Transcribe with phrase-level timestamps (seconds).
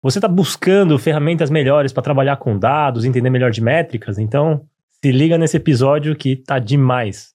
[0.00, 4.16] Você está buscando ferramentas melhores para trabalhar com dados, entender melhor de métricas?
[4.16, 4.60] Então,
[5.02, 7.34] se liga nesse episódio que tá demais.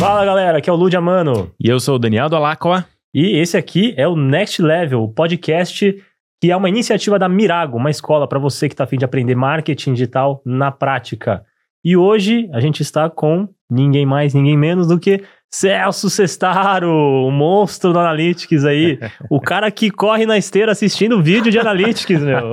[0.00, 1.52] Fala galera, aqui é o Ludia Mano.
[1.60, 2.84] E eu sou o Daniel Dalacqua.
[3.14, 6.02] E esse aqui é o Next Level, o podcast
[6.40, 9.36] que é uma iniciativa da Mirago, uma escola para você que está afim de aprender
[9.36, 11.44] marketing digital na prática.
[11.84, 15.22] E hoje a gente está com ninguém mais, ninguém menos do que
[15.54, 18.98] Celso Sestaro, o monstro do Analytics aí.
[19.28, 22.52] O cara que corre na esteira assistindo vídeo de Analytics, meu.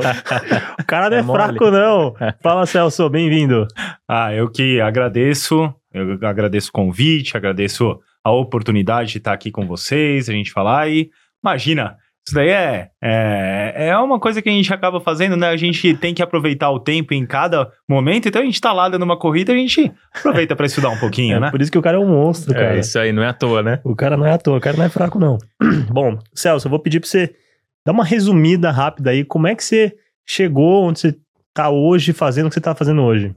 [0.77, 2.13] O cara não é, é fraco, não.
[2.43, 3.65] Fala, Celso, bem-vindo.
[4.05, 9.65] Ah, eu que agradeço, eu agradeço o convite, agradeço a oportunidade de estar aqui com
[9.65, 11.09] vocês, a gente falar e
[11.41, 11.95] imagina,
[12.29, 15.47] isso daí é, é, é uma coisa que a gente acaba fazendo, né?
[15.47, 18.87] A gente tem que aproveitar o tempo em cada momento, então a gente tá lá
[18.87, 21.51] dando uma corrida, a gente aproveita para estudar um pouquinho, é, né?
[21.51, 22.75] Por isso que o cara é um monstro, cara.
[22.75, 23.81] É, isso aí, não é à toa, né?
[23.83, 25.39] O cara não é à toa, o cara não é fraco, não.
[25.89, 27.33] Bom, Celso, eu vou pedir pra você
[27.83, 31.15] dar uma resumida rápida aí, como é que você chegou onde você
[31.51, 33.35] tá hoje, fazendo o que você tá fazendo hoje?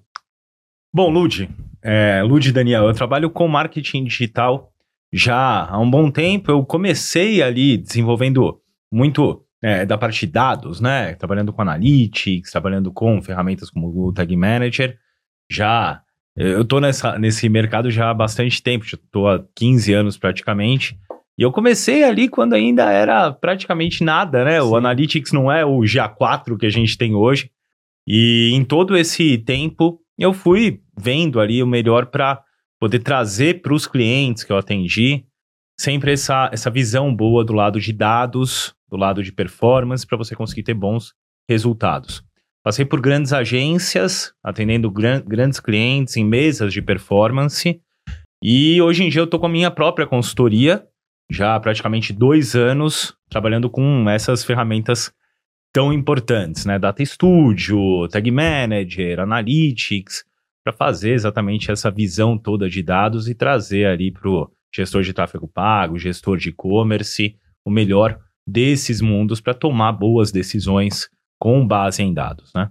[0.92, 1.48] Bom, Lud,
[1.82, 4.72] é, Lud Daniel, eu trabalho com marketing digital
[5.12, 6.50] já há um bom tempo.
[6.50, 8.58] Eu comecei ali desenvolvendo
[8.92, 11.14] muito é, da parte de dados, né?
[11.14, 14.98] Trabalhando com analytics, trabalhando com ferramentas como o Google Tag Manager.
[15.50, 16.02] Já
[16.36, 20.98] eu tô nessa, nesse mercado já há bastante tempo, já tô há 15 anos praticamente.
[21.38, 24.60] E eu comecei ali quando ainda era praticamente nada, né?
[24.60, 24.66] Sim.
[24.66, 27.50] O Analytics não é o GA4 que a gente tem hoje.
[28.06, 32.42] E em todo esse tempo eu fui vendo ali o melhor para
[32.80, 35.24] poder trazer para os clientes que eu atendi
[35.78, 40.36] sempre essa, essa visão boa do lado de dados, do lado de performance, para você
[40.36, 41.14] conseguir ter bons
[41.48, 42.22] resultados.
[42.62, 47.80] Passei por grandes agências, atendendo gran grandes clientes em mesas de performance.
[48.44, 50.86] E hoje em dia eu estou com a minha própria consultoria,
[51.30, 55.10] já há praticamente dois anos, trabalhando com essas ferramentas
[55.72, 56.78] tão importantes, né?
[56.78, 60.22] Data Studio, Tag Manager, Analytics,
[60.62, 65.14] para fazer exatamente essa visão toda de dados e trazer ali para o gestor de
[65.14, 67.34] tráfego pago, gestor de e-commerce,
[67.64, 71.08] o melhor desses mundos para tomar boas decisões
[71.38, 72.70] com base em dados, né?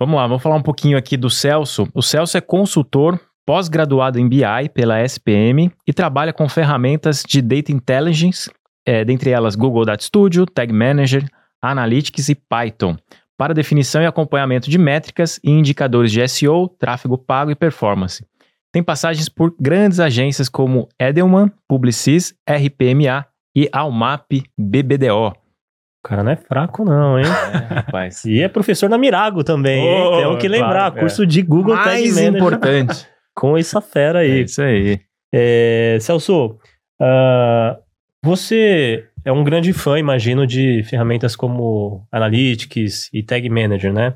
[0.00, 1.86] Vamos lá, vamos falar um pouquinho aqui do Celso.
[1.94, 7.70] O Celso é consultor pós-graduado em BI pela SPM e trabalha com ferramentas de Data
[7.70, 8.50] Intelligence,
[8.86, 11.24] é, dentre elas Google Data Studio, Tag Manager,
[11.60, 12.96] Analytics e Python,
[13.36, 18.26] para definição e acompanhamento de métricas e indicadores de SEO, tráfego pago e performance.
[18.72, 25.28] Tem passagens por grandes agências como Edelman, Publicis, RPMA e Almap BBDO.
[25.28, 27.24] O cara não é fraco, não, hein?
[27.26, 28.24] É, rapaz.
[28.24, 30.28] E é professor na Mirago também, oh, hein?
[30.30, 31.26] Tem que lembrar, claro, curso é.
[31.26, 32.34] de Google Mais Tag Manager.
[32.34, 33.06] importante.
[33.34, 34.30] Com essa fera aí.
[34.30, 35.00] É isso aí.
[35.32, 36.58] É, Celso,
[37.00, 37.82] uh,
[38.22, 44.14] você é um grande fã, imagino, de ferramentas como Analytics e Tag Manager, né?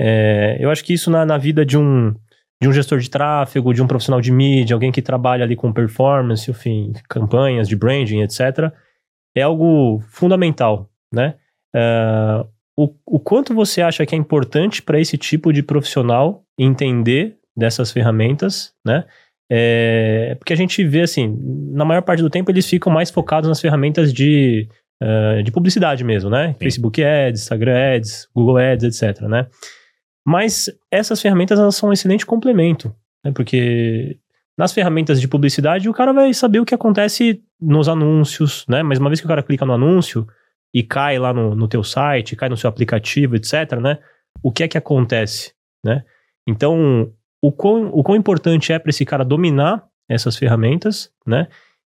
[0.00, 2.14] É, eu acho que isso na, na vida de um,
[2.60, 5.72] de um gestor de tráfego, de um profissional de mídia, alguém que trabalha ali com
[5.72, 8.72] performance, enfim, campanhas de branding, etc.,
[9.36, 11.36] é algo fundamental, né?
[11.74, 17.36] Uh, o, o quanto você acha que é importante para esse tipo de profissional entender
[17.56, 19.04] dessas ferramentas, né?
[19.50, 21.34] É, porque a gente vê assim,
[21.72, 24.68] na maior parte do tempo eles ficam mais focados nas ferramentas de,
[25.02, 26.48] uh, de publicidade mesmo, né?
[26.48, 26.58] Sim.
[26.58, 29.46] Facebook Ads, Instagram Ads, Google Ads, etc, né?
[30.28, 32.94] Mas essas ferramentas elas são um excelente complemento,
[33.24, 33.32] né?
[33.32, 34.18] porque
[34.58, 38.82] nas ferramentas de publicidade o cara vai saber o que acontece nos anúncios, né?
[38.82, 40.28] Mas uma vez que o cara clica no anúncio
[40.74, 44.00] e cai lá no, no teu site, cai no seu aplicativo, etc, né?
[44.42, 46.04] O que é que acontece, né?
[46.46, 51.48] Então, o quão, o quão importante é para esse cara dominar essas ferramentas, né?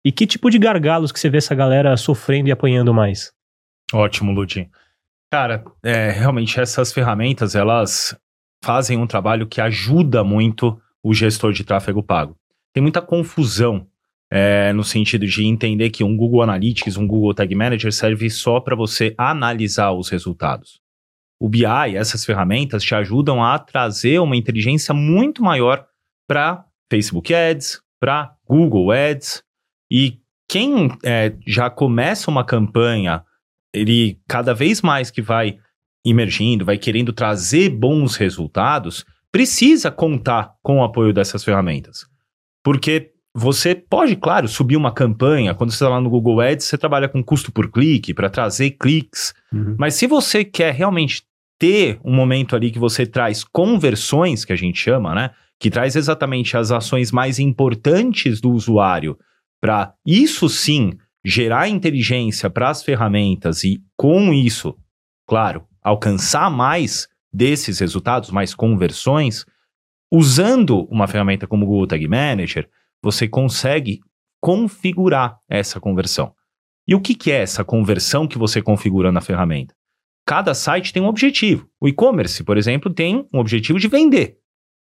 [0.04, 3.32] E que tipo de gargalos que você vê essa galera sofrendo e apanhando mais?
[3.90, 4.68] Ótimo, Ludin.
[5.30, 8.18] Cara, é, realmente essas ferramentas, elas
[8.64, 12.36] fazem um trabalho que ajuda muito o gestor de tráfego pago.
[12.72, 13.86] Tem muita confusão
[14.30, 18.60] é, no sentido de entender que um Google Analytics, um Google Tag Manager serve só
[18.60, 20.80] para você analisar os resultados.
[21.40, 21.64] O BI,
[21.94, 25.86] essas ferramentas te ajudam a trazer uma inteligência muito maior
[26.26, 29.42] para Facebook Ads, para Google Ads.
[29.90, 33.24] E quem é, já começa uma campanha
[33.72, 35.58] ele cada vez mais que vai
[36.04, 42.06] emergindo, vai querendo trazer bons resultados, precisa contar com o apoio dessas ferramentas.
[42.64, 45.54] Porque você pode, claro, subir uma campanha.
[45.54, 48.70] Quando você está lá no Google Ads, você trabalha com custo por clique para trazer
[48.72, 49.34] cliques.
[49.52, 49.76] Uhum.
[49.78, 51.22] Mas se você quer realmente
[51.58, 55.30] ter um momento ali que você traz conversões, que a gente chama, né?
[55.60, 59.18] Que traz exatamente as ações mais importantes do usuário
[59.60, 60.92] para isso sim
[61.24, 64.76] gerar inteligência para as ferramentas e com isso,
[65.26, 69.44] claro, alcançar mais desses resultados, mais conversões,
[70.10, 72.68] usando uma ferramenta como o Google Tag Manager,
[73.02, 74.00] você consegue
[74.40, 76.34] configurar essa conversão.
[76.86, 79.74] E o que, que é essa conversão que você configura na ferramenta?
[80.26, 81.68] Cada site tem um objetivo.
[81.80, 84.38] O e-commerce, por exemplo, tem um objetivo de vender.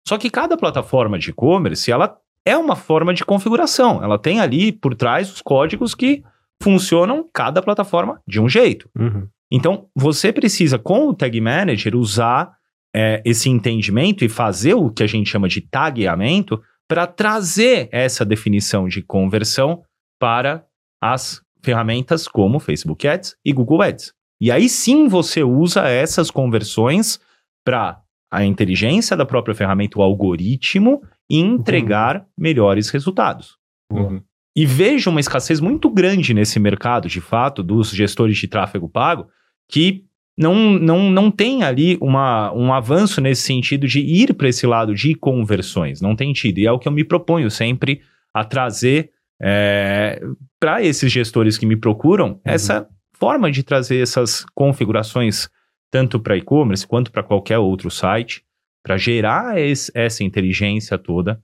[0.06, 4.02] Só que cada plataforma de e-commerce, ela é uma forma de configuração.
[4.02, 6.22] Ela tem ali por trás os códigos que
[6.62, 8.88] funcionam cada plataforma de um jeito.
[8.98, 9.28] Uhum.
[9.50, 12.52] Então, você precisa, com o Tag Manager, usar
[12.94, 18.24] é, esse entendimento e fazer o que a gente chama de tagueamento para trazer essa
[18.24, 19.82] definição de conversão
[20.18, 20.64] para
[21.00, 24.12] as ferramentas como Facebook Ads e Google Ads.
[24.40, 27.20] E aí sim você usa essas conversões
[27.64, 28.00] para
[28.30, 32.24] a inteligência da própria ferramenta, o algoritmo, entregar uhum.
[32.38, 33.56] melhores resultados.
[33.92, 34.22] Uhum.
[34.54, 39.26] E vejo uma escassez muito grande nesse mercado, de fato, dos gestores de tráfego pago,
[39.68, 40.04] que
[40.36, 44.94] não, não, não tem ali uma, um avanço nesse sentido de ir para esse lado
[44.94, 46.00] de conversões.
[46.00, 46.58] Não tem tido.
[46.58, 48.00] E é o que eu me proponho sempre
[48.34, 49.10] a trazer
[49.40, 50.20] é,
[50.58, 52.40] para esses gestores que me procuram uhum.
[52.44, 55.48] essa forma de trazer essas configurações
[55.90, 58.44] tanto para e-commerce quanto para qualquer outro site,
[58.82, 61.40] para gerar esse, essa inteligência toda,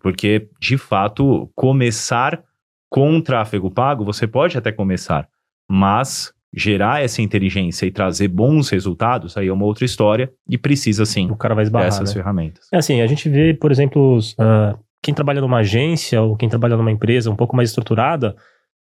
[0.00, 2.42] porque de fato começar
[2.90, 5.28] com tráfego pago você pode até começar,
[5.70, 11.04] mas gerar essa inteligência e trazer bons resultados, aí é uma outra história e precisa
[11.04, 12.14] sim o cara vai esbarrar, dessas né?
[12.14, 12.68] ferramentas.
[12.72, 16.76] É assim, a gente vê, por exemplo, uh, quem trabalha numa agência ou quem trabalha
[16.76, 18.36] numa empresa um pouco mais estruturada,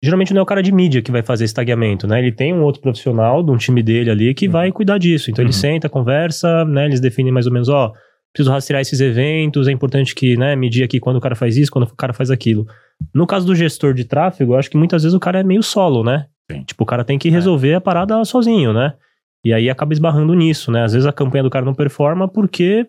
[0.04, 2.18] geralmente não é o cara de mídia que vai fazer esse tagueamento, né?
[2.18, 4.52] Ele tem um outro profissional de um time dele ali que uhum.
[4.52, 5.30] vai cuidar disso.
[5.30, 5.48] Então uhum.
[5.48, 6.84] ele senta, conversa, né?
[6.84, 7.92] Eles definem mais ou menos, ó,
[8.32, 11.70] preciso rastrear esses eventos, é importante que, né, medir aqui quando o cara faz isso,
[11.70, 12.66] quando o cara faz aquilo.
[13.14, 15.62] No caso do gestor de tráfego, eu acho que muitas vezes o cara é meio
[15.62, 16.26] solo, né?
[16.50, 16.62] Sim.
[16.64, 17.30] Tipo, o cara tem que é.
[17.30, 17.74] resolver é.
[17.76, 18.94] a parada sozinho, né?
[19.44, 20.82] E aí acaba esbarrando nisso, né?
[20.82, 22.86] Às vezes a campanha do cara não performa porque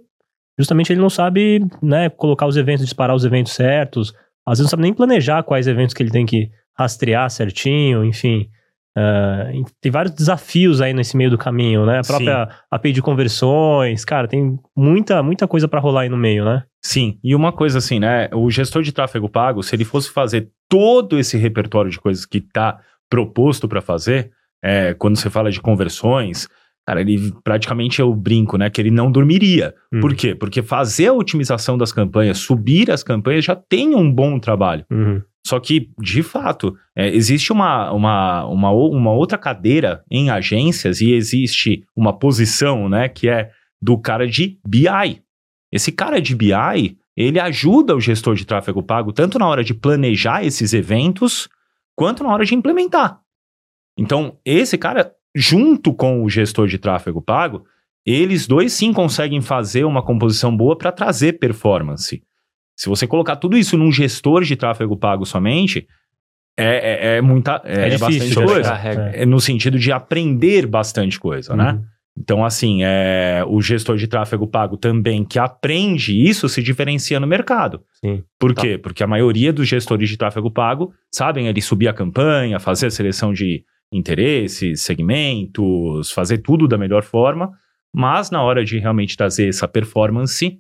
[0.57, 4.13] justamente ele não sabe, né, colocar os eventos, disparar os eventos certos.
[4.47, 8.49] Às vezes não sabe nem planejar quais eventos que ele tem que rastrear certinho, enfim.
[8.97, 11.99] Uh, tem vários desafios aí nesse meio do caminho, né?
[11.99, 12.57] A própria Sim.
[12.71, 16.63] API de conversões, cara, tem muita, muita coisa para rolar aí no meio, né?
[16.81, 18.29] Sim, e uma coisa assim, né?
[18.33, 22.37] O gestor de tráfego pago, se ele fosse fazer todo esse repertório de coisas que
[22.37, 22.79] está
[23.09, 24.31] proposto para fazer,
[24.63, 26.47] é, quando você fala de conversões,
[26.85, 28.69] cara, ele praticamente eu brinco, né?
[28.69, 29.73] Que ele não dormiria.
[29.91, 30.01] Uhum.
[30.01, 30.35] Por quê?
[30.35, 34.85] Porque fazer a otimização das campanhas, subir as campanhas, já tem um bom trabalho.
[34.91, 35.21] Uhum.
[35.45, 41.13] Só que, de fato, é, existe uma, uma, uma, uma outra cadeira em agências e
[41.13, 43.09] existe uma posição, né?
[43.09, 43.51] Que é
[43.81, 45.21] do cara de BI.
[45.71, 49.73] Esse cara de BI, ele ajuda o gestor de tráfego pago tanto na hora de
[49.73, 51.47] planejar esses eventos,
[51.95, 53.19] quanto na hora de implementar.
[53.97, 57.65] Então, esse cara, junto com o gestor de tráfego pago,
[58.05, 62.23] eles dois sim conseguem fazer uma composição boa para trazer performance.
[62.75, 65.87] Se você colocar tudo isso num gestor de tráfego pago somente,
[66.57, 67.61] é, é, é muita.
[67.65, 68.73] É, é bastante coisa.
[68.73, 69.25] É.
[69.25, 71.71] no sentido de aprender bastante coisa, né?
[71.71, 71.77] uhum.
[71.77, 71.85] né?
[72.17, 77.27] Então, assim, é, o gestor de tráfego pago também que aprende isso se diferencia no
[77.27, 77.83] mercado.
[77.99, 78.23] Sim.
[78.39, 78.61] Por tá.
[78.61, 78.77] quê?
[78.77, 82.91] Porque a maioria dos gestores de tráfego pago sabem ali subir a campanha, fazer a
[82.91, 87.51] seleção de interesses, segmentos, fazer tudo da melhor forma,
[87.93, 90.59] mas na hora de realmente trazer essa performance,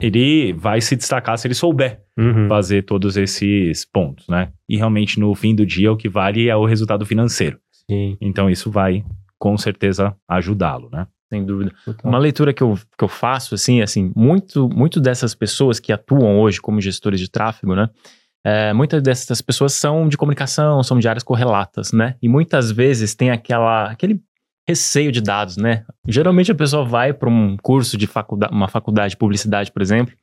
[0.00, 2.48] ele vai se destacar se ele souber uhum.
[2.48, 4.52] fazer todos esses pontos, né?
[4.68, 7.58] E realmente no fim do dia o que vale é o resultado financeiro.
[7.88, 8.16] Sim.
[8.20, 9.04] Então isso vai
[9.38, 11.06] com certeza ajudá-lo, né?
[11.28, 11.72] Sem dúvida.
[12.02, 16.38] Uma leitura que eu, que eu faço, assim, assim, muito, muito dessas pessoas que atuam
[16.38, 17.88] hoje como gestores de tráfego, né?
[18.46, 22.14] É, muitas dessas pessoas são de comunicação, são de áreas correlatas, né?
[22.20, 24.20] E muitas vezes tem aquela, aquele
[24.68, 25.84] receio de dados, né?
[26.06, 30.14] Geralmente a pessoa vai para um curso de faculdade, uma faculdade de publicidade, por exemplo,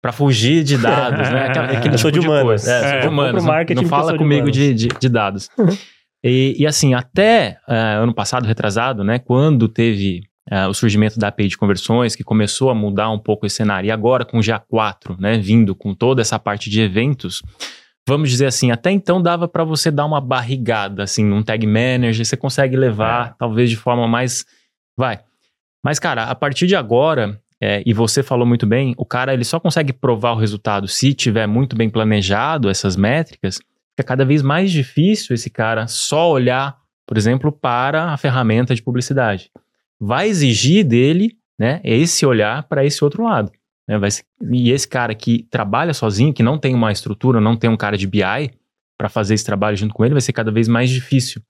[0.00, 1.48] para fugir de dados, né?
[1.48, 2.66] Aquela, aquele tipo de, de humanos.
[2.66, 3.44] É, é, sou de humanos.
[3.44, 5.50] Não, não fala comigo de, de, de, dados.
[6.24, 9.18] e, e, assim, até uh, ano passado, retrasado, né?
[9.18, 13.46] Quando teve uh, o surgimento da API de conversões, que começou a mudar um pouco
[13.46, 15.38] esse cenário, e agora com o GA4, né?
[15.38, 17.42] Vindo com toda essa parte de eventos,
[18.06, 22.24] vamos dizer assim, até então dava para você dar uma barrigada, assim, num tag manager,
[22.24, 23.34] você consegue levar, é.
[23.38, 24.44] talvez de forma mais.
[24.96, 25.20] Vai.
[25.82, 29.44] Mas, cara, a partir de agora, é, e você falou muito bem, o cara ele
[29.44, 33.58] só consegue provar o resultado se tiver muito bem planejado essas métricas.
[33.90, 36.76] Fica cada vez mais difícil esse cara só olhar,
[37.06, 39.50] por exemplo, para a ferramenta de publicidade.
[40.00, 43.52] Vai exigir dele, né, esse olhar para esse outro lado.
[43.86, 43.98] né?
[43.98, 44.08] Vai
[44.50, 47.96] e esse cara que trabalha sozinho, que não tem uma estrutura, não tem um cara
[47.98, 48.50] de BI
[48.98, 51.42] para fazer esse trabalho junto com ele, vai ser cada vez mais difícil,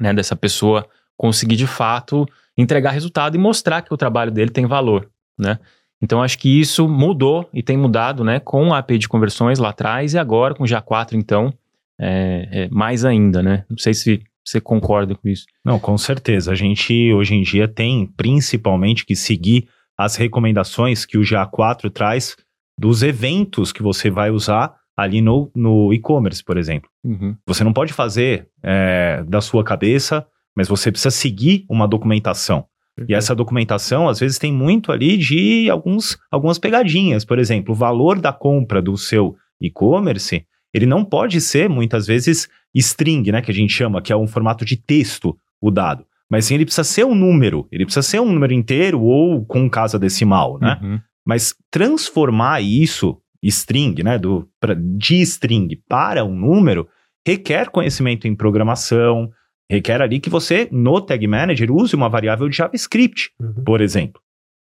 [0.00, 0.12] né?
[0.12, 2.26] Dessa pessoa conseguir de fato
[2.56, 5.58] entregar resultado e mostrar que o trabalho dele tem valor, né?
[6.00, 8.40] Então acho que isso mudou e tem mudado, né?
[8.40, 11.52] Com a API de conversões lá atrás e agora com o GA4, então,
[11.98, 13.64] é, é, mais ainda, né?
[13.68, 15.44] Não sei se você concorda com isso.
[15.64, 16.52] Não, com certeza.
[16.52, 22.36] A gente hoje em dia tem principalmente que seguir as recomendações que o GA4 traz
[22.78, 26.88] dos eventos que você vai usar ali no, no e-commerce, por exemplo.
[27.04, 27.36] Uhum.
[27.46, 30.26] Você não pode fazer é, da sua cabeça,
[30.56, 32.66] mas você precisa seguir uma documentação.
[33.06, 37.26] E essa documentação, às vezes, tem muito ali de alguns, algumas pegadinhas.
[37.26, 42.48] Por exemplo, o valor da compra do seu e-commerce, ele não pode ser, muitas vezes,
[42.74, 43.40] string, né?
[43.40, 46.04] Que a gente chama, que é um formato de texto, o dado.
[46.30, 47.66] Mas sim, ele precisa ser um número.
[47.72, 50.78] Ele precisa ser um número inteiro ou com casa decimal, né?
[50.82, 51.00] Uhum.
[51.26, 54.18] Mas transformar isso, string, né?
[54.18, 56.86] Do, pra, de string para um número,
[57.26, 59.30] requer conhecimento em programação,
[59.70, 63.64] requer ali que você, no Tag Manager, use uma variável de JavaScript, Uhum.
[63.64, 64.20] por exemplo.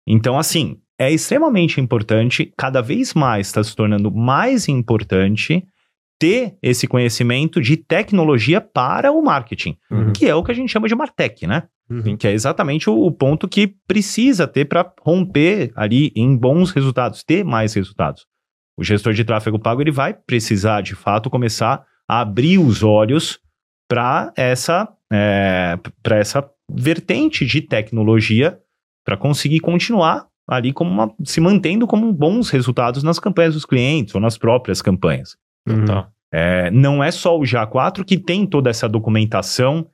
[0.07, 5.65] Então, assim, é extremamente importante, cada vez mais está se tornando mais importante
[6.19, 10.13] ter esse conhecimento de tecnologia para o marketing, Uhum.
[10.13, 11.65] que é o que a gente chama de Martech, né?
[11.89, 12.17] Uhum.
[12.17, 17.23] Que é exatamente o, o ponto que precisa ter para romper ali em bons resultados,
[17.23, 18.27] ter mais resultados.
[18.77, 23.41] O gestor de tráfego pago ele vai precisar, de fato, começar a abrir os olhos
[23.89, 28.59] para essa, é, para essa vertente de tecnologia
[29.05, 34.15] para conseguir continuar ali como uma, se mantendo como bons resultados nas campanhas dos clientes
[34.15, 35.37] ou nas próprias campanhas.
[35.75, 35.85] Uhum.
[35.85, 36.09] Tá.
[36.33, 39.87] É, não é só o GA4 que tem toda essa documentação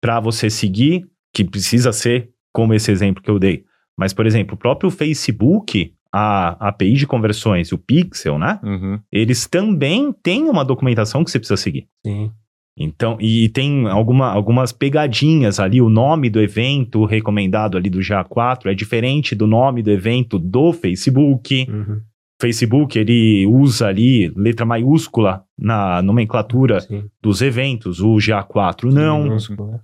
[0.00, 3.64] para você seguir, que precisa ser como esse exemplo que eu dei.
[3.96, 8.60] Mas, por exemplo, o próprio Facebook, a API de conversões, o Pixel, né?
[8.62, 9.00] Uhum.
[9.10, 11.88] Eles também têm uma documentação que você precisa seguir.
[12.04, 12.30] Sim.
[12.76, 18.66] Então, e tem alguma, algumas pegadinhas ali, o nome do evento recomendado ali do GA4
[18.66, 21.66] é diferente do nome do evento do Facebook.
[21.68, 22.00] Uhum.
[22.44, 27.08] Facebook, ele usa ali letra maiúscula na nomenclatura Sim.
[27.22, 29.24] dos eventos, o GA4 não.
[29.24, 29.80] Né?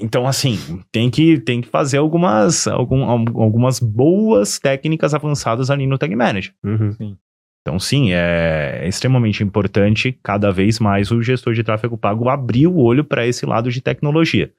[0.00, 0.56] Então, assim,
[0.92, 6.54] tem que, tem que fazer algumas, algum, algumas boas técnicas avançadas ali no Tag Manager.
[6.62, 7.16] Uhum.
[7.62, 12.76] Então, sim, é extremamente importante cada vez mais o gestor de tráfego pago abrir o
[12.76, 14.52] olho para esse lado de tecnologia.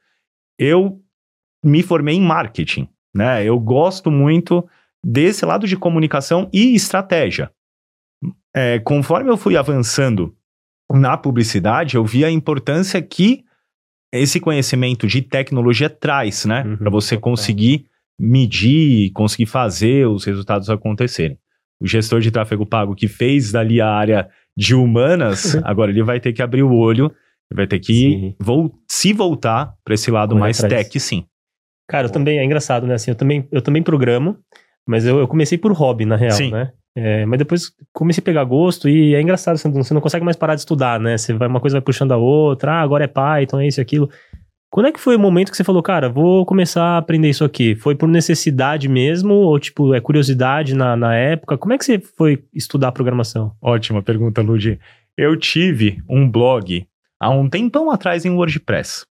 [0.60, 1.00] Eu
[1.64, 3.46] me formei em marketing, né?
[3.46, 4.68] Eu gosto muito
[5.04, 7.52] desse lado de comunicação e estratégia.
[8.56, 10.36] É, conforme eu fui avançando
[10.92, 13.44] na publicidade, eu vi a importância que
[14.14, 16.64] esse conhecimento de tecnologia traz, né?
[16.64, 17.88] Uhum, para você conseguir
[18.20, 21.38] medir, conseguir fazer os resultados acontecerem
[21.84, 26.20] o gestor de tráfego pago que fez dali a área de humanas, agora ele vai
[26.20, 27.14] ter que abrir o olho,
[27.54, 30.88] vai ter que vol se voltar para esse lado mais atrás.
[30.88, 31.26] tech, sim.
[31.90, 32.94] Cara, eu também, é engraçado, né?
[32.94, 34.38] Assim, eu também, eu também programo,
[34.88, 36.52] mas eu, eu comecei por hobby, na real, Sim.
[36.52, 36.72] né?
[36.96, 40.24] É, mas depois comecei a pegar gosto e é engraçado, você não, você não consegue
[40.24, 41.18] mais parar de estudar, né?
[41.18, 43.82] Você vai, uma coisa vai puxando a outra, ah, agora é Python, é isso e
[43.82, 44.10] aquilo.
[44.72, 47.44] Quando é que foi o momento que você falou, cara, vou começar a aprender isso
[47.44, 47.76] aqui?
[47.76, 49.34] Foi por necessidade mesmo?
[49.36, 51.60] Ou, tipo, é curiosidade na, na época?
[51.60, 53.56] Como é que você foi estudar programação?
[53.62, 54.80] Ótima pergunta, Ludi.
[55.16, 56.88] Eu tive um blog
[57.20, 59.06] há um tempão atrás em WordPress.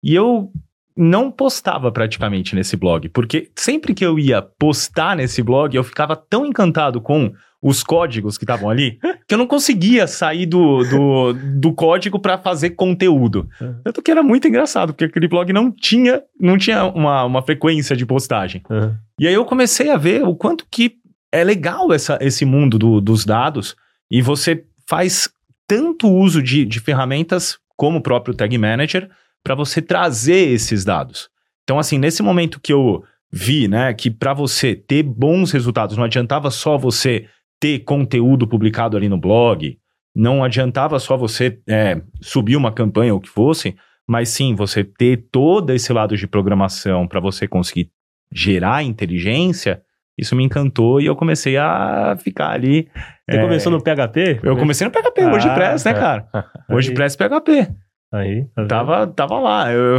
[0.00, 0.52] E eu
[0.96, 6.14] não postava praticamente nesse blog, porque sempre que eu ia postar nesse blog, eu ficava
[6.14, 11.32] tão encantado com os códigos que estavam ali, que eu não conseguia sair do, do,
[11.32, 13.48] do código para fazer conteúdo.
[13.60, 13.80] Uhum.
[13.82, 17.96] Tanto que era muito engraçado, porque aquele blog não tinha, não tinha uma, uma frequência
[17.96, 18.62] de postagem.
[18.70, 18.98] Aham.
[19.18, 20.96] E aí eu comecei a ver o quanto que
[21.32, 23.74] é legal essa, esse mundo do- dos dados
[24.10, 25.28] e você faz
[25.66, 29.08] tanto uso de, de ferramentas como o próprio Tag Manager
[29.44, 31.28] para você trazer esses dados.
[31.62, 36.04] Então, assim, nesse momento que eu vi, né, que para você ter bons resultados, não
[36.04, 37.26] adiantava só você
[37.60, 39.76] ter conteúdo publicado ali no blog,
[40.14, 43.76] não adiantava só você é, subir uma campanha ou o que fosse,
[44.08, 47.90] mas sim você ter todo esse lado de programação para você conseguir
[48.32, 49.82] gerar inteligência,
[50.16, 52.88] isso me encantou e eu comecei a ficar ali.
[53.28, 54.40] Você é, começou no PHP?
[54.42, 56.00] Eu comecei no PHP, Ah, WordPress, né, tá.
[56.00, 56.50] cara?
[56.70, 57.68] WordPress PHP.
[58.14, 58.66] Aí, tá?
[58.66, 59.72] Tava, tava lá.
[59.72, 59.98] Eu,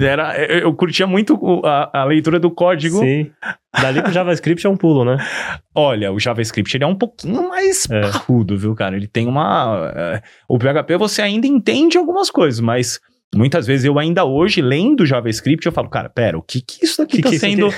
[0.00, 2.98] era, eu, curtia muito a, a leitura do código.
[2.98, 3.30] Sim.
[3.80, 5.16] Dali pro JavaScript é um pulo, né?
[5.74, 8.00] Olha, o JavaScript ele é um pouquinho mais É.
[8.00, 8.96] parrudo, viu, cara?
[8.96, 9.92] Ele tem uma.
[9.94, 12.98] é, o PHP você ainda entende algumas coisas, mas
[13.34, 17.00] muitas vezes eu ainda hoje, lendo JavaScript, eu falo, cara, pera, o que que isso
[17.02, 17.68] aqui Que tá que isso sendo.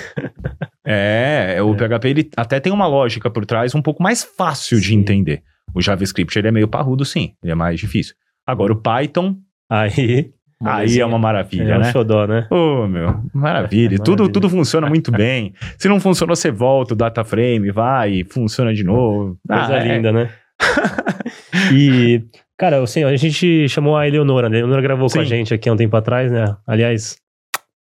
[0.84, 1.76] É, o É.
[1.76, 4.94] PHP ele até tem uma lógica por trás um pouco mais fácil de Sim.
[4.98, 5.42] entender.
[5.74, 8.14] O JavaScript ele é meio parrudo, sim, ele é mais difícil.
[8.46, 9.36] Agora o Python,
[9.74, 10.30] Aí,
[10.64, 11.90] aí é uma maravilha, é um né?
[11.92, 12.46] xodó, né?
[12.50, 13.94] Ô, meu, maravilha.
[13.94, 14.32] É, Tudo, maravilha.
[14.32, 15.54] tudo funciona muito bem.
[15.78, 19.38] Se não funcionou, você volta o data frame, vai, funciona de novo.
[19.48, 20.30] Coisa Ah, é- linda, né?
[21.72, 22.22] e,
[22.58, 24.56] cara, assim, a gente chamou a Eleonora, né?
[24.56, 25.28] A Eleonora gravou com a Sim.
[25.28, 26.56] gente aqui há um tempo atrás, né?
[26.66, 27.16] Aliás,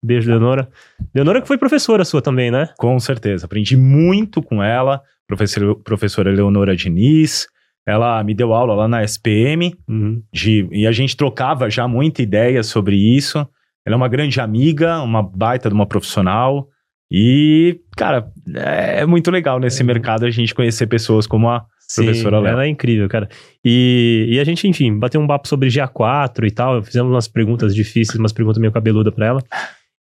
[0.03, 0.69] beijo, Eleonora.
[1.13, 2.69] Eleonora que foi professora sua também, né?
[2.77, 3.45] Com certeza.
[3.45, 7.47] Aprendi muito com ela, professora, professora Leonora Diniz.
[7.89, 10.21] Ela me deu aula lá na SPM Uhum.
[10.33, 13.37] de, e a gente trocava já muita ideia sobre isso.
[13.85, 16.67] Ela é uma grande amiga, uma baita de uma profissional.
[17.11, 21.65] E, cara, é muito legal nesse mercado a gente conhecer pessoas como a
[21.95, 22.51] Professora Sim, Léo.
[22.53, 23.27] ela é incrível, cara.
[23.65, 26.83] E, e a gente, enfim, bateu um papo sobre GA4 e tal.
[26.83, 29.43] Fizemos umas perguntas difíceis, umas perguntas meio cabeludas pra ela.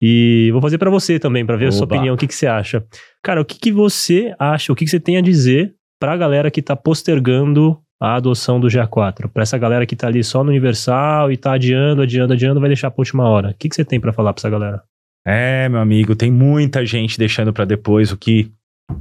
[0.01, 1.97] E vou fazer pra você também, pra ver a sua Oba.
[1.97, 2.85] opinião, o que, que você acha.
[3.21, 6.51] Cara, o que, que você acha, o que, que você tem a dizer pra galera
[6.51, 9.29] que tá postergando a adoção do GA4?
[9.29, 12.69] Pra essa galera que tá ali só no Universal e tá adiando, adiando, adiando, vai
[12.69, 13.51] deixar pra última hora.
[13.51, 14.83] O que, que você tem pra falar pra essa galera?
[15.25, 18.51] É, meu amigo, tem muita gente deixando para depois o que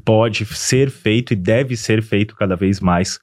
[0.06, 3.20] pode ser feito e deve ser feito cada vez mais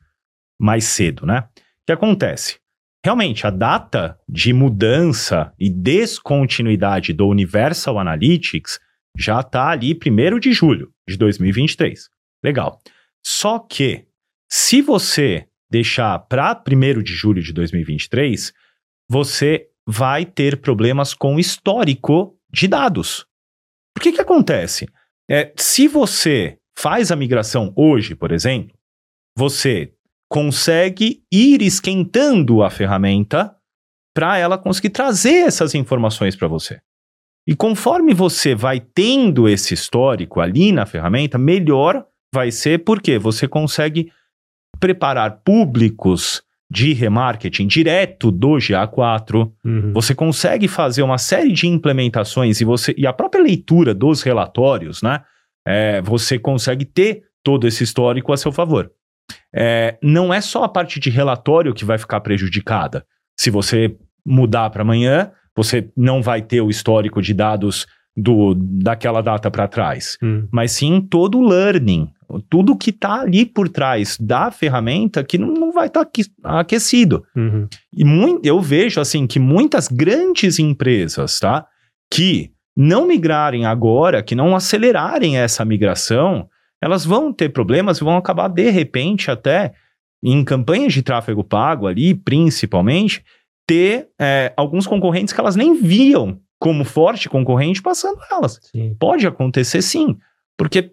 [0.61, 1.45] mais cedo, né?
[1.57, 2.57] O que acontece?
[3.05, 8.81] Realmente, a data de mudança e descontinuidade do Universal Analytics
[9.17, 12.09] já está ali 1 de julho de 2023.
[12.43, 12.81] Legal.
[13.25, 14.07] Só que,
[14.51, 18.53] se você deixar para 1 de julho de 2023,
[19.09, 23.27] você vai ter problemas com o histórico de dados.
[23.95, 24.87] Por que que acontece?
[25.31, 28.77] É, se você faz a migração hoje, por exemplo,
[29.37, 29.93] você
[30.31, 33.55] consegue ir esquentando a ferramenta
[34.15, 36.81] para ela conseguir trazer essas informações para você.
[37.47, 43.49] E conforme você vai tendo esse histórico ali na ferramenta, melhor vai ser porque você
[43.49, 44.11] consegue
[44.81, 49.93] preparar públicos de remarketing direto do GA4, Uhum.
[49.95, 55.03] você consegue fazer uma série de implementações e você e a própria leitura dos relatórios,
[55.03, 55.23] né?
[55.67, 58.91] é, você consegue ter todo esse histórico a seu favor.
[59.55, 63.05] É, não é só a parte de relatório que vai ficar prejudicada.
[63.39, 67.87] Se você mudar para amanhã, você não vai ter o histórico de dados
[68.21, 70.49] do, daquela data para trás Uhum.
[70.51, 72.09] mas sim todo o learning,
[72.51, 76.07] tudo que está ali por trás da ferramenta que não, não vai estar
[76.45, 77.25] aquecido.
[77.37, 77.67] Uhum.
[77.95, 81.67] E mui- eu vejo assim que muitas grandes empresas, tá,
[82.13, 86.49] que não migrarem agora, que não acelerarem essa migração,
[86.83, 89.73] elas vão ter problemas e vão acabar de repente até
[90.23, 93.23] em campanhas de tráfego pago ali, principalmente,
[93.67, 98.59] ter é, alguns concorrentes que elas nem viam como forte concorrente passando elas.
[98.63, 98.95] Sim.
[98.99, 100.17] Pode acontecer sim,
[100.57, 100.93] porque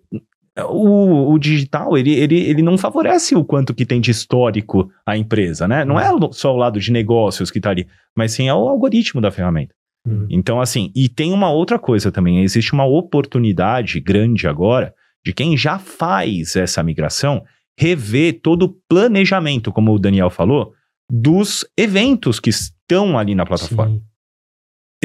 [0.70, 5.18] o, o digital, ele, ele, ele não favorece o quanto que tem de histórico a
[5.18, 5.84] empresa, né?
[5.84, 9.20] Não é só o lado de negócios que tá ali, mas sim é o algoritmo
[9.20, 9.74] da ferramenta.
[10.08, 10.28] Uhum.
[10.30, 14.94] Então, assim, e tem uma outra coisa também, existe uma oportunidade grande agora
[15.26, 17.44] de quem já faz essa migração
[17.78, 20.74] rever todo o planejamento, como o Daniel falou,
[21.12, 24.02] dos eventos que estão ali na plataforma Sim.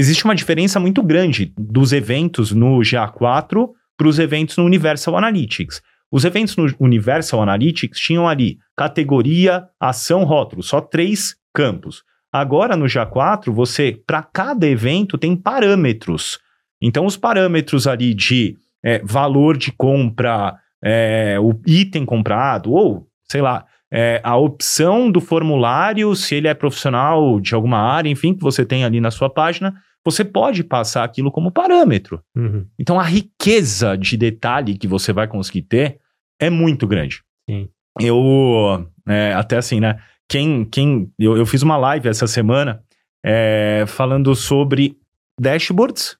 [0.01, 5.83] Existe uma diferença muito grande dos eventos no GA4 para os eventos no Universal Analytics.
[6.11, 12.03] Os eventos no Universal Analytics tinham ali categoria, ação, rótulo, só três campos.
[12.33, 16.39] Agora no GA4, você, para cada evento, tem parâmetros.
[16.81, 23.43] Então, os parâmetros ali de é, valor de compra, é, o item comprado, ou, sei
[23.43, 28.43] lá, é, a opção do formulário, se ele é profissional de alguma área, enfim, que
[28.43, 32.23] você tem ali na sua página, você pode passar aquilo como parâmetro.
[32.37, 32.67] Uhum.
[32.79, 36.01] Então a riqueza de detalhe que você vai conseguir ter
[36.41, 37.23] é muito grande.
[37.49, 37.69] Sim.
[38.01, 40.01] Eu, é, até assim, né?
[40.29, 42.83] Quem, quem eu, eu fiz uma live essa semana
[43.25, 44.97] é, falando sobre
[45.39, 46.17] dashboards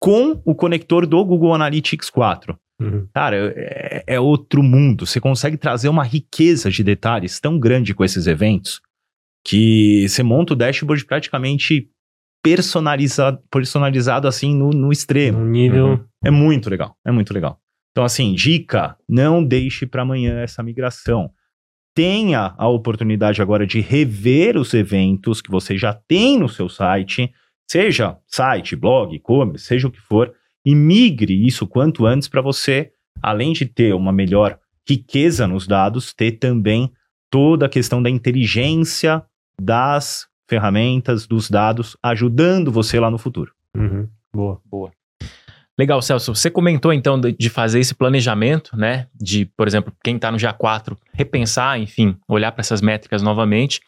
[0.00, 2.56] com o conector do Google Analytics 4.
[2.80, 3.08] Uhum.
[3.14, 5.06] Cara, é, é outro mundo.
[5.06, 8.80] Você consegue trazer uma riqueza de detalhes tão grande com esses eventos
[9.46, 11.88] que você monta o dashboard praticamente
[12.44, 15.38] personalizado, personalizado assim no, no extremo.
[15.38, 15.86] Um nível.
[15.86, 16.04] Uhum.
[16.22, 17.58] É muito legal, é muito legal.
[17.90, 21.30] Então, assim, dica: não deixe para amanhã essa migração.
[21.96, 27.32] Tenha a oportunidade agora de rever os eventos que você já tem no seu site,
[27.70, 30.34] seja site, blog, e-commerce, seja o que for,
[30.66, 32.90] e migre isso quanto antes para você,
[33.22, 36.92] além de ter uma melhor riqueza nos dados, ter também
[37.30, 39.22] toda a questão da inteligência
[39.58, 43.52] das ferramentas, dos dados, ajudando você lá no futuro.
[43.76, 44.08] Uhum.
[44.32, 44.60] Boa.
[44.64, 44.90] Boa.
[45.78, 46.34] Legal, Celso.
[46.34, 49.08] Você comentou então de, de fazer esse planejamento, né?
[49.14, 53.80] De, por exemplo, quem está no GA4 repensar, enfim, olhar para essas métricas novamente.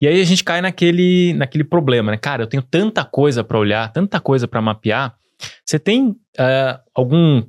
[0.00, 2.18] E aí a gente cai naquele, naquele problema, né?
[2.18, 5.14] Cara, eu tenho tanta coisa para olhar, tanta coisa para mapear.
[5.64, 7.42] Você tem uh, algum,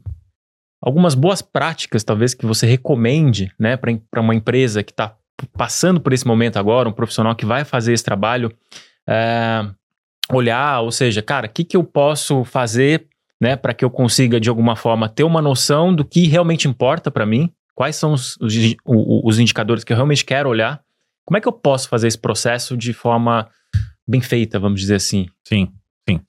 [0.82, 5.16] algumas boas práticas, talvez, que você recomende, né, para uma empresa que está
[5.58, 8.52] passando por esse momento agora, um profissional que vai fazer esse trabalho,
[9.08, 9.76] uh,
[10.36, 13.08] olhar, ou seja, cara, o que, que eu posso fazer
[13.42, 17.10] né, para que eu consiga de alguma forma ter uma noção do que realmente importa
[17.10, 18.54] para mim, quais são os, os,
[18.86, 20.80] os, indicadores que eu realmente quero olhar,
[21.26, 23.50] como é que eu posso fazer esse processo de forma
[24.08, 25.28] bem feita, vamos dizer assim?
[25.44, 25.72] Sim,
[26.08, 26.20] sim.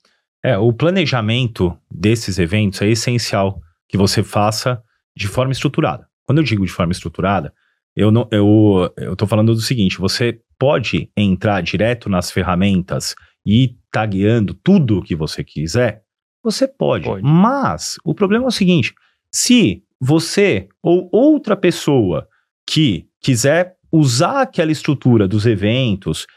[0.43, 4.81] É, o planejamento desses eventos é essencial que você faça
[5.15, 6.07] de forma estruturada.
[6.25, 7.53] Quando eu digo de forma estruturada,
[7.95, 13.75] eu não, eu, eu tô falando do seguinte: você pode entrar direto nas ferramentas e
[13.91, 16.03] tagueando tudo o que você quiser
[16.43, 17.23] você pode, pode.
[17.23, 18.93] Mas o problema é o seguinte:
[19.31, 22.27] se você ou outra pessoa
[22.67, 26.27] que quiser usar aquela estrutura dos eventos,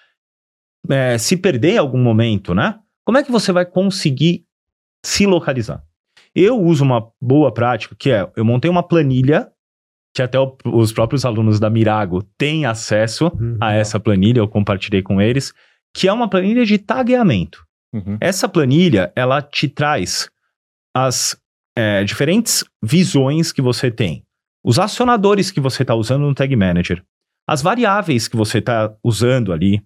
[0.88, 2.78] é, se perder em algum momento, né?
[3.04, 4.44] Como é que você vai conseguir
[5.04, 5.82] se localizar?
[6.34, 9.50] Eu uso uma boa prática que é: eu montei uma planilha
[10.16, 13.58] que até o, os próprios alunos da Mirago têm acesso uhum.
[13.60, 15.52] a essa planilha, eu compartilhei com eles,
[15.94, 17.62] que é uma planilha de tagueamento.
[17.92, 18.16] Uhum.
[18.18, 20.30] Essa planilha, ela te traz
[20.96, 21.38] as
[21.76, 24.24] é, diferentes visões que você tem,
[24.64, 27.04] os acionadores que você está usando no Tag Manager,
[27.46, 29.82] as variáveis que você está usando ali,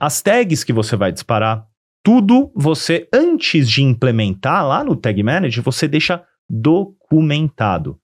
[0.00, 1.66] as tags que você vai disparar,
[2.04, 7.98] tudo você, antes de implementar lá no Tag Manager, você deixa documentado.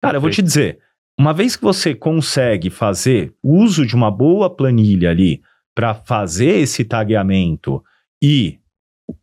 [0.00, 0.14] Cara, Perfeito.
[0.14, 0.78] eu vou te dizer,
[1.18, 5.42] uma vez que você consegue fazer uso de uma boa planilha ali
[5.74, 7.82] para fazer esse tagueamento
[8.22, 8.58] e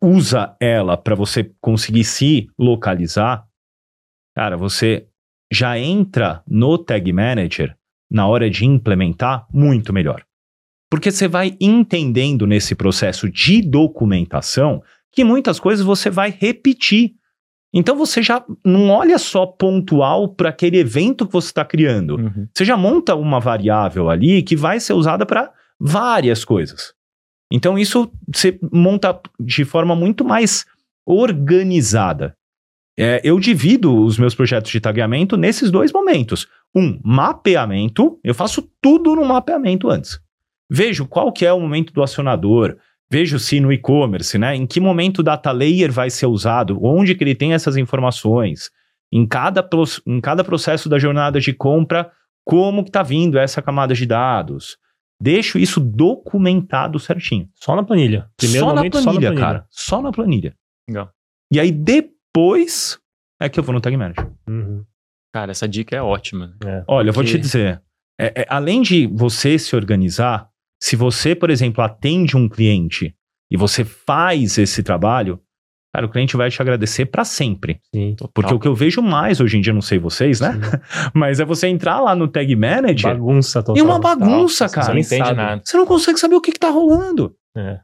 [0.02, 3.46] usa ela para você conseguir se localizar,
[4.36, 5.08] cara, você
[5.52, 7.76] já entra no Tag Manager
[8.10, 10.24] na hora de implementar muito melhor.
[10.90, 17.16] Porque você vai entendendo nesse processo de documentação que muitas coisas você vai repetir.
[17.76, 22.16] Então você já não olha só pontual para aquele evento que você está criando.
[22.16, 22.48] Uhum.
[22.54, 26.94] Você já monta uma variável ali que vai ser usada para várias coisas.
[27.52, 30.66] Então isso você monta de forma muito mais
[31.06, 32.34] organizada.
[32.98, 36.48] É, eu divido os meus projetos de tagueamento nesses dois momentos.
[36.74, 38.18] Um, mapeamento.
[38.24, 40.18] Eu faço tudo no mapeamento antes.
[40.72, 42.78] Vejo qual que é o momento do acionador.
[43.12, 44.56] Vejo se no e-commerce, né?
[44.56, 48.72] Em que momento o data layer vai ser usado, onde que ele tem essas informações.
[49.12, 49.68] Em cada,
[50.08, 52.12] em cada processo da jornada de compra,
[52.44, 54.78] como que está vindo essa camada de dados.
[55.22, 57.50] Deixo isso documentado certinho.
[57.56, 58.30] Só na planilha.
[58.36, 59.68] Primeiro só, momento, na planilha, só na planilha, cara.
[59.70, 60.56] Só na planilha.
[60.90, 61.12] Legal.
[61.52, 63.00] E aí depois
[63.40, 64.30] é que eu vou no Tag Manager.
[64.48, 64.84] Uhum.
[65.34, 66.56] Cara, essa dica é ótima.
[66.66, 67.10] É, Olha, porque...
[67.10, 67.82] eu vou te dizer.
[68.20, 70.50] É, é, além de você se organizar,
[70.82, 73.16] se você, por exemplo, atende um cliente
[73.50, 75.40] e você faz esse trabalho,
[75.96, 77.80] Cara, o cliente vai te agradecer para sempre.
[77.94, 80.50] Sim, Porque o que eu vejo mais hoje em dia, não sei vocês, né?
[81.16, 83.14] Mas é você entrar lá no Tag Manager.
[83.14, 83.78] Bagunça total.
[83.78, 84.88] E uma bagunça, cara.
[84.88, 85.62] Você não entende nada.
[85.64, 87.34] Você não consegue saber o que, que tá rolando.
[87.56, 87.80] É.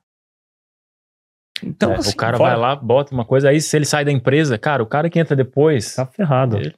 [1.63, 2.49] Então, é, assim, o cara fora...
[2.49, 5.17] vai lá, bota uma coisa, aí se ele sai da empresa, cara, o cara que
[5.17, 5.95] entra depois.
[5.95, 6.57] Tá ferrado.
[6.57, 6.75] Ele,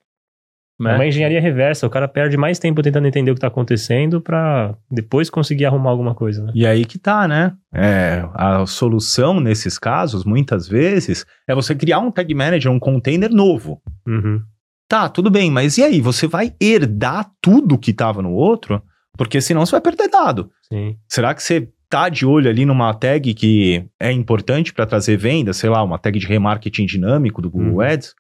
[0.90, 0.96] é né?
[0.96, 1.88] uma engenharia reversa.
[1.88, 5.92] O cara perde mais tempo tentando entender o que está acontecendo para depois conseguir arrumar
[5.92, 6.44] alguma coisa.
[6.44, 6.52] Né?
[6.56, 7.54] E aí que tá, né?
[7.74, 13.32] É, a solução nesses casos, muitas vezes, é você criar um tag manager, um container
[13.32, 13.82] novo.
[14.08, 14.42] Uhum.
[14.88, 16.02] Tá, tudo bem, mas e aí?
[16.02, 18.82] Você vai herdar tudo que estava no outro?
[19.18, 20.52] Porque senão você vai perder dado.
[20.70, 20.98] Sim.
[21.08, 25.54] Será que você tá de olho ali numa tag que é importante para trazer venda,
[25.54, 27.82] sei lá, uma tag de remarketing dinâmico do Google uhum.
[27.82, 28.16] Ads?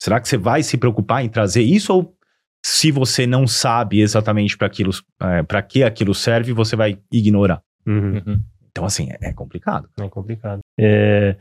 [0.00, 2.16] Será que você vai se preocupar em trazer isso ou
[2.64, 4.90] se você não sabe exatamente para aquilo,
[5.22, 7.62] é, para que aquilo serve, você vai ignorar?
[7.86, 8.22] Uhum.
[8.26, 8.42] Uhum.
[8.70, 9.88] Então assim é, é, complicado.
[10.00, 10.60] É complicado.
[10.78, 11.36] É...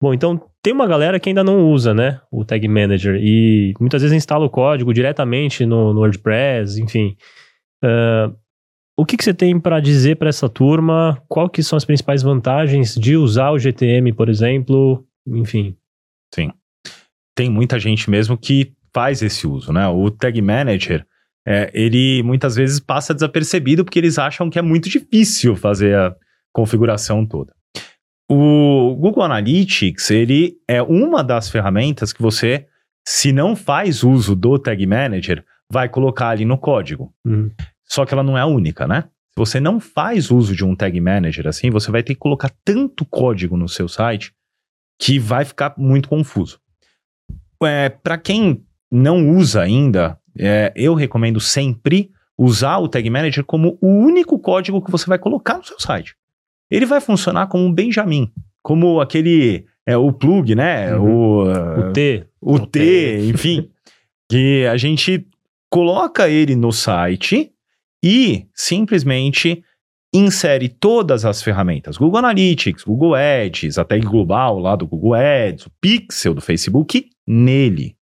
[0.00, 4.02] Bom, então tem uma galera que ainda não usa, né, o Tag Manager e muitas
[4.02, 7.16] vezes instala o código diretamente no, no WordPress, enfim.
[7.82, 8.36] Uh,
[8.96, 11.20] o que, que você tem para dizer para essa turma?
[11.28, 15.04] Qual que são as principais vantagens de usar o GTM, por exemplo?
[15.26, 15.76] Enfim.
[16.32, 16.52] Sim
[17.38, 19.86] tem muita gente mesmo que faz esse uso, né?
[19.86, 21.06] O Tag Manager,
[21.46, 26.16] é, ele muitas vezes passa desapercebido porque eles acham que é muito difícil fazer a
[26.52, 27.54] configuração toda.
[28.28, 32.66] O Google Analytics, ele é uma das ferramentas que você,
[33.06, 37.14] se não faz uso do Tag Manager, vai colocar ali no código.
[37.24, 37.52] Uhum.
[37.84, 39.02] Só que ela não é a única, né?
[39.30, 42.50] Se você não faz uso de um Tag Manager assim, você vai ter que colocar
[42.64, 44.32] tanto código no seu site
[44.98, 46.58] que vai ficar muito confuso.
[47.62, 53.76] É, para quem não usa ainda, é, eu recomendo sempre usar o Tag Manager como
[53.80, 56.14] o único código que você vai colocar no seu site.
[56.70, 58.30] Ele vai funcionar como um Benjamin,
[58.62, 60.94] como aquele é, o plug, né?
[60.94, 61.42] Uhum.
[61.44, 62.26] O, O T.
[62.40, 63.28] o o T, T.
[63.30, 63.70] enfim,
[64.28, 65.26] que a gente
[65.70, 67.50] coloca ele no site
[68.04, 69.64] e simplesmente
[70.12, 75.66] insere todas as ferramentas, Google Analytics, Google Ads, a tag global lá do Google Ads,
[75.66, 77.94] o Pixel do Facebook, nele.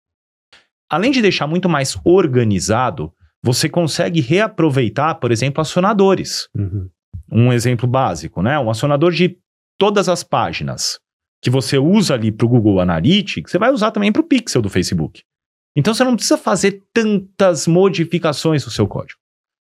[0.89, 3.13] Além de deixar muito mais organizado,
[3.43, 6.49] você consegue reaproveitar, por exemplo, acionadores.
[6.57, 6.89] Uhum.
[7.31, 8.57] Um exemplo básico, né?
[8.59, 9.37] Um acionador de
[9.77, 11.01] todas as páginas
[11.43, 14.63] que você usa ali para o Google Analytics, você vai usar também para o Pixel
[14.63, 15.23] do Facebook.
[15.77, 19.21] Então você não precisa fazer tantas modificações no seu código.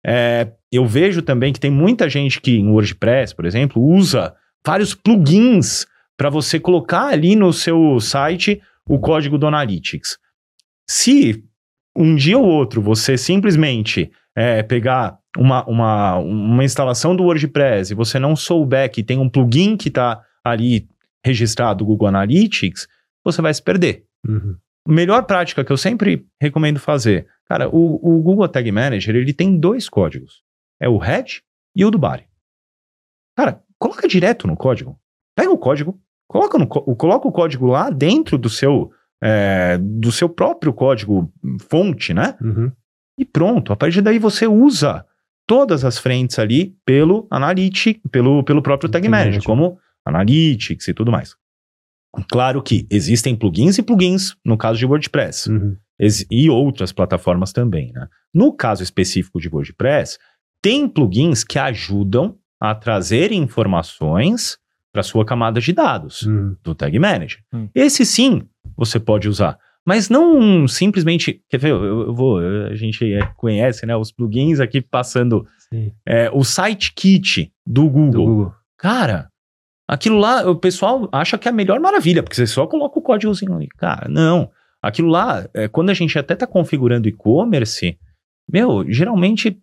[0.06, 4.94] É, eu vejo também que tem muita gente que em WordPress, por exemplo, usa vários
[4.94, 10.18] plugins para você colocar ali no seu site o código do Analytics.
[10.90, 11.44] Se
[11.96, 17.96] um dia ou outro você simplesmente é, pegar uma, uma, uma instalação do WordPress e
[17.96, 20.88] você não souber que tem um plugin que está ali
[21.26, 22.88] registrado do Google Analytics,
[23.24, 24.06] você vai se perder.
[24.26, 24.56] Uhum.
[24.88, 29.60] Melhor prática que eu sempre recomendo fazer, cara, o, o Google Tag Manager ele tem
[29.60, 30.44] dois códigos,
[30.80, 31.42] é o head
[31.76, 32.26] e o do body.
[33.36, 35.00] Cara, coloca direto no código.
[35.36, 40.30] Pega o código, coloca, no, coloca o código lá dentro do seu é, do seu
[40.30, 41.32] próprio código
[41.70, 42.36] fonte, né?
[42.42, 42.72] Uhum.
[43.20, 43.74] E pronto.
[43.74, 45.04] A partir daí você usa
[45.48, 51.12] todas as frentes ali pelo Analytics, pelo, pelo próprio Tag Manager, como Analytics e tudo
[51.12, 51.36] mais.
[52.30, 55.78] Claro que existem plugins e plugins no caso de WordPress Uhum.
[56.30, 58.08] E outras plataformas também, né?
[58.32, 60.20] No caso específico de WordPress,
[60.62, 64.60] tem plugins que ajudam a trazer informações
[64.98, 66.56] para sua camada de dados Uhum.
[66.64, 67.40] do Tag Manager.
[67.54, 67.70] Hum.
[67.76, 68.42] Esse sim
[68.76, 71.40] você pode usar, mas não simplesmente.
[71.48, 71.70] Quer ver?
[71.70, 72.40] Eu, eu vou.
[72.40, 73.96] A gente é, conhece, né?
[73.96, 75.46] Os plugins aqui passando
[76.04, 78.12] é, o Site Kit do Google.
[78.12, 78.54] Do Google.
[78.76, 79.28] Cara,
[79.88, 83.02] aquilo lá, o pessoal acha que é a melhor maravilha, porque você só coloca o
[83.04, 83.68] códigozinho ali.
[83.78, 84.50] Cara, não.
[84.82, 88.00] Aquilo lá, é, quando a gente até tá configurando e-commerce,
[88.52, 89.60] meu, geralmente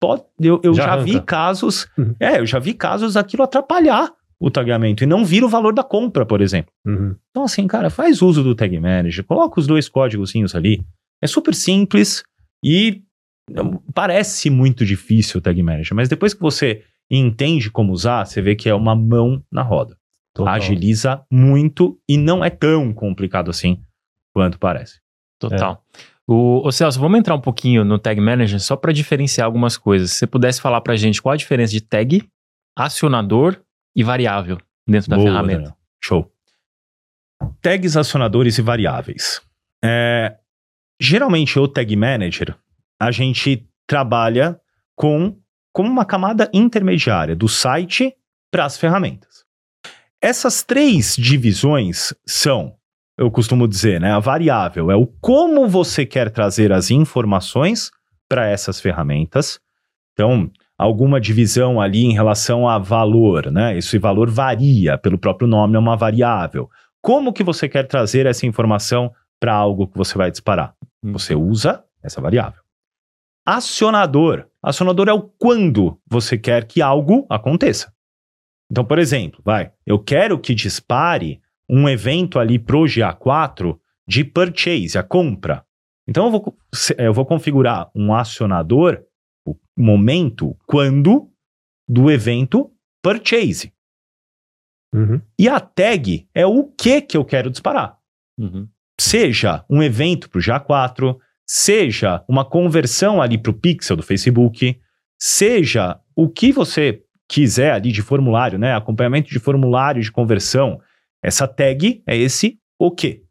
[0.00, 0.22] pode.
[0.40, 1.86] Eu, eu Já já, vi casos.
[1.98, 2.14] Uhum.
[2.18, 5.84] É, eu já vi casos daquilo atrapalhar o tagamento e não vir o valor da
[5.84, 6.72] compra, por exemplo.
[6.86, 7.14] Uhum.
[7.30, 10.82] Então, assim, cara, faz uso do Tag Manager, coloca os dois códigozinhos ali.
[11.22, 12.22] É super simples
[12.64, 13.02] e
[13.92, 18.54] parece muito difícil o Tag Manager, mas depois que você entende como usar, você vê
[18.54, 19.96] que é uma mão na roda.
[20.34, 20.54] Total.
[20.54, 23.82] Agiliza muito e não é tão complicado assim
[24.32, 25.00] quanto parece.
[25.38, 25.84] Total.
[26.26, 30.12] O, ô Celso, vamos entrar um pouquinho no Tag Manager só para diferenciar algumas coisas.
[30.12, 32.22] Se você pudesse falar pra gente qual a diferença de tag,
[32.78, 33.60] acionador
[33.94, 35.58] e variável dentro da Boa, ferramenta.
[35.60, 35.76] Daniel.
[36.02, 36.32] Show.
[37.60, 39.40] Tags, acionadores e variáveis.
[39.82, 40.36] É,
[41.00, 42.56] geralmente, o Tag Manager,
[42.98, 44.60] a gente trabalha
[44.94, 45.38] com
[45.72, 48.14] como uma camada intermediária do site
[48.50, 49.44] para as ferramentas.
[50.20, 52.76] Essas três divisões são,
[53.16, 57.90] eu costumo dizer, né, a variável é o como você quer trazer as informações
[58.28, 59.58] para essas ferramentas.
[60.12, 60.50] Então,
[60.80, 63.76] alguma divisão ali em relação a valor, né?
[63.76, 66.70] Esse valor varia, pelo próprio nome é uma variável.
[67.02, 70.74] Como que você quer trazer essa informação para algo que você vai disparar?
[71.02, 72.62] Você usa essa variável.
[73.44, 74.46] Acionador.
[74.62, 77.92] Acionador é o quando você quer que algo aconteça.
[78.70, 83.76] Então, por exemplo, vai, eu quero que dispare um evento ali pro GA4
[84.08, 85.62] de purchase, a compra.
[86.08, 86.56] Então, eu vou,
[86.96, 89.02] eu vou configurar um acionador,
[89.50, 91.30] o momento, quando
[91.88, 93.72] do evento purchase.
[94.94, 95.20] Uhum.
[95.38, 97.96] E a tag é o que que eu quero disparar.
[98.38, 98.68] Uhum.
[99.00, 104.80] Seja um evento para o GA4, seja uma conversão ali para o pixel do Facebook,
[105.18, 108.74] seja o que você quiser ali de formulário, né?
[108.74, 110.80] Acompanhamento de formulário de conversão.
[111.22, 113.22] Essa tag é esse o que.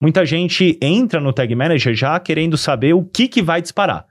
[0.00, 4.06] Muita gente entra no Tag Manager já querendo saber o que, que vai disparar.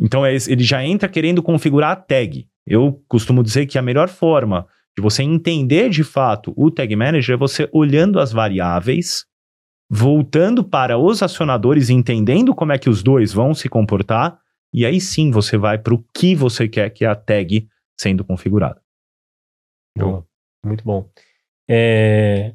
[0.00, 2.48] Então é ele já entra querendo configurar a tag.
[2.66, 7.34] Eu costumo dizer que a melhor forma de você entender de fato o Tag Manager
[7.34, 9.26] é você olhando as variáveis,
[9.88, 14.38] voltando para os acionadores, entendendo como é que os dois vão se comportar,
[14.72, 18.24] e aí sim você vai para o que você quer que é a tag sendo
[18.24, 18.80] configurada.
[20.64, 21.08] Muito bom.
[21.68, 22.54] É...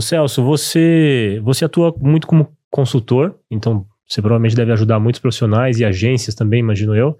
[0.00, 5.84] Celso, você, você atua muito como consultor, então você provavelmente deve ajudar muitos profissionais e
[5.84, 7.16] agências também, imagino eu.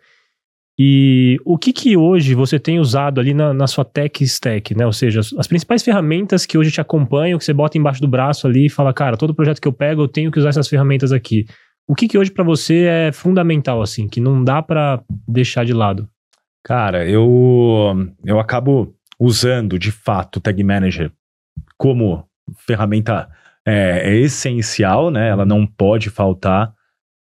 [0.79, 4.87] E o que que hoje você tem usado ali na, na sua tech stack, né?
[4.87, 8.09] Ou seja, as, as, principais ferramentas que hoje te acompanham, que você bota embaixo do
[8.09, 10.69] braço ali e fala, cara, todo projeto que eu pego, eu tenho que usar essas
[10.69, 11.45] ferramentas aqui.
[11.87, 15.75] O que que hoje para você é fundamental, assim, que não dá para deixar de
[15.75, 16.09] lado?
[16.65, 21.13] Cara, eu, eu acabo usando, de fato, o Tag Manager
[21.77, 22.25] como
[22.67, 23.29] ferramenta
[23.67, 25.29] é, é essencial, né?
[25.29, 26.73] Ela não pode faltar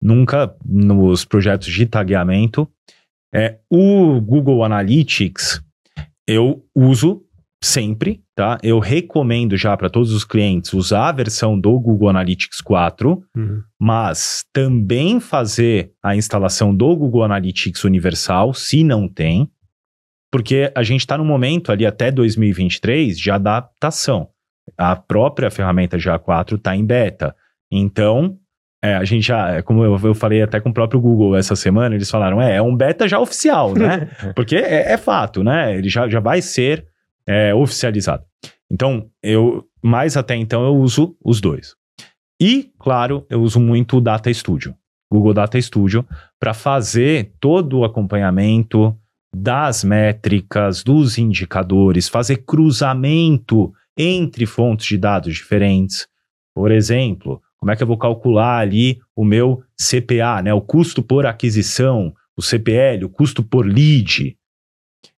[0.07, 2.71] nunca nos projetos de tagueamento.
[3.35, 5.61] É, o Google Analytics
[6.29, 7.23] eu uso
[7.63, 8.59] sempre, tá?
[8.63, 13.63] Eu recomendo já para todos os clientes usar a versão do Google Analytics 4, uhum.
[13.81, 19.51] mas também fazer a instalação do Google Analytics Universal, se não tem,
[20.31, 24.29] porque a gente está no momento ali até 2023 de adaptação.
[24.77, 27.35] A própria ferramenta GA4 está em beta.
[27.71, 28.39] Então,
[28.87, 31.57] é, a gente já, é, como eu, eu, falei até com o próprio Google essa
[31.57, 34.09] semana, eles falaram, é, é um beta já oficial, né?
[34.35, 35.77] Porque é, é, fato, né?
[35.77, 36.87] Ele já, já vai ser
[37.27, 38.25] é, oficializado.
[38.71, 41.75] Então, eu, mais até então, eu uso os dois.
[42.41, 44.75] E, claro, eu uso muito o Data Studio,
[45.13, 46.07] Google Data Studio,
[46.39, 48.97] para fazer todo o acompanhamento
[49.35, 56.07] das métricas, dos indicadores, fazer cruzamento entre fontes de dados diferentes.
[56.55, 60.55] Por exemplo, como é que eu vou calcular ali o meu CPA, né?
[60.55, 64.37] O custo por aquisição, o CPL, o custo por lead.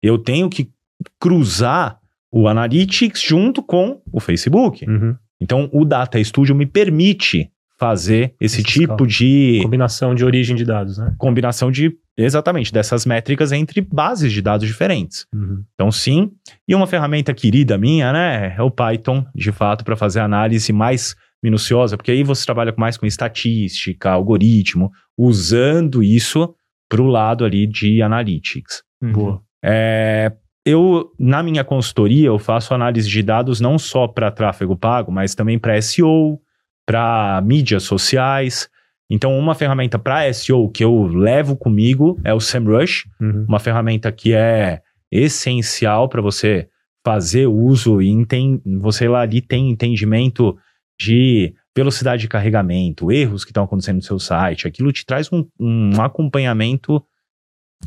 [0.02, 0.72] Eu tenho que
[1.20, 2.00] cruzar
[2.32, 4.90] o Analytics junto com o Facebook.
[4.90, 5.14] Uhum.
[5.42, 9.60] Então, o Data Studio me permite fazer esse tipo de.
[9.62, 11.16] Combinação de origem de dados, né?
[11.18, 11.98] Combinação de.
[12.16, 15.28] Exatamente, dessas métricas entre bases de dados diferentes.
[15.36, 15.66] Uhum.
[15.74, 16.32] Então, sim.
[16.66, 18.56] E uma ferramenta querida minha, né?
[18.58, 22.98] É o Python, de fato, para fazer análise mais minuciosa, porque aí você trabalha mais
[22.98, 26.54] com estatística, algoritmo, usando isso
[26.90, 28.84] para o lado ali de analytics.
[29.02, 29.12] Uhum.
[29.12, 29.42] Boa.
[29.64, 30.32] É,
[30.66, 35.36] eu, na minha consultoria, eu faço análise de dados não só para tráfego pago, mas
[35.36, 36.40] também para SEO,
[36.86, 38.70] para mídias sociais.
[39.10, 43.46] Então, uma ferramenta para SEO que eu levo comigo é o SEMrush, uhum.
[43.48, 46.68] uma ferramenta que é essencial para você
[47.06, 50.58] fazer uso e enten você lá ali tem entendimento
[51.00, 55.46] de velocidade de carregamento, erros que estão acontecendo no seu site, aquilo te traz um,
[55.60, 57.04] um acompanhamento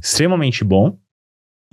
[0.01, 0.97] extremamente bom.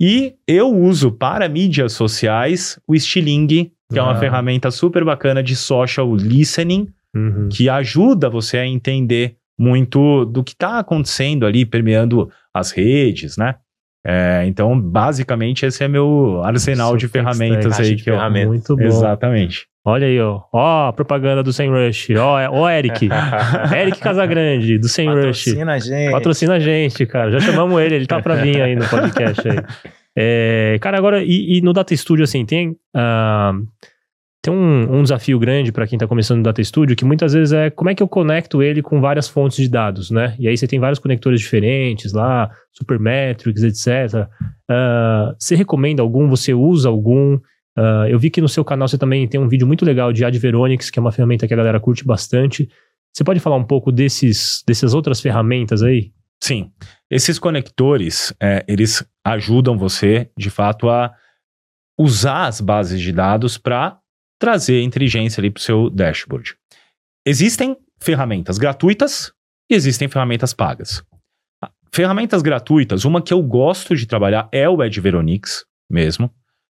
[0.00, 3.98] E eu uso para mídias sociais o Stiling, que ah.
[3.98, 7.48] é uma ferramenta super bacana de social listening, uhum.
[7.48, 13.56] que ajuda você a entender muito do que está acontecendo ali, permeando as redes, né?
[14.06, 17.96] É, então, basicamente, esse é meu arsenal de ferramentas aí.
[17.96, 18.82] que eu, Muito bom.
[18.82, 19.66] Exatamente.
[19.88, 20.42] Olha aí, ó.
[20.52, 22.10] Ó, a propaganda do Sem Rush.
[22.10, 23.08] Ó, é, ó Eric.
[23.74, 25.46] Eric Casagrande, do Sem Rush.
[25.46, 26.12] Patrocina a gente.
[26.12, 27.30] Patrocina a gente, cara.
[27.30, 29.58] Já chamamos ele, ele tá pra vir aí no podcast aí.
[30.14, 33.66] É, cara, agora, e, e, no Data Studio, assim, tem, uh,
[34.42, 37.52] tem um, um, desafio grande para quem está começando no Data Studio, que muitas vezes
[37.52, 40.34] é como é que eu conecto ele com várias fontes de dados, né?
[40.38, 44.26] E aí você tem vários conectores diferentes lá, Supermetrics, etc.
[44.26, 44.28] Uh,
[44.68, 46.28] ah, você recomenda algum?
[46.28, 47.38] Você usa algum?
[47.78, 50.24] Uh, eu vi que no seu canal você também tem um vídeo muito legal de
[50.24, 52.68] Adveronics, que é uma ferramenta que a galera curte bastante.
[53.14, 56.12] Você pode falar um pouco desses, dessas outras ferramentas aí?
[56.42, 56.72] Sim.
[57.08, 61.14] Esses conectores, é, eles ajudam você, de fato, a
[61.96, 64.00] usar as bases de dados para
[64.40, 66.56] trazer inteligência ali para o seu dashboard.
[67.24, 69.32] Existem ferramentas gratuitas
[69.70, 71.04] e existem ferramentas pagas.
[71.92, 76.32] Ferramentas gratuitas, uma que eu gosto de trabalhar é o Adveronics mesmo.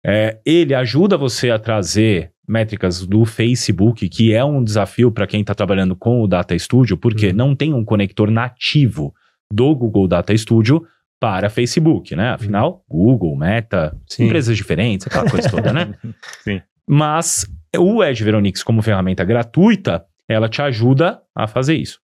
[0.05, 5.41] É, ele ajuda você a trazer métricas do Facebook, que é um desafio para quem
[5.41, 7.35] está trabalhando com o Data Studio, porque uhum.
[7.35, 9.13] não tem um conector nativo
[9.51, 10.83] do Google Data Studio
[11.19, 12.29] para Facebook, né?
[12.29, 13.03] Afinal, uhum.
[13.03, 14.25] Google, Meta, Sim.
[14.25, 15.93] empresas diferentes, aquela coisa toda, né?
[16.43, 16.61] Sim.
[16.87, 17.45] Mas
[17.77, 21.99] o Edge Veronix, como ferramenta gratuita, ela te ajuda a fazer isso.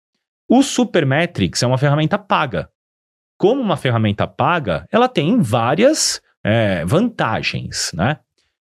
[0.47, 2.69] O Supermetrics é uma ferramenta paga.
[3.37, 8.19] Como uma ferramenta paga, ela tem várias é, vantagens, né?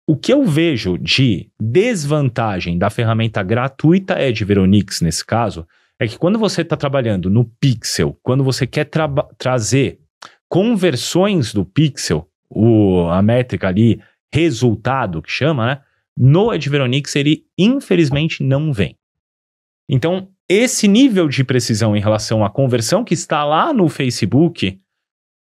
[0.09, 5.67] O que eu vejo de desvantagem da ferramenta gratuita é de Veronix, nesse caso,
[5.99, 9.99] é que quando você está trabalhando no Pixel, quando você quer tra trazer
[10.47, 14.01] conversões do Pixel, o, a métrica ali,
[14.33, 15.81] resultado que chama, né?
[16.15, 18.95] No Adveronix ele infelizmente não vem.
[19.89, 24.79] Então, esse nível de precisão em relação à conversão que está lá no Facebook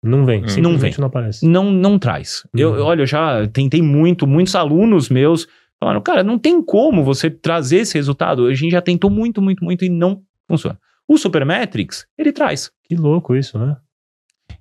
[0.04, 0.62] não vem, hum.
[0.62, 0.94] não vem.
[0.98, 1.46] Não aparece.
[1.48, 2.44] Não, não traz.
[2.54, 2.60] Uhum.
[2.60, 5.48] Eu, olha, eu já tentei muito, muitos alunos meus
[5.80, 8.46] falaram, cara, não tem como você trazer esse resultado.
[8.48, 10.80] A gente já tentou muito, muito, muito e não funciona.
[11.08, 12.72] O Supermetrics, ele traz.
[12.84, 13.78] Que louco isso, né?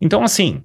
[0.01, 0.63] Então, assim,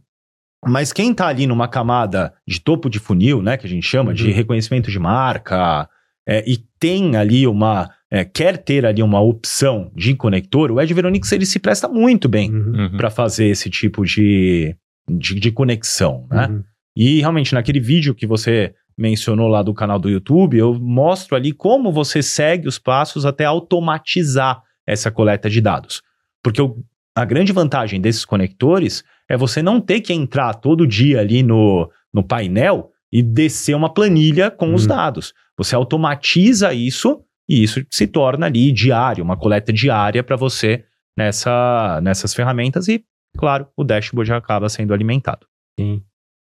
[0.63, 4.13] Mas quem está ali numa camada de topo de funil, né, que a gente chama
[4.13, 4.33] de Uhum.
[4.33, 5.89] reconhecimento de marca,
[6.27, 10.93] é, e tem ali uma, é, quer ter ali uma opção de conector, o Ed
[10.93, 12.73] Veronix ele se presta muito bem Uhum.
[12.91, 12.97] Uhum.
[12.97, 14.75] para fazer esse tipo de,
[15.09, 16.47] de, de conexão, né?
[16.47, 16.63] Uhum.
[16.95, 21.53] E realmente, naquele vídeo que você mencionou lá do canal do YouTube, eu mostro ali
[21.53, 26.01] como você segue os passos até automatizar essa coleta de dados.
[26.43, 26.77] Porque o-
[27.15, 31.89] a grande vantagem desses conectores é você não ter que entrar todo dia ali no,
[32.13, 34.89] no painel e descer uma planilha com os Hum.
[34.89, 35.33] dados.
[35.61, 40.85] Você automatiza isso e isso se torna ali diário, uma coleta diária para você
[41.17, 43.03] nessa, nessas ferramentas e,
[43.37, 45.45] claro, o dashboard já acaba sendo alimentado.
[45.79, 46.03] Sim.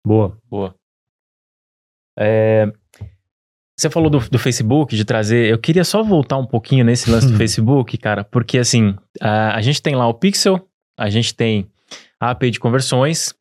[0.06, 0.38] Boa.
[0.50, 0.76] Boa.
[2.20, 2.72] É,
[3.82, 5.50] você falou do, do Facebook, de trazer.
[5.50, 9.62] Eu queria só voltar um pouquinho nesse lance do Facebook, cara, porque assim, a, a
[9.62, 11.68] gente tem lá o Pixel, a gente tem
[12.20, 13.34] a API de conversões,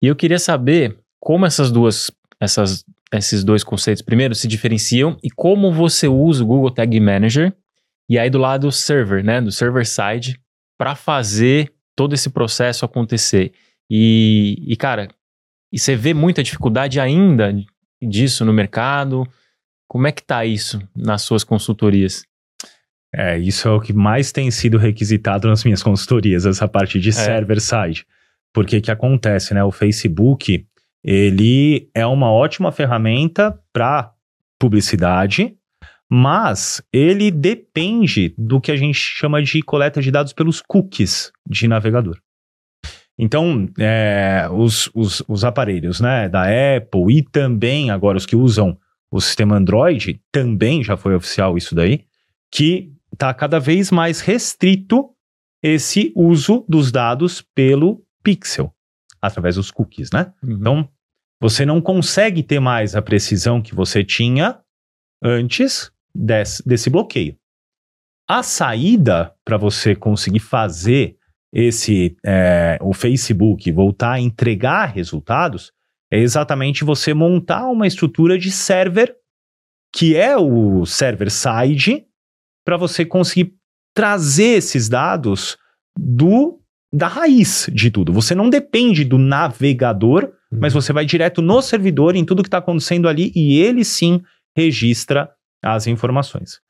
[0.00, 5.30] e eu queria saber como essas duas, essas, esses dois conceitos, primeiro, se diferenciam e
[5.30, 7.54] como você usa o Google Tag Manager,
[8.08, 10.40] e aí do lado server, né, do server side,
[10.78, 13.52] para fazer todo esse processo acontecer.
[13.90, 15.08] E, e, cara,
[15.72, 17.54] e você vê muita dificuldade ainda
[18.00, 19.26] disso no mercado?
[19.88, 22.24] Como é que tá isso nas suas consultorias?
[23.12, 27.12] É, isso é o que mais tem sido requisitado nas minhas consultorias, essa parte de
[27.12, 28.06] server side.
[28.52, 29.64] Porque que acontece, né?
[29.64, 30.66] O Facebook,
[31.02, 34.12] ele é uma ótima ferramenta para
[34.58, 35.56] publicidade,
[36.10, 41.68] mas ele depende do que a gente chama de coleta de dados pelos cookies de
[41.68, 42.18] navegador.
[43.18, 48.78] Então, é, os, os, os aparelhos né, da Apple e também agora os que usam
[49.10, 52.04] o sistema Android, também já foi oficial isso daí,
[52.50, 55.10] que está cada vez mais restrito
[55.62, 58.72] esse uso dos dados pelo Pixel,
[59.20, 60.32] através dos cookies, né?
[60.42, 60.88] Então,
[61.40, 64.60] você não consegue ter mais a precisão que você tinha
[65.22, 67.36] antes desse, desse bloqueio.
[68.28, 71.16] A saída para você conseguir fazer
[71.52, 75.72] esse é, o Facebook voltar a entregar resultados
[76.10, 79.14] é exatamente você montar uma estrutura de server
[79.94, 82.06] que é o server side
[82.64, 83.54] para você conseguir
[83.94, 85.56] trazer esses dados
[85.98, 86.57] do
[86.92, 88.12] da raiz de tudo.
[88.12, 92.58] Você não depende do navegador, mas você vai direto no servidor em tudo que está
[92.58, 94.22] acontecendo ali e ele sim
[94.56, 95.30] registra
[95.62, 96.60] as informações.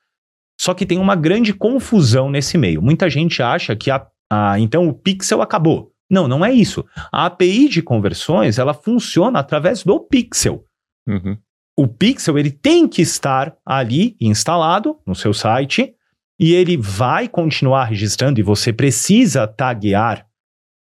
[0.61, 2.83] Só que tem uma grande confusão nesse meio.
[2.83, 5.93] Muita gente acha que a, a, então o pixel acabou.
[6.11, 6.85] Não, não é isso.
[7.13, 10.65] A API de conversões ela funciona através do pixel.
[11.07, 11.39] Uhum.
[11.77, 15.95] O pixel ele tem que estar ali instalado no seu site
[16.39, 20.27] e ele vai continuar registrando e você precisa taguear,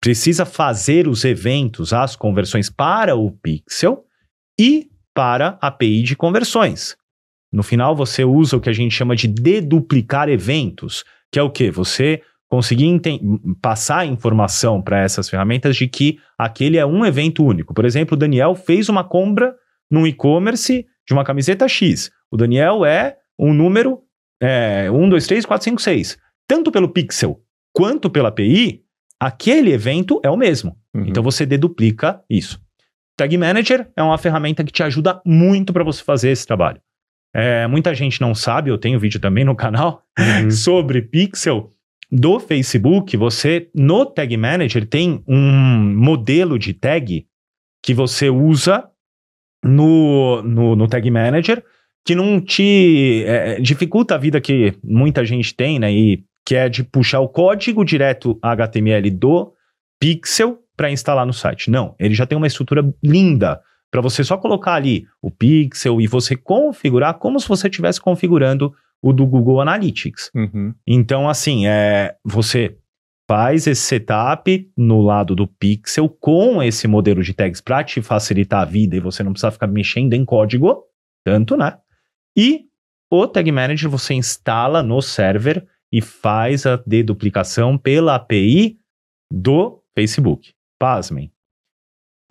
[0.01, 4.05] precisa fazer os eventos, as conversões para o pixel
[4.59, 6.97] e para a API de conversões.
[7.51, 11.51] No final, você usa o que a gente chama de deduplicar eventos, que é o
[11.51, 11.71] que?
[11.71, 13.01] Você conseguir
[13.61, 17.75] passar informação para essas ferramentas de que aquele é um evento único.
[17.75, 19.55] Por exemplo, o Daniel fez uma compra
[19.91, 22.11] num e-commerce de uma camiseta X.
[22.31, 24.03] O Daniel é um número
[24.41, 26.19] é, 1, 2, 3, 4, 5, 6.
[26.49, 27.41] Tanto pelo pixel
[27.73, 28.83] quanto pela API,
[29.21, 30.77] aquele evento é o mesmo.
[30.95, 31.07] Uhum.
[31.07, 32.61] Então você deduplica isso.
[33.17, 36.81] Tag Manager é uma ferramenta que te ajuda muito para você fazer esse trabalho.
[37.35, 40.51] É, muita gente não sabe, eu tenho vídeo também no canal Uhum.
[40.51, 41.71] sobre pixel
[42.11, 43.17] do Facebook.
[43.17, 47.27] Você no Tag Manager tem um modelo de tag
[47.83, 48.89] que você usa
[49.65, 51.63] no, no, no Tag Manager
[52.07, 55.93] que não te é, dificulta a vida que muita gente tem, né?
[55.93, 59.53] E que é de puxar o código direto HTML do
[60.01, 61.69] Pixel para instalar no site.
[61.69, 66.07] Não, ele já tem uma estrutura linda para você só colocar ali o Pixel e
[66.07, 70.31] você configurar como se você estivesse configurando o do Google Analytics.
[70.33, 70.73] Uhum.
[70.87, 72.77] Então, assim, é, você
[73.29, 78.63] faz esse setup no lado do Pixel com esse modelo de tags para te facilitar
[78.63, 80.85] a vida e você não precisa ficar mexendo em código,
[81.25, 81.77] tanto, né?
[82.37, 82.69] E
[83.11, 88.79] o Tag Manager você instala no server e faz a deduplicação pela API
[89.33, 90.55] do Facebook.
[90.79, 91.33] Pasmem.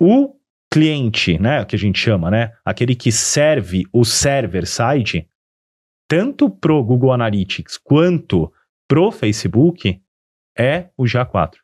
[0.00, 0.36] O
[0.72, 5.28] cliente, né, que a gente chama, né, aquele que serve o server side,
[6.08, 8.52] tanto pro Google Analytics quanto
[8.86, 10.00] pro Facebook,
[10.56, 11.54] é o GA4.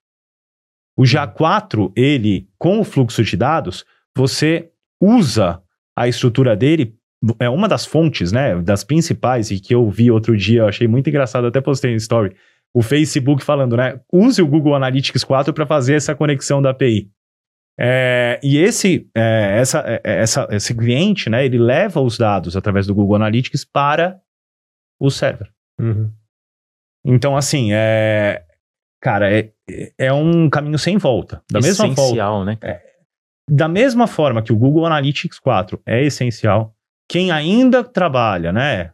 [0.97, 3.85] O GA4, ele, com o fluxo de dados,
[4.17, 5.63] você usa
[5.97, 6.99] a estrutura dele
[7.39, 10.89] é uma das fontes, né, das principais, e que eu vi outro dia, eu achei
[10.89, 12.35] muito engraçado, até postei no story,
[12.75, 17.11] o Facebook falando, né, use o Google Analytics 4 para fazer essa conexão da API.
[17.79, 22.87] É, e esse, é, essa, é, essa, esse cliente, né, ele leva os dados através
[22.87, 24.21] do Google Analytics para
[25.01, 25.51] o server.
[25.81, 26.11] Uhum.
[27.05, 28.45] Então, assim, é,
[29.01, 29.53] cara, é,
[29.99, 31.43] é um caminho sem volta.
[31.51, 32.59] Da mesma forma, Essencial, né?
[33.51, 36.75] da mesma forma que o Google Analytics 4 é essencial,
[37.13, 38.91] quem ainda trabalha, né,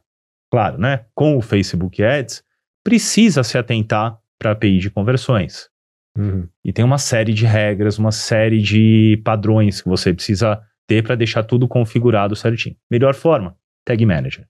[0.50, 2.42] claro, né, com o Facebook Ads,
[2.82, 5.70] precisa se atentar para a API de conversões.
[6.18, 6.48] Uhum.
[6.64, 11.14] E tem uma série de regras, uma série de padrões que você precisa ter para
[11.14, 12.74] deixar tudo configurado certinho.
[12.90, 14.48] Melhor forma, Tag Manager.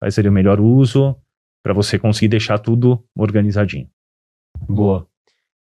[0.00, 1.14] Vai ser o melhor uso
[1.62, 3.86] para você conseguir deixar tudo organizadinho.
[4.66, 5.06] Boa.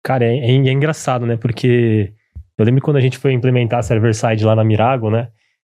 [0.03, 1.37] Cara, é, é- é engraçado, né?
[1.37, 2.13] Porque
[2.55, 5.31] eu lembro quando a gente foi implementar server-side lá na Mirago, né?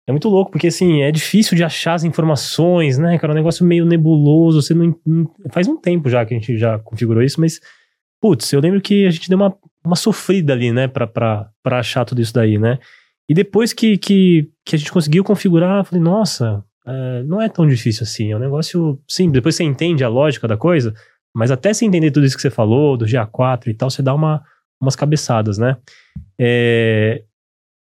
[0.08, 3.32] É muito louco, porque assim, é difícil de achar as informações, né, cara?
[3.32, 4.62] É um negócio meio nebuloso.
[4.62, 4.93] Você não,
[5.51, 7.60] Faz um tempo já que a gente já configurou isso, mas.
[8.22, 9.54] Putz, eu lembro que a gente deu uma,
[9.86, 12.80] uma sofrida ali, né, pra, pra, pra achar tudo isso daí, né?
[13.28, 17.49] E depois que, que, que a gente conseguiu configurar, eu falei, nossa, é, não é
[17.49, 18.32] tão difícil assim.
[18.32, 19.34] É um negócio simples.
[19.34, 20.93] Depois você entende a lógica da coisa,
[21.36, 24.14] mas até você entender tudo isso que você falou, do GA4 e tal, você dá
[24.14, 24.43] uma,
[24.82, 25.78] umas cabeçadas, né?
[26.39, 27.24] É,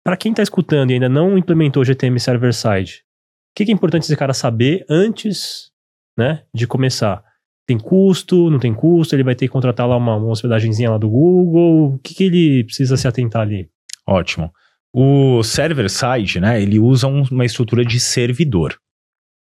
[0.03, 3.03] para quem tá escutando e ainda não implementou GTM Server-Side,
[3.51, 5.71] o que, que é importante esse cara saber antes
[6.17, 7.23] né, de começar?
[7.67, 9.15] Tem custo, não tem custo?
[9.15, 11.95] Ele vai ter que contratar lá uma, uma hospedagenzinha lá do Google?
[11.95, 13.69] O que, que ele precisa se atentar ali?
[14.07, 14.51] Ótimo.
[14.93, 18.77] O server-side, né, ele usa um- uma estrutura de servidor.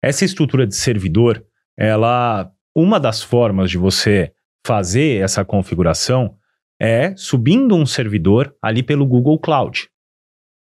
[0.04, 1.44] Essa estrutura de servidor,
[1.78, 4.32] ela, uma das formas de você
[4.66, 6.36] fazer essa configuração
[6.80, 9.88] é subindo um servidor ali pelo Google Cloud,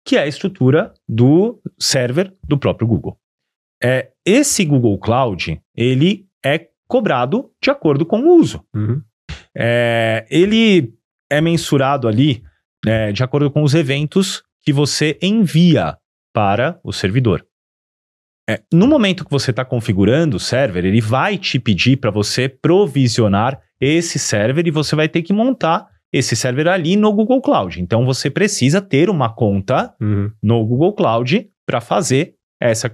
[0.09, 3.15] que é a estrutura do server do próprio Google.
[3.79, 8.65] É, esse Google Cloud, ele é cobrado de acordo com o uso.
[8.73, 9.03] Uhum.
[9.55, 10.95] É, ele
[11.29, 12.41] é mensurado ali
[12.87, 15.95] é, de acordo com os eventos que você envia
[16.33, 17.45] para o servidor.
[18.49, 22.49] É, no momento que você está configurando o server, ele vai te pedir para você
[22.49, 27.81] provisionar esse server e você vai ter que montar esse server ali no Google Cloud.
[27.81, 30.31] Então você precisa ter uma conta Uhum.
[30.41, 32.89] no Google Cloud para fazer essa,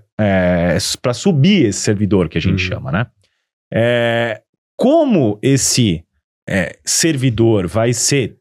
[1.02, 2.70] para subir esse servidor que a gente Uhum.
[2.76, 3.08] chama, né?
[3.74, 4.42] É,
[4.78, 6.04] como esse
[6.48, 8.38] é, servidor vai ser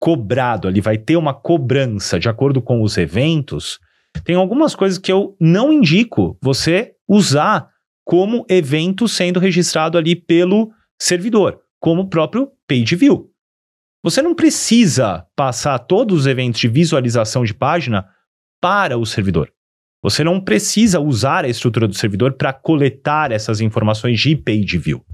[0.00, 3.80] cobrado ali, vai ter uma cobrança de acordo com os eventos,
[4.24, 7.68] tem algumas coisas que eu não indico você usar
[8.04, 10.70] como evento sendo registrado ali pelo
[11.00, 13.28] servidor, como o próprio page view.
[14.02, 18.08] Você não precisa passar todos os eventos de visualização de página
[18.60, 19.52] para o servidor.
[20.02, 25.04] Você não precisa usar a estrutura do servidor para coletar essas informações de page view.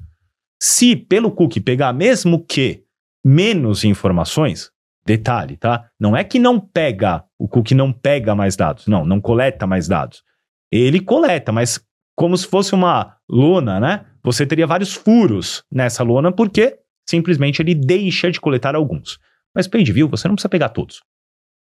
[0.62, 2.85] Se pelo cookie pegar mesmo que
[3.24, 4.70] menos informações,
[5.07, 5.89] detalhe, tá?
[5.99, 9.89] Não é que não pega, o cookie não pega mais dados, não, não coleta mais
[9.89, 10.22] dados.
[10.70, 11.80] Ele coleta, mas
[12.14, 14.05] como se fosse uma lona, né?
[14.22, 16.78] Você teria vários furos nessa lona porque
[17.09, 19.19] simplesmente ele deixa de coletar alguns.
[19.55, 21.03] Mas page view você não precisa pegar todos.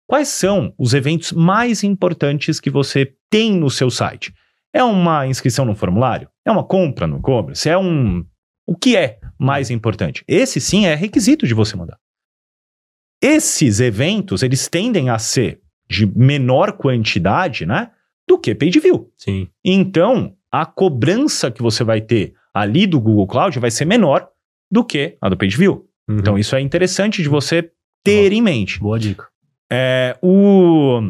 [0.06, 4.34] Quais são os eventos mais importantes que você tem no seu site?
[4.72, 6.28] É uma inscrição no formulário?
[6.44, 7.68] É uma compra no e-commerce?
[7.68, 8.24] É um.
[8.66, 10.24] O que é mais importante?
[10.26, 11.98] Esse sim é requisito de você mandar.
[13.22, 17.90] Esses eventos, eles tendem a ser de menor quantidade, né?
[18.28, 19.10] Do que page view.
[19.16, 19.48] Sim.
[19.64, 24.28] Então, a cobrança que você vai ter ali do Google Cloud vai ser menor
[24.70, 25.88] do que a do page view.
[26.08, 26.18] Uhum.
[26.18, 27.70] Então, isso é interessante de você
[28.04, 28.78] ter em mente.
[28.80, 29.26] Boa dica.
[29.72, 31.00] É, o,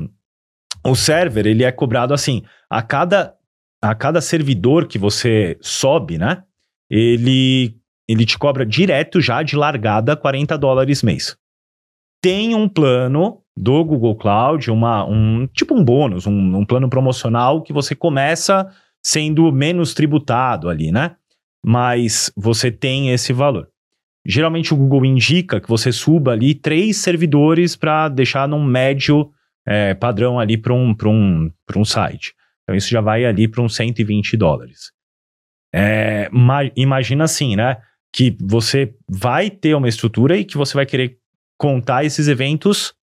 [0.85, 3.35] o server, ele é cobrado assim, a cada,
[3.83, 6.45] a cada servidor que você sobe, né?
[6.89, 7.77] Ele,
[8.09, 11.37] ele te cobra direto já de largada 40 dólares mês.
[12.23, 17.63] Tem um plano do Google Cloud, uma, um tipo um bônus, um, um plano promocional
[17.63, 18.71] que você começa
[19.03, 21.17] sendo menos tributado ali, né?
[21.65, 23.69] Mas você tem esse valor.
[24.27, 29.31] Geralmente o Google indica que você suba ali três servidores para deixar num médio
[29.67, 32.35] é, padrão ali para um, um, um site.
[32.63, 34.93] Então isso já vai ali para uns 120 dólares.
[35.75, 37.79] É, ma- imagina assim, né?
[38.15, 41.19] Que você vai ter uma estrutura e que você vai querer
[41.59, 42.95] contar esses eventos.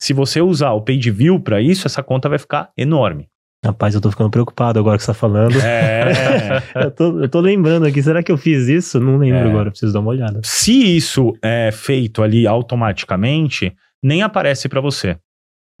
[0.00, 3.28] Se você usar o page view para isso, essa conta vai ficar enorme.
[3.64, 5.58] Rapaz, eu tô ficando preocupado agora que você tá falando.
[5.60, 9.00] É, eu, tô, eu tô lembrando aqui, será que eu fiz isso?
[9.00, 9.48] Não lembro É.
[9.48, 10.40] agora, preciso dar uma olhada.
[10.44, 15.16] Se isso é feito ali automaticamente, nem aparece para você.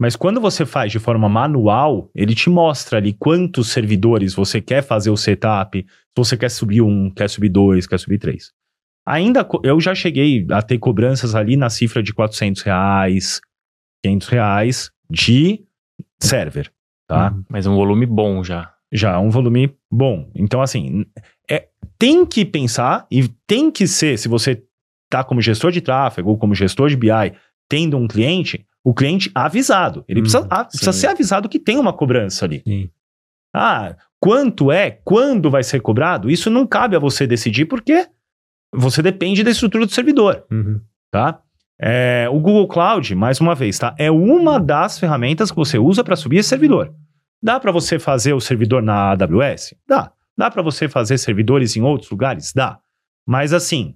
[0.00, 4.82] Mas quando você faz de forma manual, ele te mostra ali quantos servidores você quer
[4.82, 8.50] fazer o setup, se você quer subir um, quer subir dois, quer subir três.
[9.06, 13.40] Ainda, eu já cheguei a ter cobranças ali na cifra de 400 reais,
[14.02, 15.62] 500 reais, de
[16.18, 16.72] server,
[17.14, 17.32] tá?
[17.32, 17.44] Uhum.
[17.48, 18.72] Mas um volume bom já.
[18.92, 20.30] Já é um volume bom.
[20.34, 21.04] Então, assim,
[21.50, 24.62] é, tem que pensar e tem que ser, se você
[25.10, 27.08] tá como gestor de tráfego ou como gestor de BI,
[27.68, 30.04] tendo um cliente, o cliente avisado.
[30.08, 32.62] Ele Uhum, precisa, ah, precisa ser avisado que tem uma cobrança ali.
[32.66, 32.88] Sim.
[33.54, 34.90] Ah, quanto é?
[35.04, 36.30] Quando vai ser cobrado?
[36.30, 38.06] Isso não cabe a você decidir porque
[38.74, 40.80] você depende da estrutura do servidor, Uhum.
[41.10, 41.40] tá?
[41.80, 43.94] É, o Google Cloud, mais uma vez, tá?
[43.98, 46.92] É uma das ferramentas que você usa para subir esse servidor.
[47.44, 49.74] Dá para você fazer o servidor na AWS?
[49.86, 50.10] Dá.
[50.36, 52.54] Dá para você fazer servidores em outros lugares?
[52.54, 52.78] Dá.
[53.26, 53.94] Mas assim,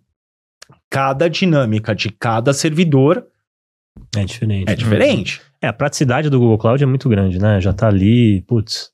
[0.90, 3.26] cada dinâmica de cada servidor
[4.14, 4.70] É diferente.
[4.70, 5.42] é diferente.
[5.62, 7.58] É, a praticidade do Google Cloud é muito grande, né?
[7.58, 8.90] Já tá ali, putz.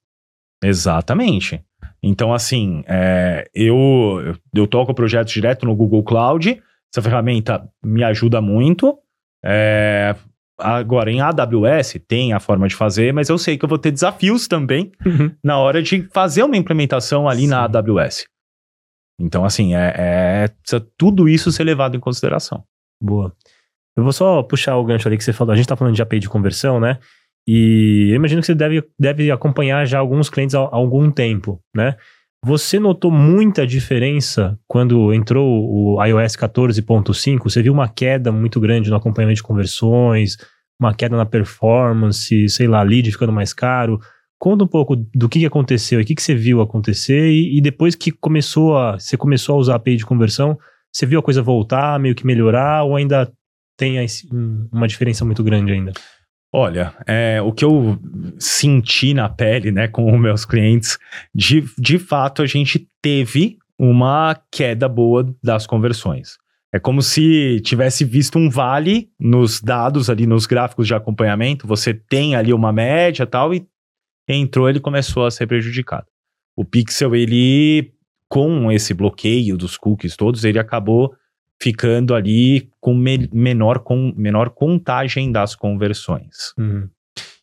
[0.62, 1.60] Exatamente.
[2.02, 3.76] Então, assim, é, eu,
[4.24, 6.62] eu, eu toco projetos direto no Google Cloud.
[6.92, 8.96] Essa ferramenta me ajuda muito.
[9.44, 10.14] É,
[10.58, 13.90] agora, em AWS tem a forma de fazer, mas eu sei que eu vou ter
[13.90, 14.92] desafios também
[15.42, 17.76] na hora de fazer uma implementação ali na Sim.
[17.76, 18.24] AWS.
[19.20, 22.64] Então, assim, é, é- tudo isso ser levado em consideração.
[23.00, 23.32] Boa.
[23.96, 25.52] Eu vou só puxar o gancho ali que você falou.
[25.52, 26.98] A gente tá falando de API de conversão, né?
[27.46, 31.60] E eu imagino que você deve, deve acompanhar já alguns clientes há, há algum tempo,
[31.74, 31.96] né?
[32.46, 37.44] Você notou muita diferença quando entrou o iOS 14.5?
[37.44, 40.36] Você viu uma queda muito grande no acompanhamento de conversões,
[40.78, 43.98] uma queda na performance, sei lá, lead ficando mais caro.
[44.38, 47.94] Conta um pouco do que aconteceu e o que, você viu acontecer e, e depois
[47.94, 50.58] que começou a, você começou a usar a API de conversão,
[50.92, 53.32] você viu a coisa voltar, meio que melhorar ou ainda
[53.74, 53.98] tem
[54.30, 55.92] um- uma diferença muito grande ainda?
[56.56, 57.98] Olha, é, o que eu
[58.38, 60.96] senti na pele, né, com os meus clientes,
[61.34, 66.38] de, de fato a gente teve uma queda boa das conversões.
[66.72, 71.66] É como se tivesse visto um vale nos dados ali, nos gráficos de acompanhamento.
[71.66, 73.66] Você tem ali uma média tal, e
[74.28, 76.06] entrou, ele começou a ser prejudicado.
[76.56, 77.92] O Pixel, ele,
[78.28, 81.16] com esse bloqueio dos cookies todos, ele acabou
[81.62, 86.52] ficando ali com me- menor, com menor contagem das conversões.
[86.58, 86.88] Uhum.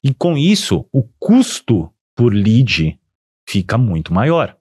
[0.04, 3.00] E com isso, o custo por lead
[3.48, 4.56] fica muito maior.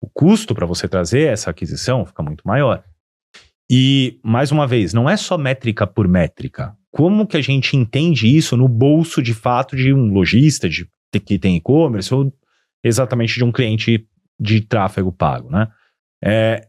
[0.00, 2.84] O custo para você trazer essa aquisição fica muito maior.
[3.70, 6.76] E, mais uma vez, não é só métrica por métrica.
[6.90, 10.88] Como que a gente entende isso no bolso de fato de um lojista de,
[11.24, 12.32] que tem e-commerce ou
[12.84, 14.06] exatamente de um cliente
[14.38, 15.68] de tráfego pago, né?
[16.22, 16.68] É,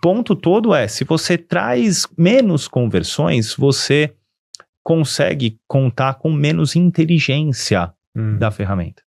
[0.00, 4.12] ponto todo é, se você traz menos conversões, você
[4.82, 8.38] consegue contar com menos inteligência Uhum.
[8.38, 9.02] da ferramenta.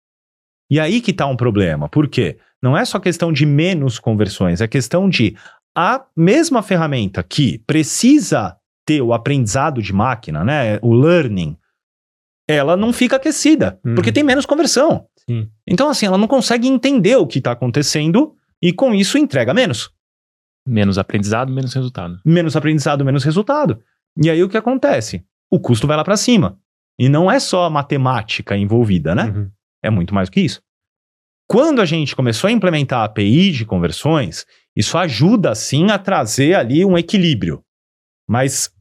[0.70, 1.90] E aí que está um problema.
[1.90, 2.38] Por quê?
[2.62, 5.36] Não é só questão de menos conversões, é questão de
[5.76, 11.58] a mesma ferramenta que precisa ter o aprendizado de máquina, né, o learning,
[12.48, 13.96] ela não fica aquecida, Uhum.
[13.96, 15.08] porque tem menos conversão.
[15.28, 15.50] Sim.
[15.68, 19.92] Então, assim, ela não consegue entender o que está acontecendo e com isso entrega menos.
[20.68, 22.20] Menos aprendizado, menos resultado.
[22.26, 23.82] Menos aprendizado, menos resultado.
[24.22, 25.26] E aí o que acontece?
[25.50, 26.60] O custo vai lá para cima.
[27.00, 29.26] E não é só a matemática envolvida, né?
[29.26, 29.52] Uhum.
[29.82, 30.62] É muito mais do que isso.
[31.48, 34.46] Quando a gente começou a implementar a API de conversões,
[34.76, 37.64] isso ajuda sim a trazer ali um equilíbrio.
[38.28, 38.72] Mas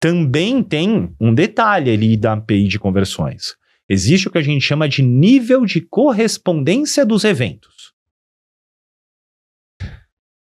[0.00, 3.56] também tem um detalhe ali da API de conversões.
[3.88, 7.94] Existe o que a gente chama de nível de correspondência dos eventos.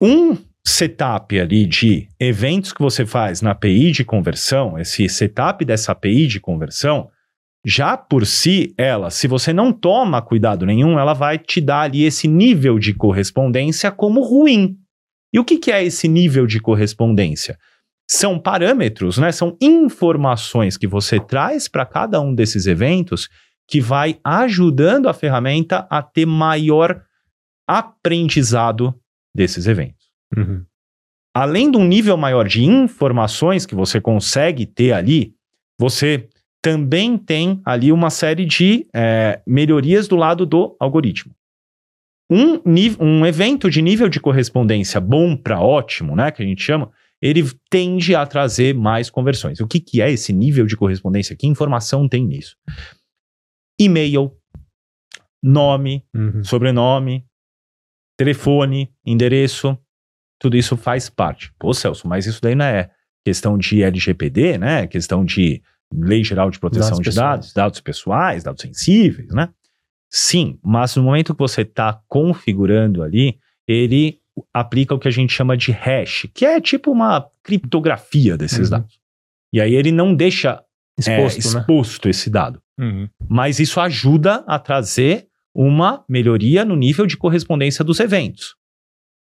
[0.01, 5.91] Um setup ali de eventos que você faz na API de conversão, esse setup dessa
[5.91, 7.09] API de conversão,
[7.66, 12.03] já por si, ela, se você não toma cuidado nenhum, ela vai te dar ali
[12.03, 14.78] esse nível de correspondência como ruim.
[15.34, 17.57] E o que, que é esse nível de correspondência?
[18.09, 19.32] São parâmetros, né?
[19.32, 23.30] São informações que você traz para cada um desses eventos
[23.68, 27.01] que vai ajudando a ferramenta a ter maior
[27.66, 28.93] aprendizado
[29.34, 30.03] desses eventos
[30.36, 30.65] Uhum.
[31.36, 35.34] além de um nível maior de informações que você consegue ter ali,
[35.79, 36.27] você
[36.61, 41.36] também tem ali uma série de é, melhorias do lado do algoritmo.
[42.31, 42.61] Um,
[42.99, 47.43] um evento de nível de correspondência bom para ótimo, né, que a gente chama, ele
[47.69, 49.59] tende a trazer mais conversões.
[49.59, 51.36] O que, que é esse nível de correspondência?
[51.36, 52.55] Que informação tem nisso?
[53.79, 54.31] E-mail,
[55.43, 56.43] nome, Uhum.
[56.43, 57.25] sobrenome,
[58.17, 59.77] telefone, endereço,
[60.43, 61.53] tudo isso faz parte.
[61.57, 62.89] Pô, Celso, mas isso daí não é
[63.25, 64.85] questão de LGPD, né?
[64.87, 65.61] Questão de
[65.93, 69.47] Lei Geral de Proteção Dados de Dados, dados pessoais, dados sensíveis, né?
[70.09, 74.19] Sim, mas no momento que você está configurando ali, ele
[74.53, 78.79] aplica o que a gente chama de hash, que é tipo uma criptografia desses Uhum.
[78.79, 78.99] dados.
[79.53, 80.61] E aí ele não deixa
[80.99, 81.59] exposto, é, né?
[81.61, 82.61] exposto esse dado.
[82.77, 83.07] Uhum.
[83.29, 88.55] Mas isso ajuda a trazer uma melhoria no nível de correspondência dos eventos.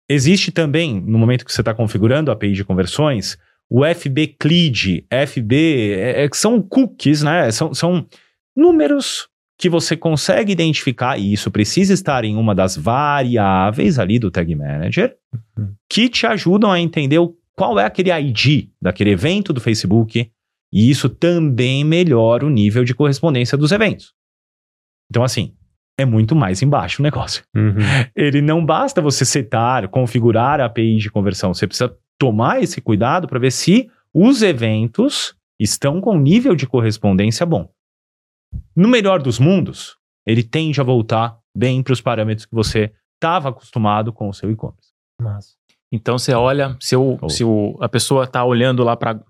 [0.08, 3.38] Existe também, no momento que você está configurando a API de conversões,
[3.70, 7.50] o FB CLID, FB, é, é, são cookies, né?
[7.50, 8.06] São, são
[8.54, 9.28] números
[9.58, 14.54] que você consegue identificar, e isso precisa estar em uma das variáveis ali do Tag
[14.54, 15.16] Manager,
[15.56, 15.74] Uhum.
[15.88, 20.30] que te ajudam a entender o- qual é aquele ID daquele evento do Facebook,
[20.72, 24.12] e isso também melhora o nível de correspondência dos eventos.
[25.08, 25.54] Então, assim,
[25.98, 27.44] é muito mais embaixo o negócio.
[27.54, 27.76] Uhum.
[28.14, 33.26] Ele não basta você setar, configurar a API de conversão, você precisa tomar esse cuidado
[33.28, 37.68] para ver se os eventos estão com nível de correspondência bom.
[38.74, 43.48] No melhor dos mundos, ele tende a voltar bem para os parâmetros que você estava
[43.48, 44.92] acostumado com o seu e-commerce.
[45.20, 45.54] Massa.
[45.92, 47.28] Então você olha, se, o, Oh.
[47.28, 49.20] se o, a pessoa está olhando lá para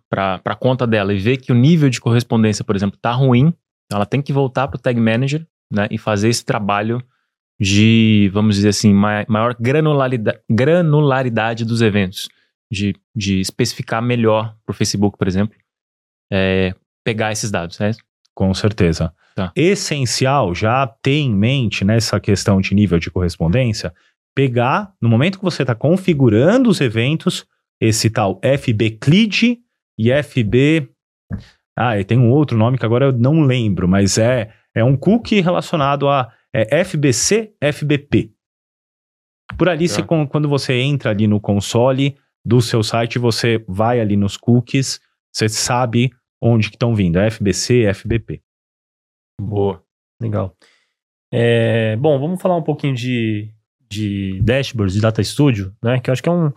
[0.44, 3.52] a conta dela e vê que o nível de correspondência, por exemplo, está ruim,
[3.92, 7.02] ela tem que voltar para o Tag Manager né, e fazer esse trabalho
[7.60, 12.28] de, vamos dizer assim, ma- maior granularidade, granularidade dos eventos.
[12.72, 15.54] De, de especificar melhor para o Facebook, por exemplo,
[16.32, 17.92] é, pegar esses dados, né?
[18.34, 19.14] Com certeza.
[19.36, 19.52] Tá.
[19.54, 23.94] Essencial já ter em mente nessa questão de nível de correspondência,
[24.34, 27.46] pegar, no momento que você está configurando os eventos,
[27.80, 29.58] esse tal FB CLID
[29.98, 30.88] e FB.
[31.78, 34.96] Ah, e tem um outro nome que agora eu não lembro, mas é, é um
[34.96, 38.32] cookie relacionado a é FBC, FBP.
[39.58, 44.00] Por ali, você, con- quando você entra ali no console do seu site, você vai
[44.00, 45.00] ali nos cookies,
[45.32, 48.42] você sabe onde que estão vindo, é FBC, FBP.
[49.40, 49.82] Boa.
[50.20, 50.56] Legal.
[51.32, 53.52] É, bom, vamos falar um pouquinho de,
[53.90, 55.98] de dashboards de Data Studio, né?
[55.98, 56.52] Que eu acho que é um,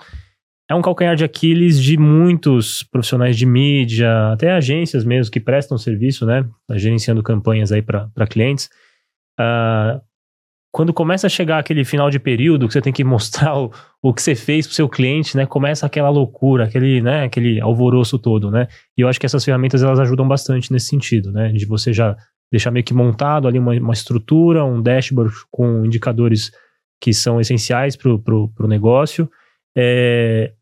[0.69, 5.77] é um calcanhar de Aquiles de muitos profissionais de mídia, até agências mesmo que prestam
[5.77, 6.45] serviço, né?
[6.73, 8.69] Gerenciando campanhas aí para clientes.
[9.39, 10.01] Ah,
[10.71, 14.13] quando começa a chegar aquele final de período que você tem que mostrar o, o
[14.13, 15.45] que você fez para o seu cliente, né?
[15.45, 17.23] Começa aquela loucura, aquele, né?
[17.23, 18.67] aquele alvoroço todo, né?
[18.97, 21.51] E eu acho que essas ferramentas elas ajudam bastante nesse sentido, né?
[21.53, 22.15] De você já
[22.51, 26.51] deixar meio que montado ali uma, uma estrutura, um dashboard com indicadores
[27.01, 29.29] que são essenciais para o negócio.
[29.77, 30.53] É,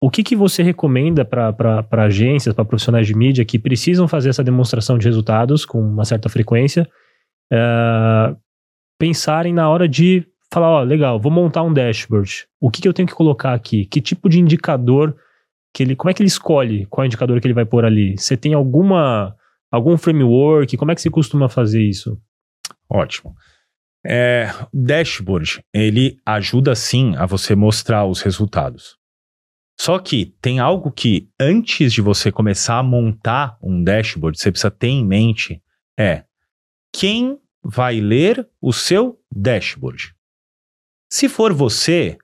[0.00, 4.44] o que, que você recomenda para agências, para profissionais de mídia que precisam fazer essa
[4.44, 6.88] demonstração de resultados com uma certa frequência,
[7.52, 8.36] é,
[8.98, 12.46] pensarem na hora de falar, ó, legal, vou montar um dashboard.
[12.60, 13.86] O que, que eu tenho que colocar aqui?
[13.86, 15.16] Que tipo de indicador
[15.74, 18.16] que ele, como é que ele escolhe qual indicador que ele vai pôr ali?
[18.16, 19.34] Você tem alguma
[19.70, 20.76] algum framework?
[20.76, 22.16] Como é que você costuma fazer isso?
[22.88, 23.34] Ótimo.
[24.06, 28.98] É, dashboard, ele ajuda sim a você mostrar os resultados.
[29.80, 34.70] Só que tem algo que antes de você começar a montar um dashboard, você precisa
[34.70, 35.62] ter em mente
[35.98, 36.24] é
[36.92, 40.14] quem vai ler o seu dashboard.
[41.10, 42.18] Se for você,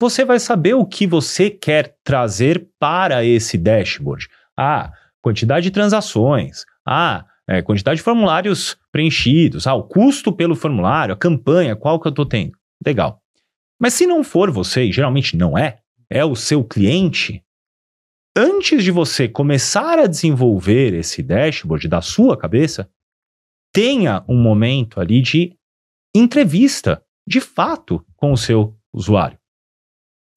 [0.00, 4.28] você vai saber o que você quer trazer para esse dashboard.
[4.56, 6.64] Ah, quantidade de transações.
[6.86, 9.66] Ah, é, quantidade de formulários preenchidos.
[9.66, 12.52] Ah, o custo pelo formulário, a campanha, qual que eu estou tendo.
[12.86, 13.20] Legal.
[13.80, 17.42] Mas se não for você, e geralmente não é, é o seu cliente,
[18.36, 22.88] antes de você começar a desenvolver esse dashboard da sua cabeça,
[23.74, 25.56] tenha um momento ali de
[26.14, 29.38] entrevista, de fato, com o seu usuário.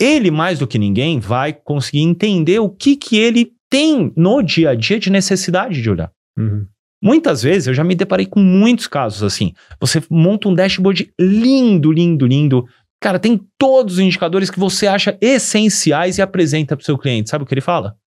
[0.02, 4.72] Ele, mais do que ninguém, vai conseguir entender o que, que ele tem no dia
[4.72, 6.12] a dia de necessidade de olhar.
[6.38, 6.68] Uhum.
[7.04, 9.54] Muitas vezes eu já me deparei com muitos casos assim.
[9.82, 12.66] Você monta um dashboard lindo, lindo, lindo.
[13.02, 17.30] Cara, tem todos os indicadores que você acha essenciais e apresenta para o seu cliente.
[17.30, 17.98] Sabe o que ele fala?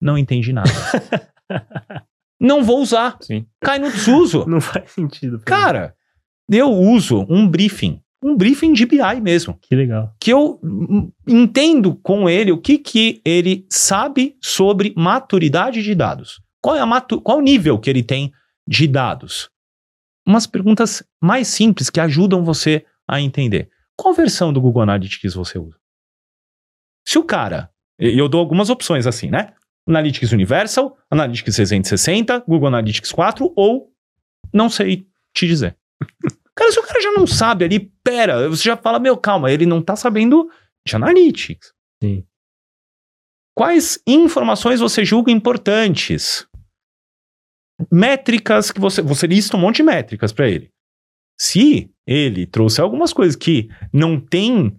[0.00, 0.68] Não entendi nada.
[2.40, 3.16] Não vou usar.
[3.20, 3.46] Sim.
[3.62, 4.44] Cai no desuso.
[4.50, 5.38] Não faz sentido.
[5.38, 5.62] pra mim.
[5.62, 5.94] Cara,
[6.50, 8.00] eu uso um briefing.
[8.24, 9.56] Um briefing de BI mesmo.
[9.62, 10.12] que legal.
[10.20, 10.60] Que eu
[11.28, 16.40] entendo com ele o que, que ele sabe sobre maturidade de dados.
[16.62, 18.32] Qual é a matu qual o nível que ele tem
[18.66, 19.50] de dados?
[20.26, 23.68] Umas perguntas mais simples que ajudam você a entender.
[23.96, 25.76] Qual versão do Google Analytics você usa?
[27.06, 29.54] Se o cara, e eu dou algumas opções assim, né?
[29.88, 33.92] Analytics Universal, Analytics 360, Google Analytics 4 ou
[34.54, 35.76] não sei te dizer.
[36.54, 39.64] Cara, se o cara já não sabe ali, pera, você já fala, meu, calma, ele
[39.64, 40.50] não tá sabendo
[40.86, 41.72] de Analytics.
[42.02, 42.26] Sim.
[43.56, 46.46] Quais informações você julga importantes?
[47.90, 49.02] Métricas que você.
[49.02, 50.70] Você lista um monte de métricas para ele.
[51.40, 54.76] Se ele trouxe algumas coisas que não tem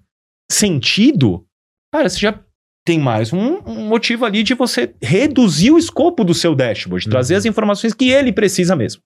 [0.49, 1.45] sentido,
[1.91, 2.39] cara, você já
[2.85, 7.11] tem mais um, um motivo ali de você reduzir o escopo do seu dashboard, Uhum.
[7.11, 9.01] trazer as informações que ele precisa mesmo.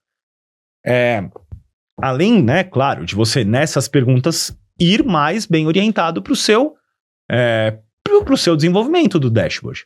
[0.86, 1.30] É,
[2.02, 6.76] além, né, claro, de você nessas perguntas ir mais bem orientado para o seu,
[7.30, 9.86] é, pro, pro seu desenvolvimento do dashboard.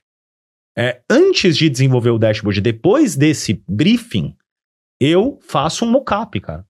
[0.78, 4.36] É, antes de desenvolver o dashboard, depois desse briefing,
[5.00, 6.66] eu faço um mockup, cara.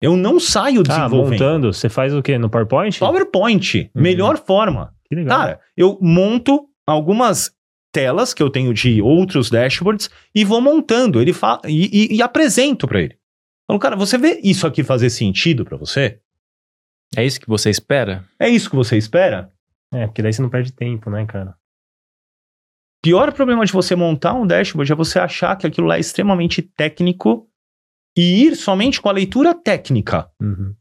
[0.00, 1.32] Eu não saio Tá, desenvolvendo.
[1.32, 2.38] montando, você faz o quê?
[2.38, 2.98] No PowerPoint?
[2.98, 4.02] PowerPoint, Uhum.
[4.02, 4.94] melhor forma.
[5.04, 5.38] Que legal.
[5.38, 7.52] Cara, eu monto algumas
[7.92, 12.22] telas que eu tenho de outros dashboards e vou montando ele fa e, e- e
[12.22, 13.18] apresento para ele.
[13.66, 16.20] Falo, cara, você vê isso aqui fazer sentido para você?
[17.16, 18.24] É isso que você espera?
[18.38, 19.50] É isso que você espera?
[19.92, 21.56] É, porque daí você não perde tempo, né, cara?
[23.08, 26.60] Pior problema de você montar um dashboard é você achar que aquilo lá é extremamente
[26.60, 27.48] técnico
[28.14, 30.30] e ir somente com a leitura técnica.
[30.38, 30.74] Uhum.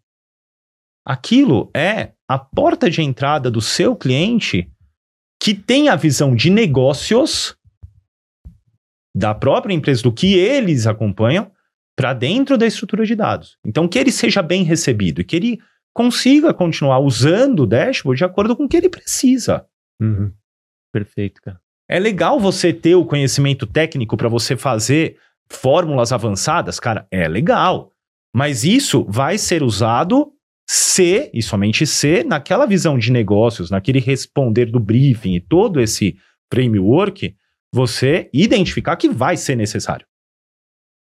[1.05, 4.69] Aquilo é a porta de entrada do seu cliente
[5.41, 7.55] que tem a visão de negócios
[9.15, 11.49] da própria empresa, do que eles acompanham,
[11.95, 13.57] para dentro da estrutura de dados.
[13.65, 15.61] Então, que ele seja bem recebido e que ele
[15.93, 19.65] consiga continuar usando o dashboard de acordo com o que ele precisa.
[20.01, 20.33] Uhum.
[20.91, 21.65] Perfeito, cara.
[21.89, 25.17] É legal você ter o conhecimento técnico para você fazer
[25.49, 27.91] fórmulas avançadas, cara, é legal.
[28.35, 30.31] Mas isso vai ser usado
[30.69, 36.17] se, e somente se, naquela visão de negócios, naquele responder do briefing e todo esse
[36.53, 37.33] framework,
[37.73, 40.05] você identificar que vai ser necessário.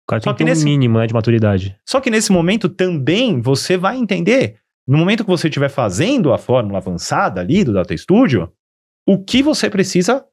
[0.07, 1.79] O cara Só tem que que ter um nesse- mínimo né, de maturidade.
[1.89, 6.39] Só que nesse momento também você vai entender, no momento que você estiver fazendo a
[6.39, 8.53] fórmula avançada ali do Data Studio,
[9.07, 10.25] o que você precisa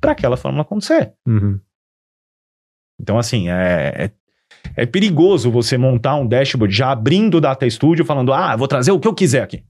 [0.00, 1.12] para aquela fórmula acontecer.
[1.26, 1.60] Uhum.
[3.00, 8.04] Então, assim, é, é, é perigoso você montar um dashboard já abrindo o Data Studio
[8.04, 9.62] falando, ah, vou trazer o que eu quiser aqui.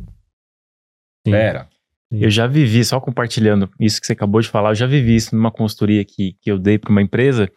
[1.26, 1.32] Sim.
[1.32, 1.68] Pera.
[2.10, 5.34] Eu já vivi, só compartilhando isso que você acabou de falar, eu já vivi isso
[5.34, 7.50] numa consultoria que, que eu dei para uma empresa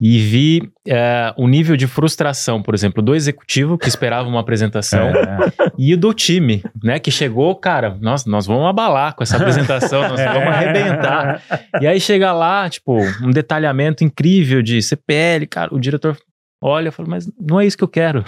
[0.00, 5.10] e vi é, o nível de frustração, por exemplo, do executivo que esperava uma apresentação
[5.10, 9.36] É, e o do time, né, que chegou, cara, nós, nós vamos abalar com essa
[9.36, 11.40] apresentação, nós vamos arrebentar.
[11.80, 16.16] E aí chega lá, tipo, um detalhamento incrível de CPL, cara, o diretor
[16.62, 18.24] olha e fala, mas não é isso que eu quero.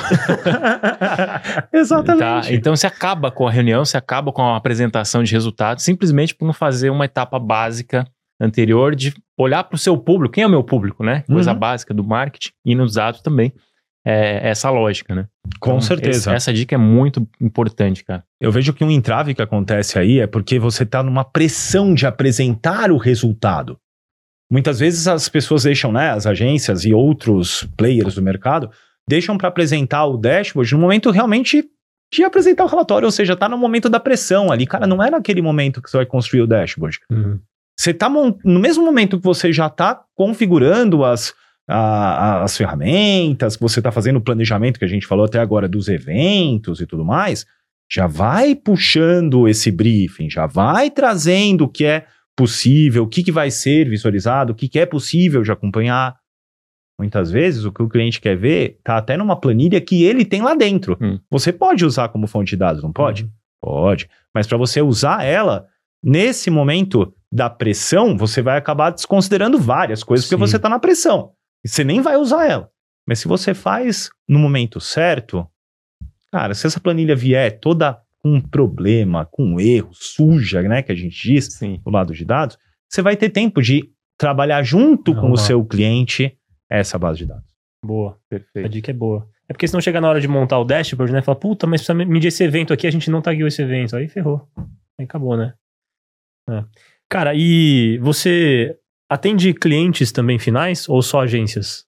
[1.72, 2.48] Exatamente.
[2.48, 2.54] Tá?
[2.54, 6.44] Então você acaba com a reunião, você acaba com a apresentação de resultados, simplesmente por
[6.44, 8.04] não fazer uma etapa básica
[8.40, 10.34] anterior de olhar para o seu público.
[10.34, 11.22] Quem é o meu público, né?
[11.26, 11.58] Coisa Uhum.
[11.58, 13.52] básica do marketing e nos dados também.
[14.06, 15.26] É essa lógica, né?
[15.58, 16.18] Com Então, certeza.
[16.18, 18.22] esse- essa dica é muito importante, cara.
[18.38, 22.06] Eu vejo que um entrave que acontece aí é porque você está numa pressão de
[22.06, 23.78] apresentar o resultado.
[24.52, 28.70] Muitas vezes as pessoas deixam, né, as agências e outros players do mercado,
[29.08, 31.64] deixam para apresentar o dashboard no momento realmente
[32.12, 34.66] de apresentar o relatório, ou seja, tá no momento da pressão ali.
[34.66, 37.00] Cara, não é naquele momento que você vai construir o dashboard.
[37.10, 37.40] Uhum.
[37.78, 41.34] Você tá no mesmo momento que você já está configurando as,
[41.68, 45.68] a- as ferramentas, que você está fazendo o planejamento que a gente falou até agora
[45.68, 47.44] dos eventos e tudo mais,
[47.90, 52.06] já vai puxando esse briefing, já vai trazendo o que é
[52.36, 56.16] possível, o que, que vai ser visualizado, o que, que é possível de acompanhar.
[56.98, 60.42] Muitas vezes o que o cliente quer ver tá até numa planilha que ele tem
[60.42, 60.96] lá dentro.
[61.00, 61.18] Hum.
[61.30, 63.24] Você pode usar como fonte de dados, não pode?
[63.24, 63.30] Uhum.
[63.60, 64.08] Pode.
[64.32, 65.66] Mas para você usar ela,
[66.04, 70.50] nesse momento da pressão, você vai acabar desconsiderando várias coisas, porque Sim.
[70.50, 71.32] você está na pressão.
[71.64, 72.68] E você nem vai usar ela.
[73.08, 75.46] Mas se você faz no momento certo,
[76.30, 80.92] cara, se essa planilha vier toda com um problema, com um erro, suja, né, que
[80.92, 81.80] a gente diz, Sim.
[81.84, 82.56] do lado de dados,
[82.88, 86.36] você vai ter tempo de trabalhar junto com o seu cliente
[86.70, 87.54] essa base de dados.
[87.84, 88.12] Boa.
[88.12, 88.68] A Perfeito.
[88.68, 89.28] dica é boa.
[89.48, 91.20] É porque senão chega na hora de montar o dashboard, né?
[91.20, 93.94] Fala, puta, mas precisa medir esse evento aqui, a gente não tagueou esse evento.
[93.94, 94.48] Aí ferrou.
[94.98, 95.52] Aí acabou, né?
[96.48, 96.64] É.
[97.08, 98.76] Cara, e você
[99.08, 101.84] atende clientes também finais ou só agências?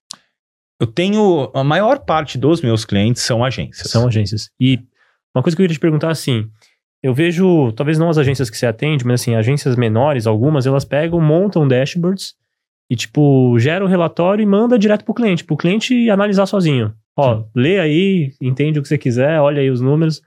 [0.79, 1.51] Eu tenho.
[1.53, 3.89] A maior parte dos meus clientes são agências.
[3.89, 4.49] São agências.
[4.59, 4.79] E
[5.35, 6.49] uma coisa que eu queria te perguntar assim,
[7.01, 10.85] eu vejo, talvez não as agências que você atende, mas assim, agências menores, algumas, elas
[10.85, 12.35] pegam, montam dashboards
[12.89, 16.93] e tipo, gera o relatório e manda direto pro cliente, pro cliente analisar sozinho.
[17.15, 20.21] Ó, lê aí, entende o que você quiser, olha aí os números.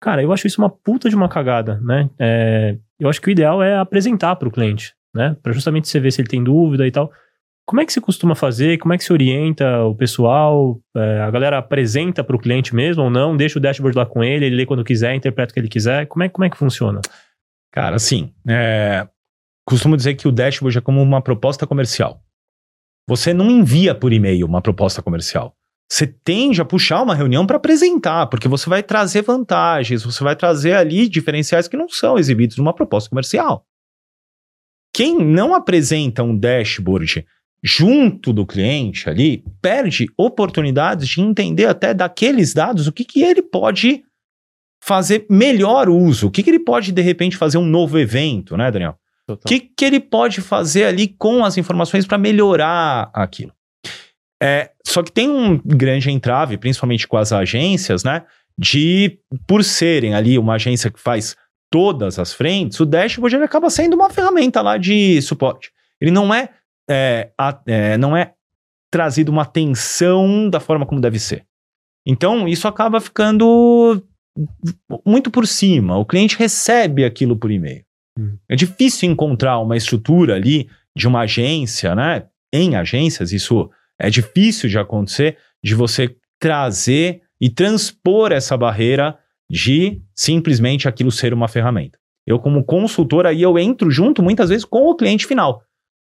[0.00, 2.10] Cara, eu acho isso uma puta de uma cagada, né?
[2.18, 5.36] É, eu acho que o ideal é apresentar pro cliente, né?
[5.42, 7.10] Pra justamente você ver se ele tem dúvida e tal.
[7.66, 8.78] Como é que você costuma fazer?
[8.78, 10.78] Como é que você orienta o pessoal?
[10.94, 13.36] É, a galera apresenta para o cliente mesmo ou não?
[13.36, 16.06] Deixa o dashboard lá com ele, ele lê quando quiser, interpreta o que ele quiser.
[16.06, 17.00] Como é, como é que funciona?
[17.72, 19.08] Cara, assim, é,
[19.66, 22.20] costumo dizer que o dashboard é como uma proposta comercial.
[23.08, 25.56] Você não envia por e-mail uma proposta comercial.
[25.90, 30.34] Você tende a puxar uma reunião para apresentar, porque você vai trazer vantagens, você vai
[30.34, 33.66] trazer ali diferenciais que não são exibidos numa proposta comercial.
[34.92, 37.26] quem não apresenta um dashboard
[37.62, 43.42] junto do cliente ali, perde oportunidades de entender até daqueles dados o que, que ele
[43.42, 44.04] pode
[44.82, 48.70] fazer melhor uso, o que, que ele pode, de repente, fazer um novo evento, né,
[48.70, 48.98] Daniel?
[49.26, 53.52] O que, que ele pode fazer ali com as informações para melhorar aquilo?
[54.42, 58.24] É, só que tem um grande entrave, principalmente com as agências, né?
[58.56, 61.36] De, por serem ali uma agência que faz
[61.70, 65.72] todas as frentes, o dashboard ele acaba sendo uma ferramenta lá de suporte.
[66.00, 66.50] Ele não é
[66.88, 68.34] é, a, é, não é
[68.90, 71.44] trazido uma atenção da forma como deve ser.
[72.06, 74.02] Então, isso acaba ficando
[75.06, 75.96] muito por cima.
[75.96, 77.84] O cliente recebe aquilo por e-mail.
[78.18, 78.38] Uhum.
[78.48, 82.26] É difícil encontrar uma estrutura ali de uma agência, né?
[82.52, 89.18] Em agências, isso é difícil de acontecer, de você trazer e transpor essa barreira
[89.50, 91.98] de simplesmente aquilo ser uma ferramenta.
[92.26, 95.62] Eu, como consultor, aí eu entro junto muitas vezes com o cliente final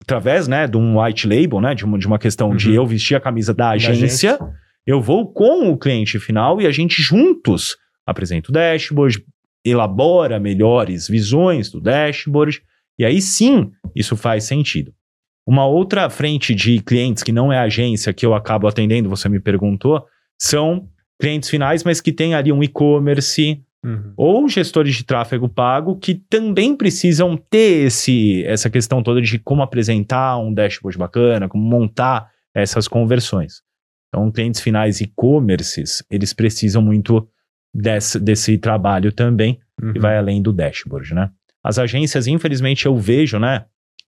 [0.02, 2.56] através, né, de um white label, né, de uma, de uma questão uhum.
[2.56, 4.52] de eu vestir a camisa da agência, da
[4.86, 7.76] eu vou com o cliente final e a gente juntos
[8.06, 9.24] apresenta o dashboard,
[9.66, 12.62] elabora melhores visões do dashboard,
[12.98, 14.94] e aí sim isso faz sentido.
[15.48, 19.40] Uma outra frente de clientes que não é agência que eu acabo atendendo, você me
[19.40, 20.06] perguntou,
[20.38, 20.90] são
[21.20, 24.14] clientes finais, mas que tem ali um e-commerce, Uhum.
[24.18, 29.62] Ou gestores de tráfego pago que também precisam ter esse, essa questão toda de como
[29.62, 33.62] apresentar um dashboard bacana, como montar essas conversões.
[34.10, 37.30] Então, clientes finais e-commerces, eles precisam muito
[37.74, 39.94] desse, desse trabalho também, uhum.
[39.94, 41.30] que vai além do dashboard, né?
[41.64, 43.66] As agências, infelizmente, eu vejo, né?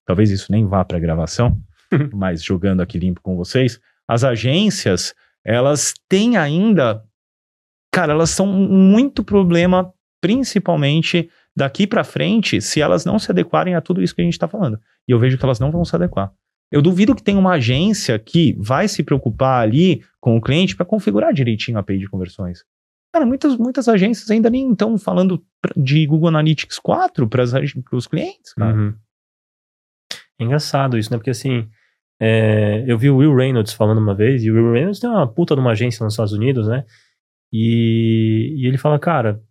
[0.09, 1.61] Talvez isso nem vá para a gravação,
[2.11, 5.13] mas jogando aqui limpo com vocês, as agências,
[5.45, 7.03] elas têm ainda
[7.93, 13.81] cara, elas são muito problema, principalmente daqui para frente, se elas não se adequarem a
[13.81, 14.79] tudo isso que a gente está falando.
[15.07, 16.31] E eu vejo que elas não vão se adequar.
[16.71, 20.87] Eu duvido que tenha uma agência que vai se preocupar ali com o cliente para
[20.87, 22.63] configurar direitinho a API de conversões.
[23.13, 25.45] Cara, muitas, muitas agências ainda nem estão falando
[25.77, 27.43] de Google Analytics 4 para
[27.91, 28.75] os clientes, cara.
[28.75, 28.95] Uhum.
[30.39, 31.17] É engraçado isso, né?
[31.17, 31.67] Porque assim,
[32.19, 35.27] é, eu vi o Will Reynolds falando uma vez, e o Will Reynolds tem uma
[35.27, 36.85] puta de uma agência nos Estados Unidos, né?
[37.51, 39.41] E, e ele fala, cara,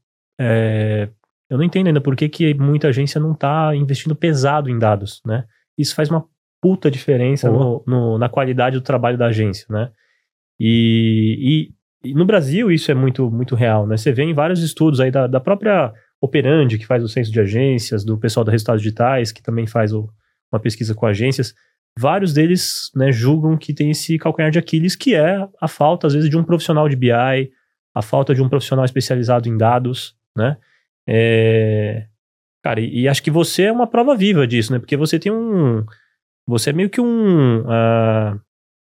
[0.41, 1.09] é,
[1.51, 5.21] eu não entendo ainda por que, que muita agência não está investindo pesado em dados,
[5.27, 5.45] né?
[5.77, 6.25] Isso faz uma
[6.61, 9.91] puta diferença no, no, na qualidade do trabalho da agência, né?
[10.61, 11.71] E,
[12.05, 13.97] e, e, no Brasil isso é muito, muito real, né?
[13.97, 17.41] Você vê em vários estudos aí da, da própria Operandi, que faz o censo de
[17.41, 20.11] agências, do pessoal da Resultados Digitais, que também faz o,
[20.53, 21.55] uma pesquisa com agências,
[21.99, 26.15] vários deles né, julgam que tem esse calcanhar de Aquiles, que é a falta, às
[26.15, 27.11] vezes, de um profissional de BI,
[27.95, 30.57] a falta de um profissional especializado em dados, né?
[31.09, 32.07] É,
[32.63, 34.79] cara, e, e, acho que você é uma prova viva disso, né?
[34.79, 35.85] Porque você tem um.
[36.47, 37.61] Você é meio que um.
[37.61, 38.41] Uh,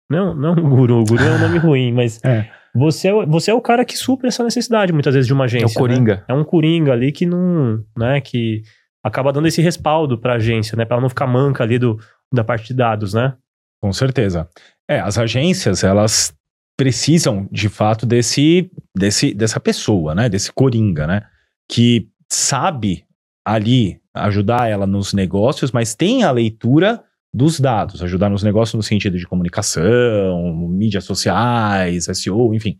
[0.10, 2.24] não, não um guru, guru é um nome ruim, mas.
[2.24, 2.50] É.
[2.76, 5.78] Você é, você é o cara que supre essa necessidade, muitas vezes, de uma agência.
[5.78, 6.16] É o Coringa.
[6.16, 6.24] Né?
[6.30, 7.84] É um Coringa ali que não.
[7.96, 8.64] Né, que
[9.04, 10.86] acaba dando esse respaldo para a agência, né?
[10.86, 12.00] Para ela não ficar manca ali do,
[12.34, 13.36] da parte de dados, né?
[13.82, 14.48] Com certeza.
[14.88, 16.34] É, as agências, elas
[16.78, 20.30] precisam, de fato, desse, desse, dessa pessoa, né?
[20.30, 21.28] Desse coringa, né?
[21.70, 23.06] Que sabe
[23.46, 28.84] ali ajudar ela nos negócios, mas tem a leitura dos dados, ajudar nos negócios no
[28.84, 32.78] sentido de comunicação, mídias sociais, SEO, enfim.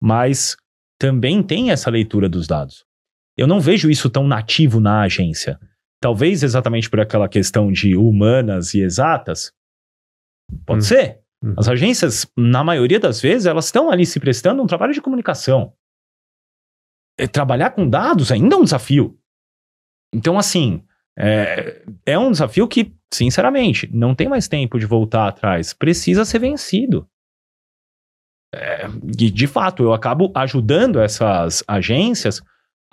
[0.00, 0.56] Mas
[0.98, 2.84] também tem essa leitura dos dados.
[3.36, 5.58] Eu não vejo isso tão nativo na agência.
[6.00, 9.52] Talvez exatamente por aquela questão de humanas e exatas.
[10.66, 10.82] Pode hum.
[10.82, 11.20] ser.
[11.42, 11.54] Uhum.
[11.58, 15.74] As agências, na maioria das vezes, elas estão ali se prestando um trabalho de comunicação.
[17.18, 19.18] É, trabalhar com dados ainda é um desafio.
[20.12, 20.84] Então, assim,
[21.18, 25.72] é, é um desafio que, sinceramente, não tem mais tempo de voltar atrás.
[25.72, 27.08] Precisa ser vencido.
[28.54, 28.86] É,
[29.18, 32.40] e, de fato, eu acabo ajudando essas agências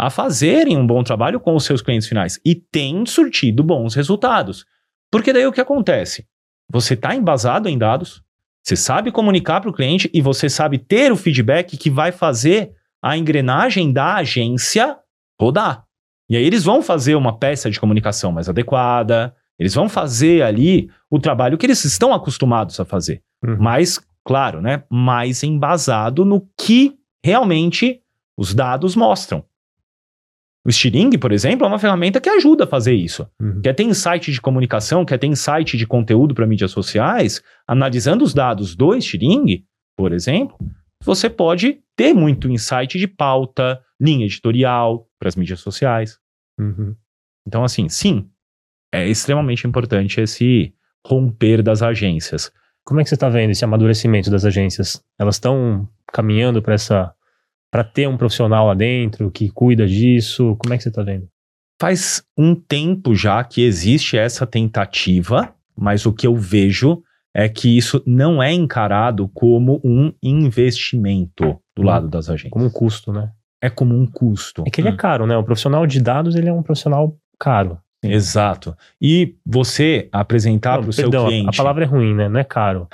[0.01, 2.39] a fazerem um bom trabalho com os seus clientes finais.
[2.43, 4.65] E tem surtido bons resultados.
[5.11, 6.25] Porque daí o que acontece?
[6.71, 8.23] Você está embasado em dados,
[8.63, 12.71] você sabe comunicar para o cliente e você sabe ter o feedback que vai fazer
[12.99, 14.97] a engrenagem da agência
[15.39, 15.85] rodar.
[16.27, 20.89] E aí eles vão fazer uma peça de comunicação mais adequada, eles vão fazer ali
[21.11, 23.21] o trabalho que eles estão acostumados a fazer.
[23.45, 23.57] Uhum.
[23.59, 28.01] Mas, claro, né, mais embasado no que realmente
[28.35, 29.45] os dados mostram.
[30.65, 33.27] O Stiring, por exemplo, é uma ferramenta que ajuda a fazer isso.
[33.41, 33.61] Uhum.
[33.61, 38.33] Quer ter insight de comunicação, quer ter insight de conteúdo para mídias sociais, analisando os
[38.33, 39.65] dados do Stiring,
[39.97, 40.55] por exemplo,
[41.03, 46.19] você pode ter muito insight de pauta, linha editorial para as mídias sociais.
[46.59, 46.95] Uhum.
[47.47, 48.29] Então, assim, sim,
[48.93, 50.73] é extremamente importante esse
[51.05, 52.51] romper das agências.
[52.85, 55.03] Como é que você está vendo esse amadurecimento das agências?
[55.19, 57.13] Elas estão caminhando para essa
[57.71, 60.55] para ter um profissional lá dentro que cuida disso?
[60.59, 61.27] Como é que você está vendo?
[61.81, 67.01] Faz um tempo já que existe essa tentativa, mas o que eu vejo
[67.33, 71.85] é que isso não é encarado como um investimento do Hum.
[71.85, 72.51] lado das agências.
[72.51, 73.31] Como um custo, né?
[73.63, 74.63] É como um custo.
[74.67, 74.97] É que ele é Hum.
[74.97, 75.37] caro, né?
[75.37, 77.77] O profissional de dados, ele é um profissional caro.
[78.03, 78.75] Exato.
[78.99, 81.49] E você apresentar para o seu cliente.
[81.49, 82.27] A palavra é ruim, né?
[82.27, 82.87] Não é caro.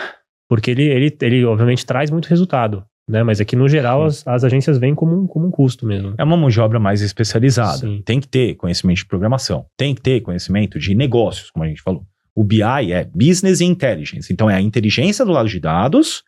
[0.50, 3.24] Porque ele, ele, ele obviamente traz muito resultado, né?
[3.24, 6.14] Mas aqui, no geral, as, as agências vêm como um, como um custo mesmo.
[6.18, 7.78] É uma mão de obra mais especializada.
[7.78, 8.02] Sim.
[8.04, 11.82] Tem que ter conhecimento de programação, tem que ter conhecimento de negócios, como a gente
[11.82, 12.06] falou.
[12.36, 16.24] O BI é Business Intelligence, então é a inteligência do lado de dados,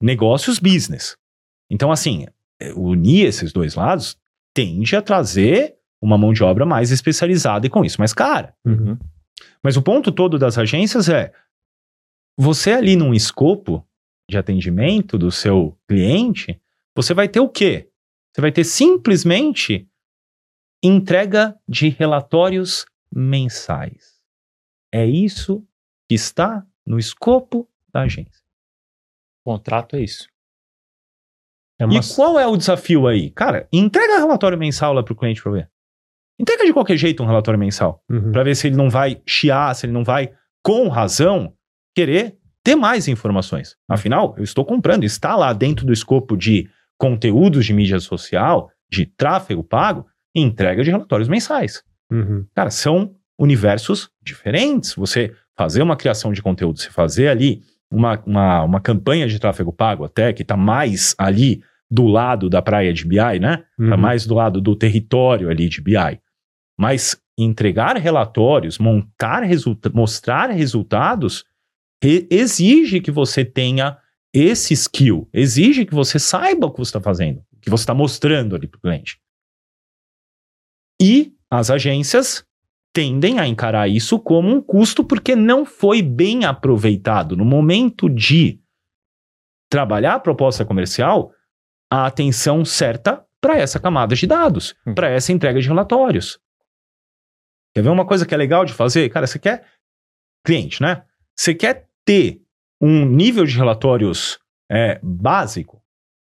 [0.00, 1.16] negócios business.
[1.70, 2.26] Então, assim,
[2.60, 4.16] é, unir esses dois lados
[4.54, 8.54] tende a trazer uma mão de obra mais especializada e com isso mais cara.
[8.64, 8.96] Uhum.
[9.62, 11.32] Mas o ponto todo das agências é
[12.38, 13.84] você ali num escopo
[14.28, 16.60] de atendimento do seu cliente,
[16.94, 17.90] você vai ter o quê?
[18.32, 19.88] Você vai ter simplesmente
[20.82, 24.20] entrega de relatórios mensais.
[24.92, 25.66] É isso
[26.08, 28.44] que está no escopo da agência.
[29.44, 30.28] O contrato é isso.
[31.78, 31.94] É uma...
[31.94, 33.30] E qual é o desafio aí?
[33.30, 35.70] Cara, entrega relatório mensal lá para o cliente para ver.
[36.38, 38.02] Entrega de qualquer jeito um relatório mensal.
[38.10, 38.32] Uhum.
[38.32, 41.56] para ver se ele não vai chiar, se ele não vai, com razão,
[41.94, 43.76] querer ter mais informações.
[43.88, 49.04] Afinal, eu estou comprando, está lá dentro do escopo de conteúdos de mídia social, de
[49.06, 51.82] tráfego pago, entrega de relatórios mensais.
[52.10, 52.44] Uhum.
[52.54, 54.94] Cara, são universos diferentes.
[54.94, 59.72] Você fazer uma criação de conteúdo, você fazer ali uma, uma, uma campanha de tráfego
[59.72, 63.64] pago até, que está mais ali do lado da praia de BI, né?
[63.78, 64.00] Está Uhum.
[64.00, 66.18] mais do lado do território ali de BI.
[66.78, 71.44] Mas entregar relatórios, montar resulta mostrar resultados, re-
[72.02, 73.98] exige que você tenha
[74.32, 77.94] esse skill, exige que você saiba o que você está fazendo, o que você está
[77.94, 79.20] mostrando ali para o cliente.
[81.00, 82.44] E as agências
[82.92, 88.60] tendem a encarar isso como um custo porque não foi bem aproveitado no momento de
[89.70, 91.32] trabalhar a proposta comercial,
[91.90, 94.94] a atenção certa para essa camada de dados, Hum.
[94.94, 96.38] para essa entrega de relatórios.
[97.74, 99.08] Quer ver uma coisa que é legal de fazer?
[99.10, 99.68] Cara, você quer
[100.46, 101.04] cliente, né?
[101.36, 102.40] Você quer ter
[102.80, 104.38] um nível de relatórios
[104.70, 105.82] é, básico?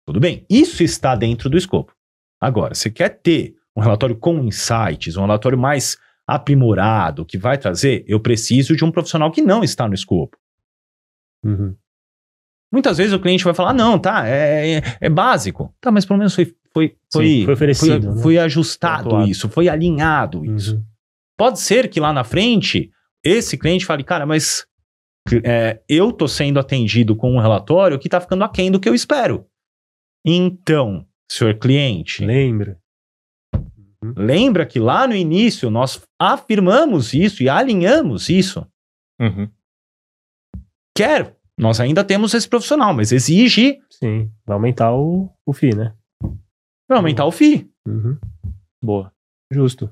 [0.06, 1.92] Tudo bem, isso está dentro do escopo.
[2.40, 8.04] Agora, você quer ter um relatório com insights, um relatório mais aprimorado, que vai trazer,
[8.06, 10.36] eu preciso de um profissional que não está no escopo.
[11.44, 11.76] Uhum.
[12.72, 15.72] Muitas vezes o cliente vai falar, "Ah, não, tá, é, é, é básico.
[15.80, 18.22] Tá, mas pelo menos foi, foi, foi, Sim, foi oferecido, foi, né?
[18.22, 20.76] foi ajustado isso, foi alinhado isso.
[20.76, 20.84] Uhum.
[21.36, 22.90] Pode ser que lá na frente
[23.22, 24.66] esse cliente fale, cara, mas
[25.44, 28.94] é, eu tô sendo atendido com um relatório que tá ficando aquém do que eu
[28.94, 29.46] espero.
[30.24, 32.80] Então, senhor cliente, Lembra?
[34.16, 38.66] lembra que lá no início nós afirmamos isso e alinhamos isso.
[39.20, 39.50] Uhum.
[40.96, 44.30] Quer, nós ainda temos esse profissional, mas exige Sim.
[44.44, 45.94] Vai aumentar o, o FII, né?
[46.86, 47.70] para aumentar o FII.
[47.86, 48.18] Uhum.
[48.82, 49.12] Boa.
[49.52, 49.90] Justo.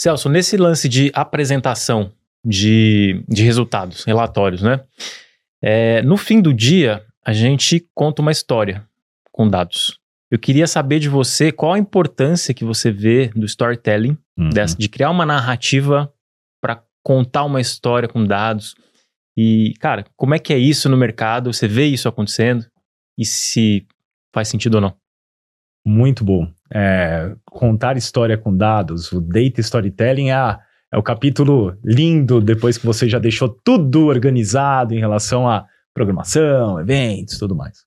[0.00, 2.12] Celso, nesse lance de apresentação
[2.44, 4.80] de, de resultados, relatórios, né?
[5.62, 8.86] É, no fim do dia, a gente conta uma história
[9.32, 9.98] com dados.
[10.30, 14.50] Eu queria saber de você qual a importância que você vê do storytelling, Uhum.
[14.50, 16.12] dessa, de criar uma narrativa
[16.60, 18.74] para contar uma história com dados.
[19.34, 21.50] E, cara, como é que é isso no mercado?
[21.52, 22.66] Você vê isso acontecendo?
[23.18, 23.86] E se
[24.34, 24.94] faz sentido ou não?
[25.86, 26.52] Muito bom.
[26.70, 30.60] É, contar história com dados, o data storytelling é, a-
[30.96, 36.80] é o capítulo lindo depois que você já deixou tudo organizado em relação a programação,
[36.80, 37.84] eventos, tudo mais.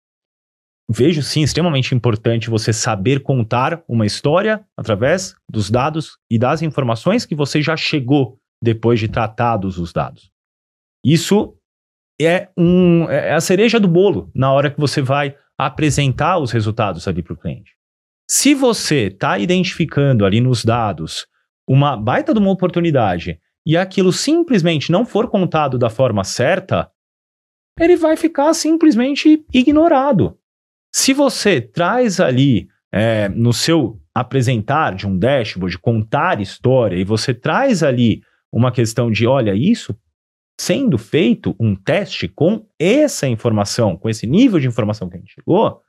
[0.87, 7.25] Vejo sim extremamente importante você saber contar uma história através dos dados e das informações
[7.25, 10.29] que você já chegou depois de tratados os dados.
[11.03, 11.57] Isso
[12.21, 17.07] é, um, é a cereja do bolo na hora que você vai apresentar os resultados
[17.07, 17.71] ali para o cliente.
[18.29, 21.25] Se você está identificando ali nos dados
[21.69, 26.89] uma baita de uma oportunidade e aquilo simplesmente não for contado da forma certa,
[27.79, 30.35] ele vai ficar simplesmente ignorado.
[30.91, 37.35] Se você traz ali é, no seu apresentar de um dashboard, contar história, e você
[37.35, 39.95] traz ali uma questão de, olha, isso
[40.59, 45.33] sendo feito um teste com essa informação, com esse nível de informação que a gente
[45.33, 45.81] chegou,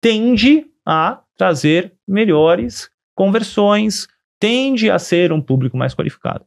[0.00, 4.06] tende a trazer melhores conversões,
[4.42, 6.44] tende a ser um público mais qualificado.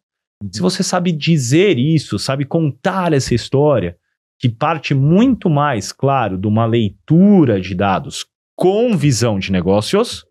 [0.52, 3.98] Se você sabe dizer isso, sabe contar essa história,
[4.38, 10.26] que parte muito mais, claro, de uma leitura de dados com visão de negócios,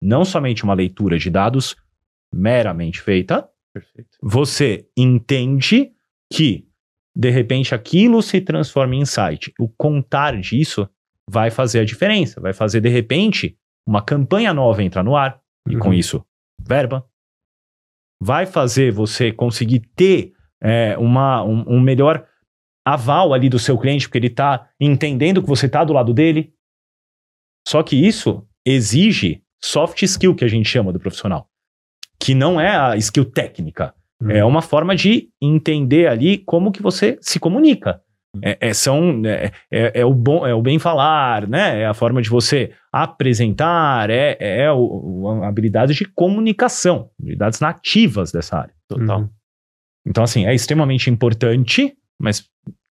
[0.00, 1.74] não somente uma leitura de dados
[2.32, 4.10] meramente feita, Perfeito.
[4.22, 5.90] você entende
[6.32, 6.68] que,
[7.16, 9.52] de repente, aquilo se transforma em insight.
[9.58, 10.88] O contar disso
[11.28, 15.76] vai fazer a diferença, vai fazer, de repente, uma campanha nova entrar no ar, e
[15.76, 15.94] com Uhum.
[15.94, 16.24] isso,
[16.66, 17.06] verba.
[18.20, 20.32] Vai fazer você conseguir ter
[20.62, 22.26] é, uma, um, um melhor
[22.84, 26.52] aval ali do seu cliente, porque ele está entendendo que você está do lado dele.
[27.66, 31.48] Só que isso exige soft skill, que a gente chama do profissional,
[32.18, 33.94] que não é a skill técnica.
[34.20, 34.30] Uhum.
[34.30, 38.02] É uma forma de entender ali como que você se comunica.
[38.42, 41.80] É, é- são, é, é- é o bom, é o bem falar, né?
[41.82, 47.60] É a forma de você apresentar, é, é o, o- a habilidade de comunicação, habilidades
[47.60, 48.74] nativas dessa área.
[48.88, 49.20] Total.
[49.20, 49.28] Uhum.
[50.06, 52.48] Então, assim, é extremamente importante, mas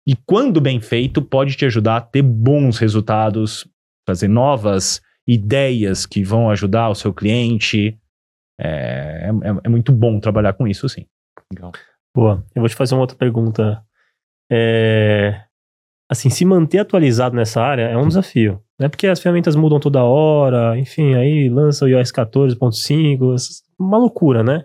[0.08, 3.68] e quando bem feito, pode te ajudar a ter bons resultados,
[4.06, 7.98] trazer novas ideias que vão ajudar o seu cliente.
[8.60, 11.06] É, é- é muito bom trabalhar com isso, sim.
[12.16, 12.44] Boa.
[12.56, 13.84] Eu vou te fazer uma outra pergunta.
[14.52, 15.42] É,
[16.10, 18.62] Assim, se manter atualizado nessa área é um desafio.
[18.80, 18.88] Né?
[18.88, 24.42] Porque as ferramentas mudam toda hora, enfim, aí lança o iOS 14.5, essas- uma loucura,
[24.44, 24.64] né?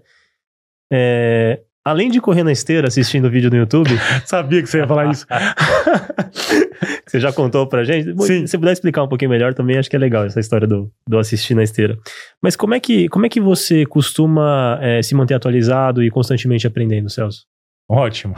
[0.92, 3.90] É, Além de correr na esteira assistindo vídeo no YouTube,
[4.24, 5.26] Sabia que você ia falar isso.
[7.04, 8.46] você já contou pra gente, Sim.
[8.46, 10.92] se você puder explicar um pouquinho melhor também, acho que é legal essa história do,
[11.08, 11.98] do assistir na esteira.
[12.40, 16.68] Mas como é que, como é que você costuma é, se manter atualizado e constantemente
[16.68, 17.46] aprendendo, Celso?
[17.90, 18.34] Ótimo.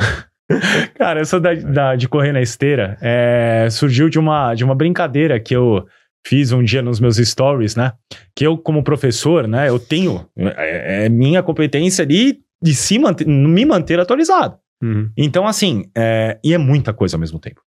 [0.94, 5.40] Cara, essa da, da- de correr na esteira é, surgiu de uma, de uma brincadeira
[5.40, 5.86] que eu
[6.26, 7.92] fiz um dia nos meus stories, né?
[8.34, 10.26] Que eu, como professor, né, eu tenho.
[10.36, 14.56] É, é minha competência ali de se manter, me manter atualizado.
[14.82, 15.10] Uhum.
[15.16, 17.60] Então, assim, é, e é muita coisa ao mesmo tempo.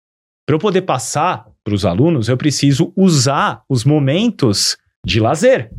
[0.46, 5.72] Para eu poder passar para os alunos, eu preciso usar os momentos de lazer.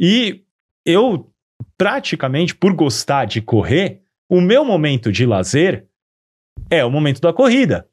[0.00, 0.42] E
[0.84, 1.30] eu,
[1.76, 5.87] praticamente, por gostar de correr, o meu momento de lazer
[6.70, 7.86] é o momento da corrida.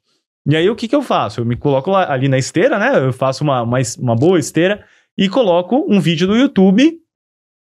[0.48, 1.40] E aí, o que, que eu faço?
[1.40, 2.92] Eu me coloco lá- ali na esteira, né?
[2.98, 4.84] Eu faço uma, uma, uma boa esteira
[5.18, 6.98] e coloco um vídeo do YouTube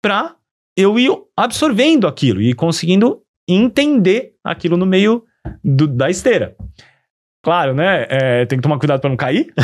[0.01, 0.35] para
[0.77, 5.23] eu ir absorvendo aquilo e conseguindo entender aquilo no meio
[5.63, 6.55] do- da esteira.
[7.43, 8.05] Claro, né?
[8.09, 9.53] é, tem que tomar cuidado para não cair.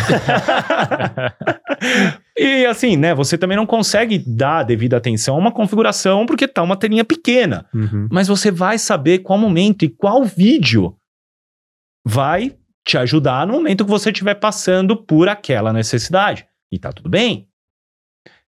[2.37, 3.13] e assim, né?
[3.15, 7.65] Você também não consegue dar devida atenção a uma configuração porque tá uma telinha pequena.
[7.73, 8.07] Uhum.
[8.11, 10.95] Mas você vai saber qual momento e qual vídeo
[12.09, 16.47] vai te ajudar no momento que você estiver passando por aquela necessidade.
[16.71, 17.47] E tá tudo bem.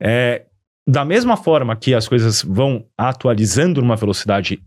[0.01, 0.47] É,
[0.87, 4.61] da mesma forma que as coisas vão atualizando numa velocidade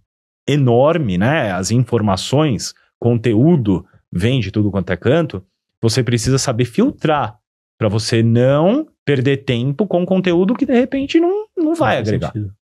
[0.48, 1.50] enorme, né?
[1.50, 5.44] As informações, conteúdo vem de tudo quanto é canto,
[5.82, 7.38] você precisa saber filtrar
[7.76, 12.32] para você não perder tempo com conteúdo que de repente não, não vai Faz agregar
[12.32, 12.54] sentido.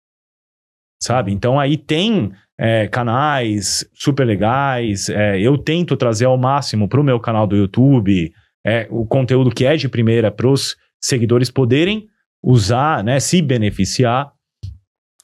[1.03, 1.33] Sabe?
[1.33, 5.09] Então aí tem é, canais super legais.
[5.09, 8.31] é, eu tento trazer ao máximo para o meu canal do YouTube
[8.65, 12.07] é, o conteúdo que é de primeira para os seguidores poderem
[12.41, 14.31] usar, né, se beneficiar.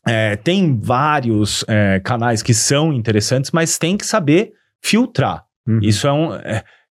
[0.05, 4.51] É, tem vários é, canais que são interessantes, mas tem que saber
[4.83, 5.45] filtrar.
[5.65, 5.79] Uhum.
[5.81, 6.29] Isso é um.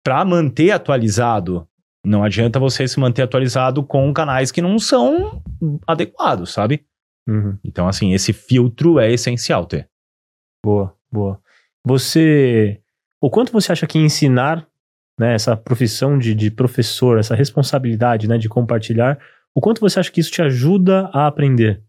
[0.04, 1.68] para manter atualizado,
[2.04, 5.44] não adianta você se manter atualizado com canais que não são
[5.86, 6.84] adequados, sabe?
[7.28, 7.58] Uhum.
[7.64, 9.88] Então, assim, esse filtro é essencial ter.
[10.64, 11.40] Boa, boa.
[11.86, 12.80] Você.
[13.22, 14.68] O quanto você acha que ensinar,
[15.20, 19.20] né, essa profissão de, de professor, essa responsabilidade, né, de compartilhar,
[19.54, 21.84] o quanto você acha que isso te ajuda a aprender?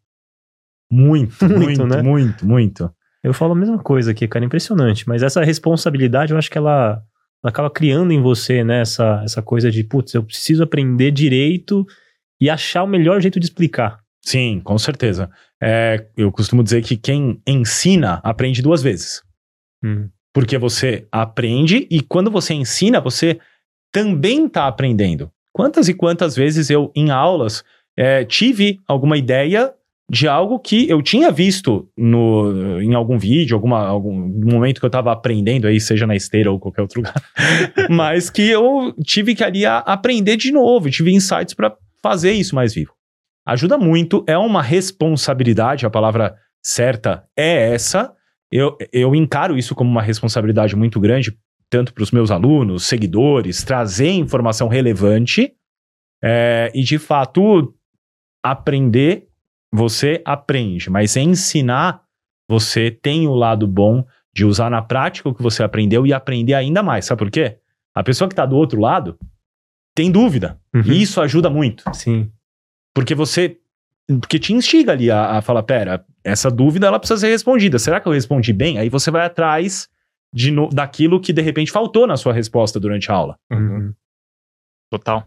[0.90, 2.02] Muito, Muito, muito, né?
[2.02, 2.94] muito, muito.
[3.22, 5.09] Eu falo a mesma coisa aqui, cara, impressionante.
[5.09, 7.02] Mas essa responsabilidade, eu acho que ela,
[7.42, 11.86] ela acaba criando em você, né, essa, essa coisa de, putz, eu preciso aprender direito
[12.40, 14.01] e achar o melhor jeito de explicar.
[14.24, 15.28] Sim, com certeza.
[15.60, 19.22] É, eu costumo dizer que quem ensina aprende duas vezes.
[19.82, 20.08] Uhum.
[20.32, 23.38] Porque você aprende e quando você ensina, você
[23.92, 25.30] também está aprendendo.
[25.52, 27.62] Quantas e quantas vezes eu, em aulas,
[27.96, 29.74] é, tive alguma ideia
[30.10, 34.88] de algo que eu tinha visto no, em algum vídeo, alguma, algum momento que eu
[34.88, 37.14] estava aprendendo aí, seja na esteira ou qualquer outro lugar,
[37.88, 42.74] mas que eu tive que ali aprender de novo, tive insights para fazer isso mais
[42.74, 42.92] vivo.
[43.47, 48.14] Ajuda muito, é uma responsabilidade, a palavra certa é essa.
[48.51, 51.36] Eu, eu encaro isso como uma responsabilidade muito grande,
[51.69, 55.52] tanto para os meus alunos, seguidores, trazer informação relevante
[56.23, 57.74] é, e, de fato,
[58.44, 59.27] aprender,
[59.73, 62.02] você aprende, mas ensinar,
[62.48, 64.05] você tem o lado bom
[64.35, 67.06] de usar na prática o que você aprendeu e aprender ainda mais.
[67.06, 67.59] Sabe por quê?
[67.94, 69.19] A pessoa que está do outro lado
[69.94, 70.59] tem dúvida.
[70.74, 70.82] Uhum.
[70.86, 71.85] E isso ajuda muito.
[71.94, 72.31] Sim.
[72.94, 73.59] Porque você.
[74.20, 77.78] Porque te instiga ali a, a falar: pera, essa dúvida ela precisa ser respondida.
[77.78, 78.78] Será que eu respondi bem?
[78.78, 79.89] Aí você vai atrás
[80.35, 83.36] de no- daquilo que de repente faltou na sua resposta durante a aula.
[83.52, 83.93] Uhum.
[84.90, 85.27] Total.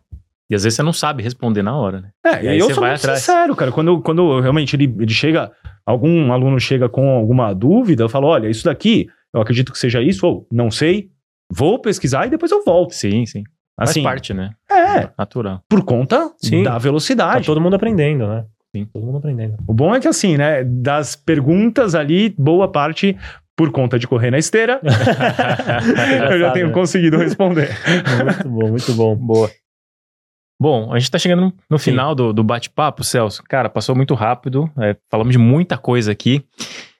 [0.49, 2.11] E às vezes você não sabe responder na hora, né?
[2.23, 3.19] É, E aí eu você sou vai muito atrás.
[3.19, 3.71] sincero, cara.
[3.71, 5.51] Quando, quando realmente ele, ele chega,
[5.85, 10.01] algum aluno chega com alguma dúvida, eu falo: olha, isso daqui, eu acredito que seja
[10.01, 11.09] isso, ou não sei,
[11.51, 12.91] vou pesquisar e depois eu volto.
[12.93, 13.43] Sim, sim.
[13.77, 14.51] Assim, Faz parte, né?
[14.71, 15.61] é, Natural.
[15.69, 16.63] por conta Sim.
[16.63, 17.45] da Tá velocidade.
[17.45, 18.45] todo mundo aprendendo, né?
[18.75, 18.85] Sim.
[18.93, 19.55] Todo mundo aprendendo.
[19.67, 23.17] O bom é que assim, né, das perguntas ali, boa parte,
[23.55, 24.79] por conta de correr na esteira,
[26.31, 27.69] eu já tenho conseguido responder.
[28.23, 29.15] Muito bom, muito bom.
[29.15, 29.49] Boa.
[30.61, 31.91] Bom, a gente tá chegando no- no Sim.
[31.91, 33.43] final do, do bate-papo, Celso.
[33.43, 34.71] Cara, passou muito rápido.
[34.79, 36.45] é, falamos de muita coisa aqui.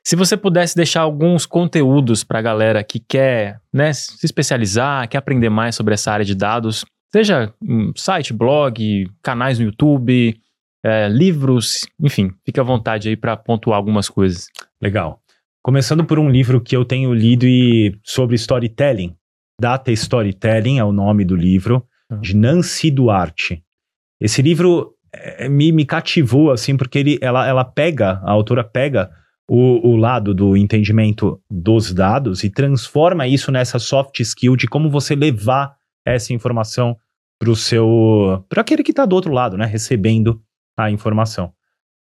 [0.07, 5.49] Se você pudesse deixar alguns conteúdos pra galera que quer né, se especializar, quer aprender
[5.49, 10.39] mais sobre essa área de dados, seja um site, blog, canais no YouTube,
[10.83, 14.47] é, livros, enfim, fica à vontade aí pra pontuar algumas coisas.
[14.79, 15.19] Legal.
[15.63, 19.15] Começando por um livro que eu tenho lido e sobre storytelling.
[19.59, 22.21] Data Storytelling é o nome do livro, Uhum.
[22.21, 23.63] de Nancy Duarte.
[24.21, 29.09] Esse livro eh, me, me cativou, assim, porque ele, ela, ela pega, a autora pega
[29.49, 34.89] o, o lado do entendimento dos dados e transforma isso nessa soft skill de como
[34.89, 36.97] você levar essa informação
[37.39, 38.43] para o seu.
[38.49, 39.65] para aquele que está do outro lado, né?
[39.65, 40.41] Recebendo
[40.77, 41.53] a informação.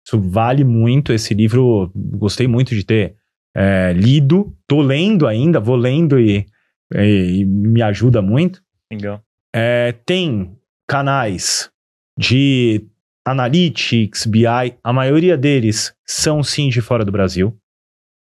[0.07, 1.13] Isso vale muito.
[1.13, 3.17] Esse livro, gostei muito de ter
[3.57, 4.57] é, lido.
[4.69, 6.47] Tô lendo ainda, vou lendo e,
[6.95, 8.63] e- e me ajuda muito.
[8.93, 9.21] Legal.
[9.55, 10.57] É, tem
[10.89, 11.71] canais
[12.19, 12.87] de
[13.25, 14.47] Analytics, BI,
[14.83, 17.57] a maioria deles são sim de fora do Brasil,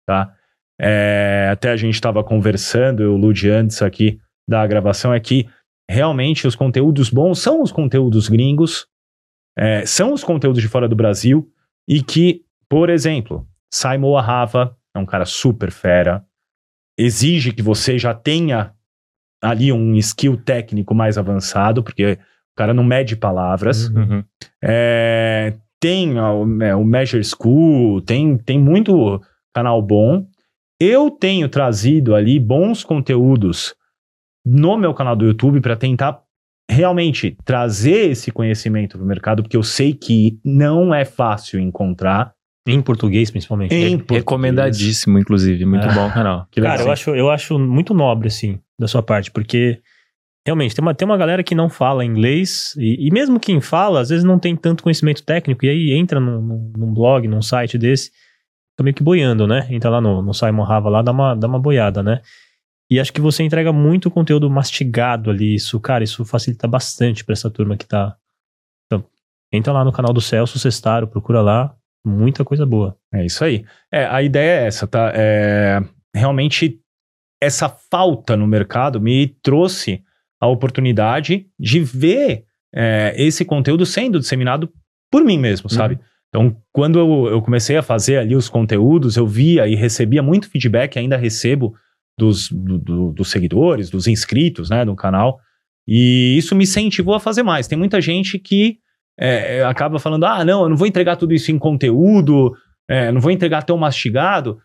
[0.07, 0.35] tá?
[0.81, 5.49] É, até a gente estava conversando, eu, Lud, antes aqui da gravação, é que
[5.91, 8.87] realmente os conteúdos bons são os conteúdos gringos,
[9.57, 11.53] é, são os conteúdos de fora do Brasil,
[11.89, 16.25] e que, por exemplo, Simon Ahava é um cara super fera,
[16.99, 18.75] exige que você já tenha
[19.43, 22.19] ali um skill técnico mais avançado, porque
[22.59, 23.89] cara não mede palavras.
[23.89, 24.03] Uhum.
[24.03, 24.25] Uhum.
[24.63, 29.21] É, tem o, é, o Measure School, tem, tem muito
[29.55, 30.27] canal bom.
[30.81, 33.75] Eu tenho trazido ali bons conteúdos
[34.45, 36.21] no meu canal do YouTube para tentar
[36.71, 42.33] realmente trazer esse conhecimento para o mercado, porque eu sei que não é fácil encontrar.
[42.67, 43.75] Em português, principalmente.
[43.75, 44.21] Em português.
[44.21, 45.65] Recomendadíssimo, inclusive.
[45.65, 45.95] Muito É.
[45.95, 46.47] bom o canal.
[46.51, 46.87] Que Cara, legal.
[46.89, 49.81] eu acho, eu acho muito nobre, assim, da sua parte, porque
[50.49, 54.01] realmente tem uma, tem uma galera que não fala inglês, e, e mesmo quem fala,
[54.01, 57.77] às vezes não tem tanto conhecimento técnico, e aí entra num, num, blog, num site
[57.77, 58.11] desse,
[58.77, 59.67] tá meio que boiando, né?
[59.71, 62.23] Entra lá no, no Simon Rava lá, dá uma, dá uma boiada, né?
[62.91, 67.35] E acho que você entrega muito conteúdo mastigado ali, isso, cara, isso facilita bastante pra
[67.35, 68.17] essa turma que tá.
[68.87, 69.05] Então,
[69.53, 71.75] entra lá no canal do Celso Sestaro, procura lá,
[72.07, 72.97] muita coisa boa.
[73.13, 73.67] É isso aí.
[73.93, 75.13] É, a ideia é essa, tá?
[75.15, 75.83] É,
[76.15, 76.81] realmente,
[77.39, 80.03] essa falta no mercado me trouxe
[80.41, 82.45] a oportunidade de ver
[82.75, 84.71] é, esse conteúdo sendo disseminado
[85.11, 85.99] por mim mesmo, sabe?
[86.29, 90.49] Então, quando eu, eu comecei a fazer ali os conteúdos, eu via e recebia muito
[90.51, 91.75] feedback, ainda recebo
[92.19, 95.41] dos, do- do- dos seguidores, dos inscritos, né, no canal.
[95.87, 97.67] E isso me incentivou a fazer mais.
[97.67, 98.79] Tem muita gente que
[99.19, 102.55] é, acaba falando: ah, não, eu não vou entregar tudo isso em conteúdo,
[102.87, 104.59] é, não vou entregar tão mastigado.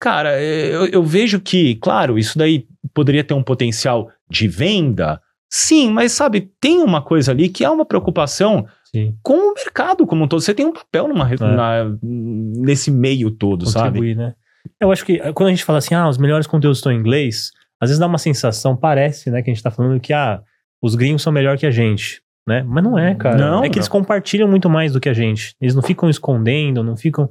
[0.00, 5.20] Cara, é, eu, eu vejo que, claro, isso daí poderia ter um potencial de venda,
[5.50, 9.14] sim, mas sabe, tem uma coisa ali que é uma preocupação Sim.
[9.22, 10.40] com o mercado como um todo.
[10.40, 11.36] Você tem um papel numa, É.
[11.38, 13.86] na- nesse meio todo, sabe?
[13.98, 14.34] contribuir, né?
[14.80, 16.96] Eu acho que eh, quando a gente fala assim, ah, os melhores conteúdos estão em
[16.98, 20.40] inglês, às vezes dá uma sensação, parece, né, que a gente tá falando que, ah,
[20.82, 22.62] os gringos são melhor que a gente, né?
[22.66, 23.36] Mas não é, cara.
[23.36, 23.80] Não, é que não.
[23.80, 25.54] eles compartilham muito mais do que a gente.
[25.60, 27.28] Eles não ficam escondendo, não ficam...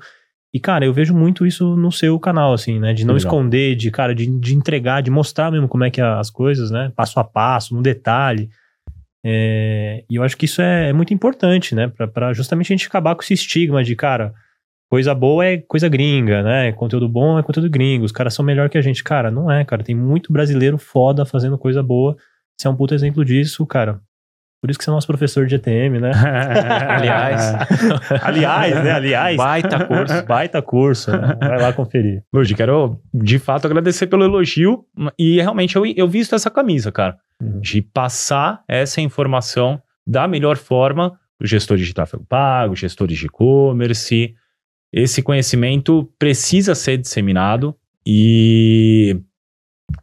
[0.54, 2.94] E, cara, eu vejo muito isso no seu canal, assim, né?
[2.94, 3.28] De não Legal.
[3.28, 6.70] esconder, de, cara, de, de entregar, de mostrar mesmo como é que é as coisas,
[6.70, 6.92] né?
[6.96, 8.50] Passo a passo, no detalhe.
[9.26, 11.88] É, e eu acho que isso é, é muito importante, né?
[11.88, 14.32] Pra, pra justamente a gente acabar com esse estigma de, cara,
[14.92, 16.72] coisa boa é coisa gringa, né?
[16.74, 18.06] Conteúdo bom é conteúdo gringo.
[18.06, 19.04] Os caras são melhor que a gente.
[19.04, 19.84] Cara, não é, cara.
[19.84, 22.16] Tem muito brasileiro foda fazendo coisa boa.
[22.56, 24.00] Você é um puto exemplo disso, cara.
[24.64, 26.12] Por isso que você é nosso professor de ETM, né?
[26.88, 27.54] Aliás.
[28.24, 28.92] Aliás, né?
[28.92, 29.36] Aliás.
[29.36, 30.26] Baita curso.
[30.26, 31.12] Baita curso.
[31.12, 31.36] né?
[31.38, 32.24] Vai lá conferir.
[32.34, 34.86] Lud, quero de fato agradecer pelo elogio
[35.20, 37.60] e realmente eu, eu visto essa camisa, cara, Uhum.
[37.60, 43.26] de passar essa informação da melhor forma para os gestores de tráfego pago, gestores de
[43.26, 44.34] e-commerce,
[44.94, 47.76] esse conhecimento precisa ser disseminado
[48.08, 49.20] e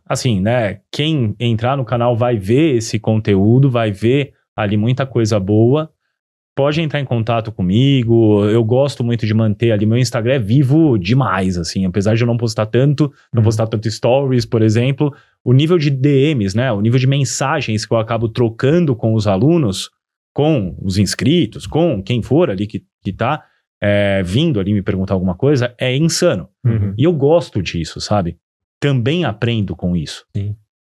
[0.07, 5.39] assim, né, quem entrar no canal vai ver esse conteúdo, vai ver ali muita coisa
[5.41, 5.91] boa.
[6.55, 8.45] Pode entrar em contato comigo.
[8.45, 12.27] Eu gosto muito de manter ali meu Instagram é vivo demais, assim, apesar de eu
[12.27, 13.45] não postar tanto, não Uhum.
[13.45, 15.15] postar tanto stories, por exemplo,
[15.45, 19.27] o nível de DMs, né, o nível de mensagens que eu acabo trocando com os
[19.27, 19.91] alunos,
[20.35, 23.45] com os inscritos, com quem for ali que, que tá
[23.81, 26.49] é, vindo ali me perguntar alguma coisa, é insano.
[26.65, 26.93] Uhum.
[26.99, 28.37] E eu gosto disso, sabe?
[28.79, 30.27] Também aprendo com isso.
[30.37, 30.55] Sim.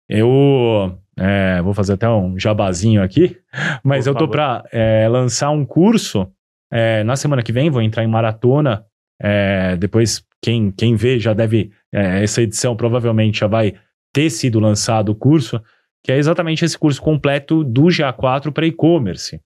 [0.10, 3.38] Eu é, vou fazer até um jabazinho aqui,
[3.84, 4.64] mas Por eu tô para
[5.10, 6.28] lançar um curso
[6.76, 8.84] é, na semana que vem, vou entrar em maratona.
[9.22, 11.72] é, depois, quem, quem vê já deve.
[11.94, 13.76] é, essa edição provavelmente já vai
[14.12, 15.62] ter sido lançado o curso,
[16.04, 19.40] que é exatamente esse curso completo do GA4 para e-commerce.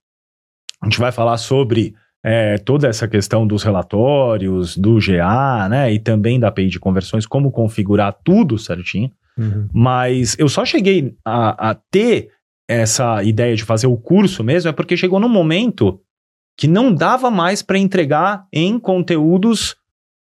[0.82, 5.92] A gente vai falar sobre é, toda essa questão dos relatórios, do GA, né?
[5.92, 9.12] E também da API de conversões, como configurar tudo certinho.
[9.38, 9.68] Uhum.
[9.74, 12.30] Mas eu só cheguei a, a ter
[12.68, 16.02] essa ideia de fazer o curso mesmo, é porque chegou num momento
[16.58, 19.76] que não dava mais para entregar em conteúdos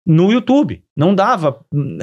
[0.07, 0.83] no YouTube.
[0.97, 1.61] Não dava.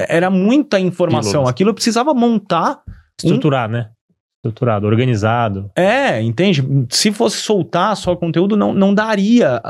[0.07, 1.47] Era muita informação.
[1.47, 2.81] Aquilo eu precisava montar.
[3.17, 3.91] Estruturar, né?
[4.37, 5.69] Estruturado, organizado.
[5.75, 6.63] É, entende?
[6.89, 9.61] Se fosse soltar só conteúdo, não, não daria.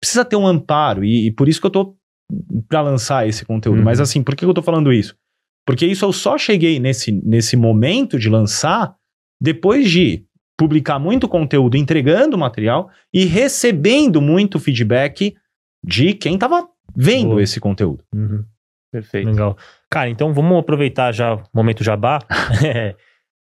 [0.00, 1.04] Precisa ter um amparo.
[1.04, 1.96] E, e por isso que eu tô
[2.68, 3.78] para lançar esse conteúdo.
[3.78, 3.84] Uhum.
[3.84, 5.14] Mas assim, por que eu tô falando isso?
[5.68, 8.96] Porque isso eu só cheguei nesse, nesse momento de lançar
[9.38, 10.24] depois de
[10.58, 15.36] publicar muito conteúdo, entregando material e recebendo muito feedback
[15.84, 16.66] de quem tava
[16.96, 17.42] vendo Boa.
[17.42, 18.02] esse conteúdo.
[18.14, 18.42] Uhum.
[18.90, 19.28] Perfeito.
[19.28, 19.58] Legal.
[19.90, 22.20] Cara, então vamos aproveitar já o momento jabá.
[22.64, 22.96] É,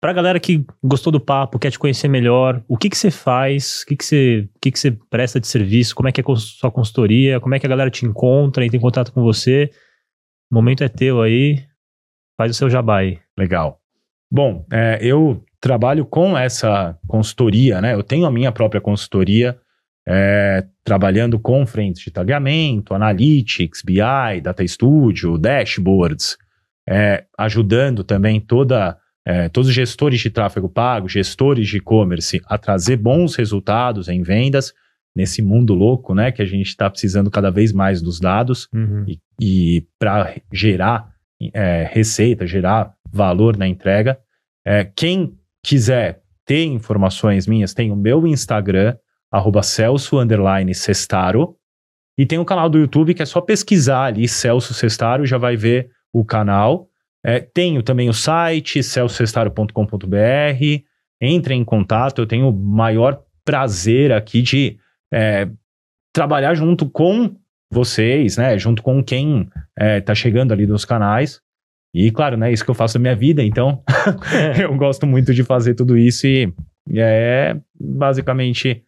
[0.00, 3.82] pra galera que gostou do papo, quer te conhecer melhor, o que que você faz,
[3.82, 6.24] o que que você, o que que você presta de serviço, como é que é
[6.26, 9.70] a sua consultoria, como é que a galera te encontra, entra em contato com você.
[10.50, 11.67] O momento é teu aí,
[12.38, 13.18] faz o seu jabá aí.
[13.36, 13.80] Legal.
[14.30, 17.94] Bom, é, eu trabalho com essa consultoria, né?
[17.94, 19.58] Eu tenho a minha própria consultoria,
[20.06, 26.38] é, trabalhando com frentes de tagueamento, analytics, BI, Data Studio, dashboards,
[26.88, 28.96] é, ajudando também toda,
[29.26, 34.22] é, todos os gestores de tráfego pago, gestores de e-commerce a trazer bons resultados em
[34.22, 34.72] vendas
[35.14, 36.30] nesse mundo louco, né?
[36.30, 39.04] Que a gente está precisando cada vez mais dos dados Uhum.
[39.08, 41.17] e, e para gerar
[41.54, 44.18] é, receita, gerar valor na entrega.
[44.64, 48.96] É, quem quiser ter informações minhas, tem o meu Instagram,
[49.30, 51.56] arroba Celso underline Sestaro,
[52.16, 55.56] e tem o canal do YouTube que é só pesquisar ali Celso Sestaro, já vai
[55.56, 56.88] ver o canal.
[57.24, 59.72] É, tenho também o site, celsostaro.com.br.
[61.20, 64.78] Entrem em contato, eu tenho o maior prazer aqui de
[65.12, 65.48] é,
[66.12, 67.36] trabalhar junto com
[67.70, 68.58] vocês, né?
[68.58, 71.40] Junto com quem é, tá chegando ali nos canais.
[71.94, 72.52] E, claro, né?
[72.52, 73.82] Isso que eu faço na minha vida, então
[74.60, 76.52] eu gosto muito de fazer tudo isso e
[76.96, 78.82] é basicamente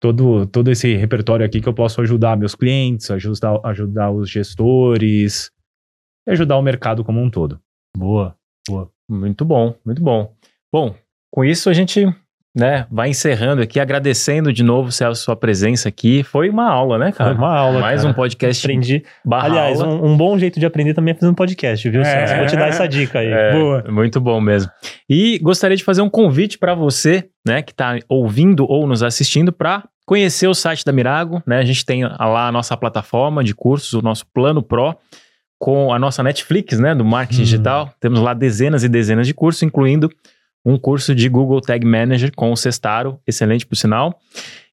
[0.00, 5.50] todo, todo esse repertório aqui que eu posso ajudar meus clientes, ajudar, ajudar os gestores
[6.26, 7.60] e ajudar o mercado como um todo.
[8.68, 8.90] Boa.
[9.08, 10.34] Muito bom, muito bom.
[10.72, 10.94] Bom,
[11.30, 12.06] com isso a gente
[12.54, 16.22] né, vai encerrando aqui, agradecendo de novo, Celso, sua presença aqui.
[16.22, 17.30] Foi uma aula, né, cara?
[17.30, 18.12] Foi uma aula, Mais cara.
[18.12, 19.02] um podcast Aprendi.
[19.30, 22.04] Aliás, um, um bom jeito de aprender também é fazendo podcast, viu, É.
[22.04, 22.36] Celso?
[22.36, 23.28] Vou te dar essa dica aí.
[23.28, 23.84] É, Boa.
[23.88, 24.70] Muito bom mesmo.
[25.08, 29.50] E gostaria de fazer um convite para você, né, que está ouvindo ou nos assistindo,
[29.50, 31.42] para conhecer o site da Mirago.
[31.46, 31.58] Né?
[31.58, 34.94] A gente tem lá a nossa plataforma de cursos, o nosso Plano Pro,
[35.58, 37.44] com a nossa Netflix, né, do marketing Hum.
[37.44, 37.94] digital.
[37.98, 40.10] Temos lá dezenas e dezenas de cursos, incluindo
[40.64, 44.18] um curso de Google Tag Manager com o Cestaro, excelente por sinal.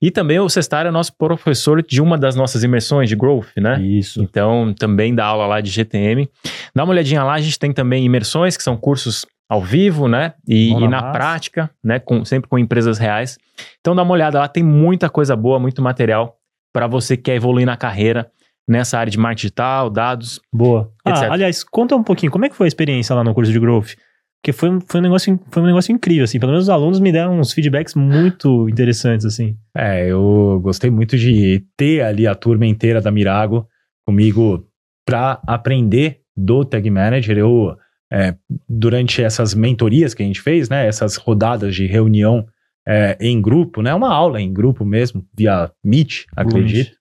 [0.01, 3.81] E também o Cestaro é nosso professor de uma das nossas imersões de Growth, né?
[3.81, 4.21] Isso.
[4.21, 6.29] Então, também dá aula lá de GTM.
[6.75, 10.33] Dá uma olhadinha lá, a gente tem também imersões, que são cursos ao vivo, né?
[10.47, 11.11] E, e na na massa.
[11.11, 11.99] prática, né?
[11.99, 13.37] Com, sempre com empresas reais.
[13.79, 16.37] Então, dá uma olhada lá, tem muita coisa boa, muito material
[16.71, 18.29] para você que quer evoluir na carreira
[18.67, 20.39] nessa área de marketing digital, dados.
[20.53, 20.91] Boa.
[21.07, 21.23] etc.
[21.23, 23.59] Ah, aliás, conta um pouquinho, como é que foi a experiência lá no curso de
[23.59, 23.95] Growth?
[24.41, 26.39] Porque foi, um- foi, um negócio, foi um negócio incrível, assim.
[26.39, 29.57] Pelo menos os alunos me deram uns feedbacks muito interessantes, assim.
[29.75, 33.67] É, eu gostei muito de ter ali a turma inteira da Mirago
[34.07, 34.65] comigo
[35.05, 37.37] para aprender do Tag Manager.
[37.37, 37.75] Eu,
[38.11, 38.33] é,
[38.67, 42.45] durante essas mentorias que a gente fez, né, essas rodadas de reunião
[42.87, 46.91] é, em grupo, né, uma aula em grupo mesmo, via Meet, acredito.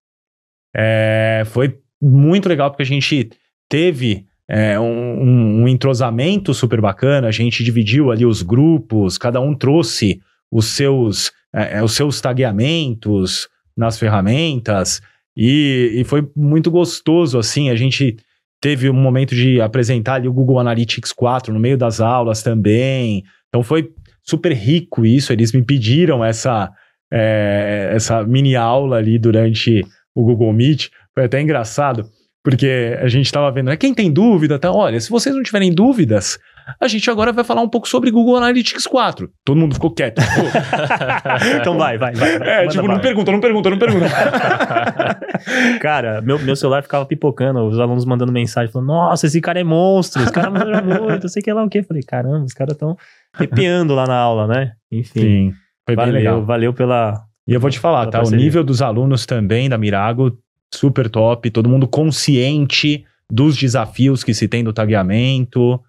[0.77, 3.31] É, foi muito legal porque a gente
[3.71, 9.55] teve é, um, um- entrosamento super bacana, a gente dividiu ali os grupos, cada um
[9.55, 10.21] trouxe
[10.51, 15.01] os seus, é, é, os seus tagueamentos nas ferramentas
[15.37, 18.17] E, e foi muito gostoso, assim, a gente
[18.61, 23.23] teve um momento de apresentar ali o Google Analytics 4 no meio das aulas também.
[23.49, 23.91] Então foi
[24.25, 25.33] super rico isso.
[25.33, 26.71] Eles me pediram essa,
[27.13, 30.89] é, essa mini aula ali durante o Google Meet.
[31.15, 32.11] Foi até engraçado,
[32.43, 34.73] porque a gente estava vendo, né, quem tem dúvida, tá?
[34.73, 36.39] Olha, se vocês não tiverem dúvidas,
[36.81, 39.31] a gente agora vai falar um pouco sobre Google Analytics 4.
[39.45, 40.21] Todo mundo ficou quieto.
[41.61, 42.37] então vai, vai, vai.
[42.37, 44.07] É, tipo, não pergunta, não pergunta, não pergunta.
[45.81, 49.65] cara, meu, meu celular ficava pipocando, os alunos mandando mensagem, falando, nossa, esse cara é
[49.65, 51.83] monstro, esse cara manja muito, não sei que lá o quê.
[51.83, 52.97] Falei, caramba, os caras estão
[53.35, 54.73] arrepiando lá na aula, né?
[54.93, 55.21] Enfim.
[55.21, 55.53] Sim,
[55.87, 56.45] foi valeu, bem legal.
[56.45, 57.25] Valeu pela...
[57.47, 58.23] E eu vou te falar, tá?
[58.23, 60.37] O nível dos alunos também da Mirago,
[60.73, 65.81] super top, todo mundo consciente dos desafios que se tem do tagueamento.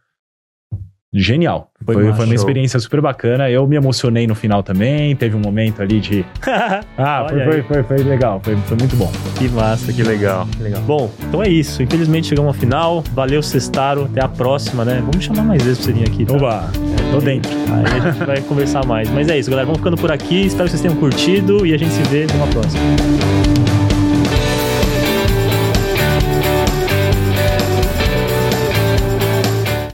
[1.12, 1.72] Genial.
[1.84, 3.50] Foi Foi, foi uma experiência super bacana.
[3.50, 5.16] Eu me emocionei no final também.
[5.16, 6.24] Teve um momento ali de.
[7.02, 8.42] Ah, foi, foi, foi, foi legal.
[8.44, 9.10] Foi, foi muito bom.
[9.38, 10.46] que massa, que legal.
[10.56, 10.82] que legal.
[10.82, 11.82] Bom, então é isso.
[11.82, 13.02] Infelizmente chegamos ao final.
[13.14, 14.04] Valeu, Sextaro.
[14.04, 15.02] Até a próxima, né?
[15.02, 16.26] Vamos chamar mais vezes pra você vir aqui.
[16.26, 16.34] Tá?
[16.34, 16.70] Oba,
[17.12, 17.52] tô dentro.
[17.52, 19.10] Aí a gente vai conversar mais.
[19.10, 19.66] Mas é isso, galera.
[19.66, 20.46] Vamos ficando por aqui.
[20.46, 23.59] Espero que vocês tenham curtido e a gente se vê numa próxima.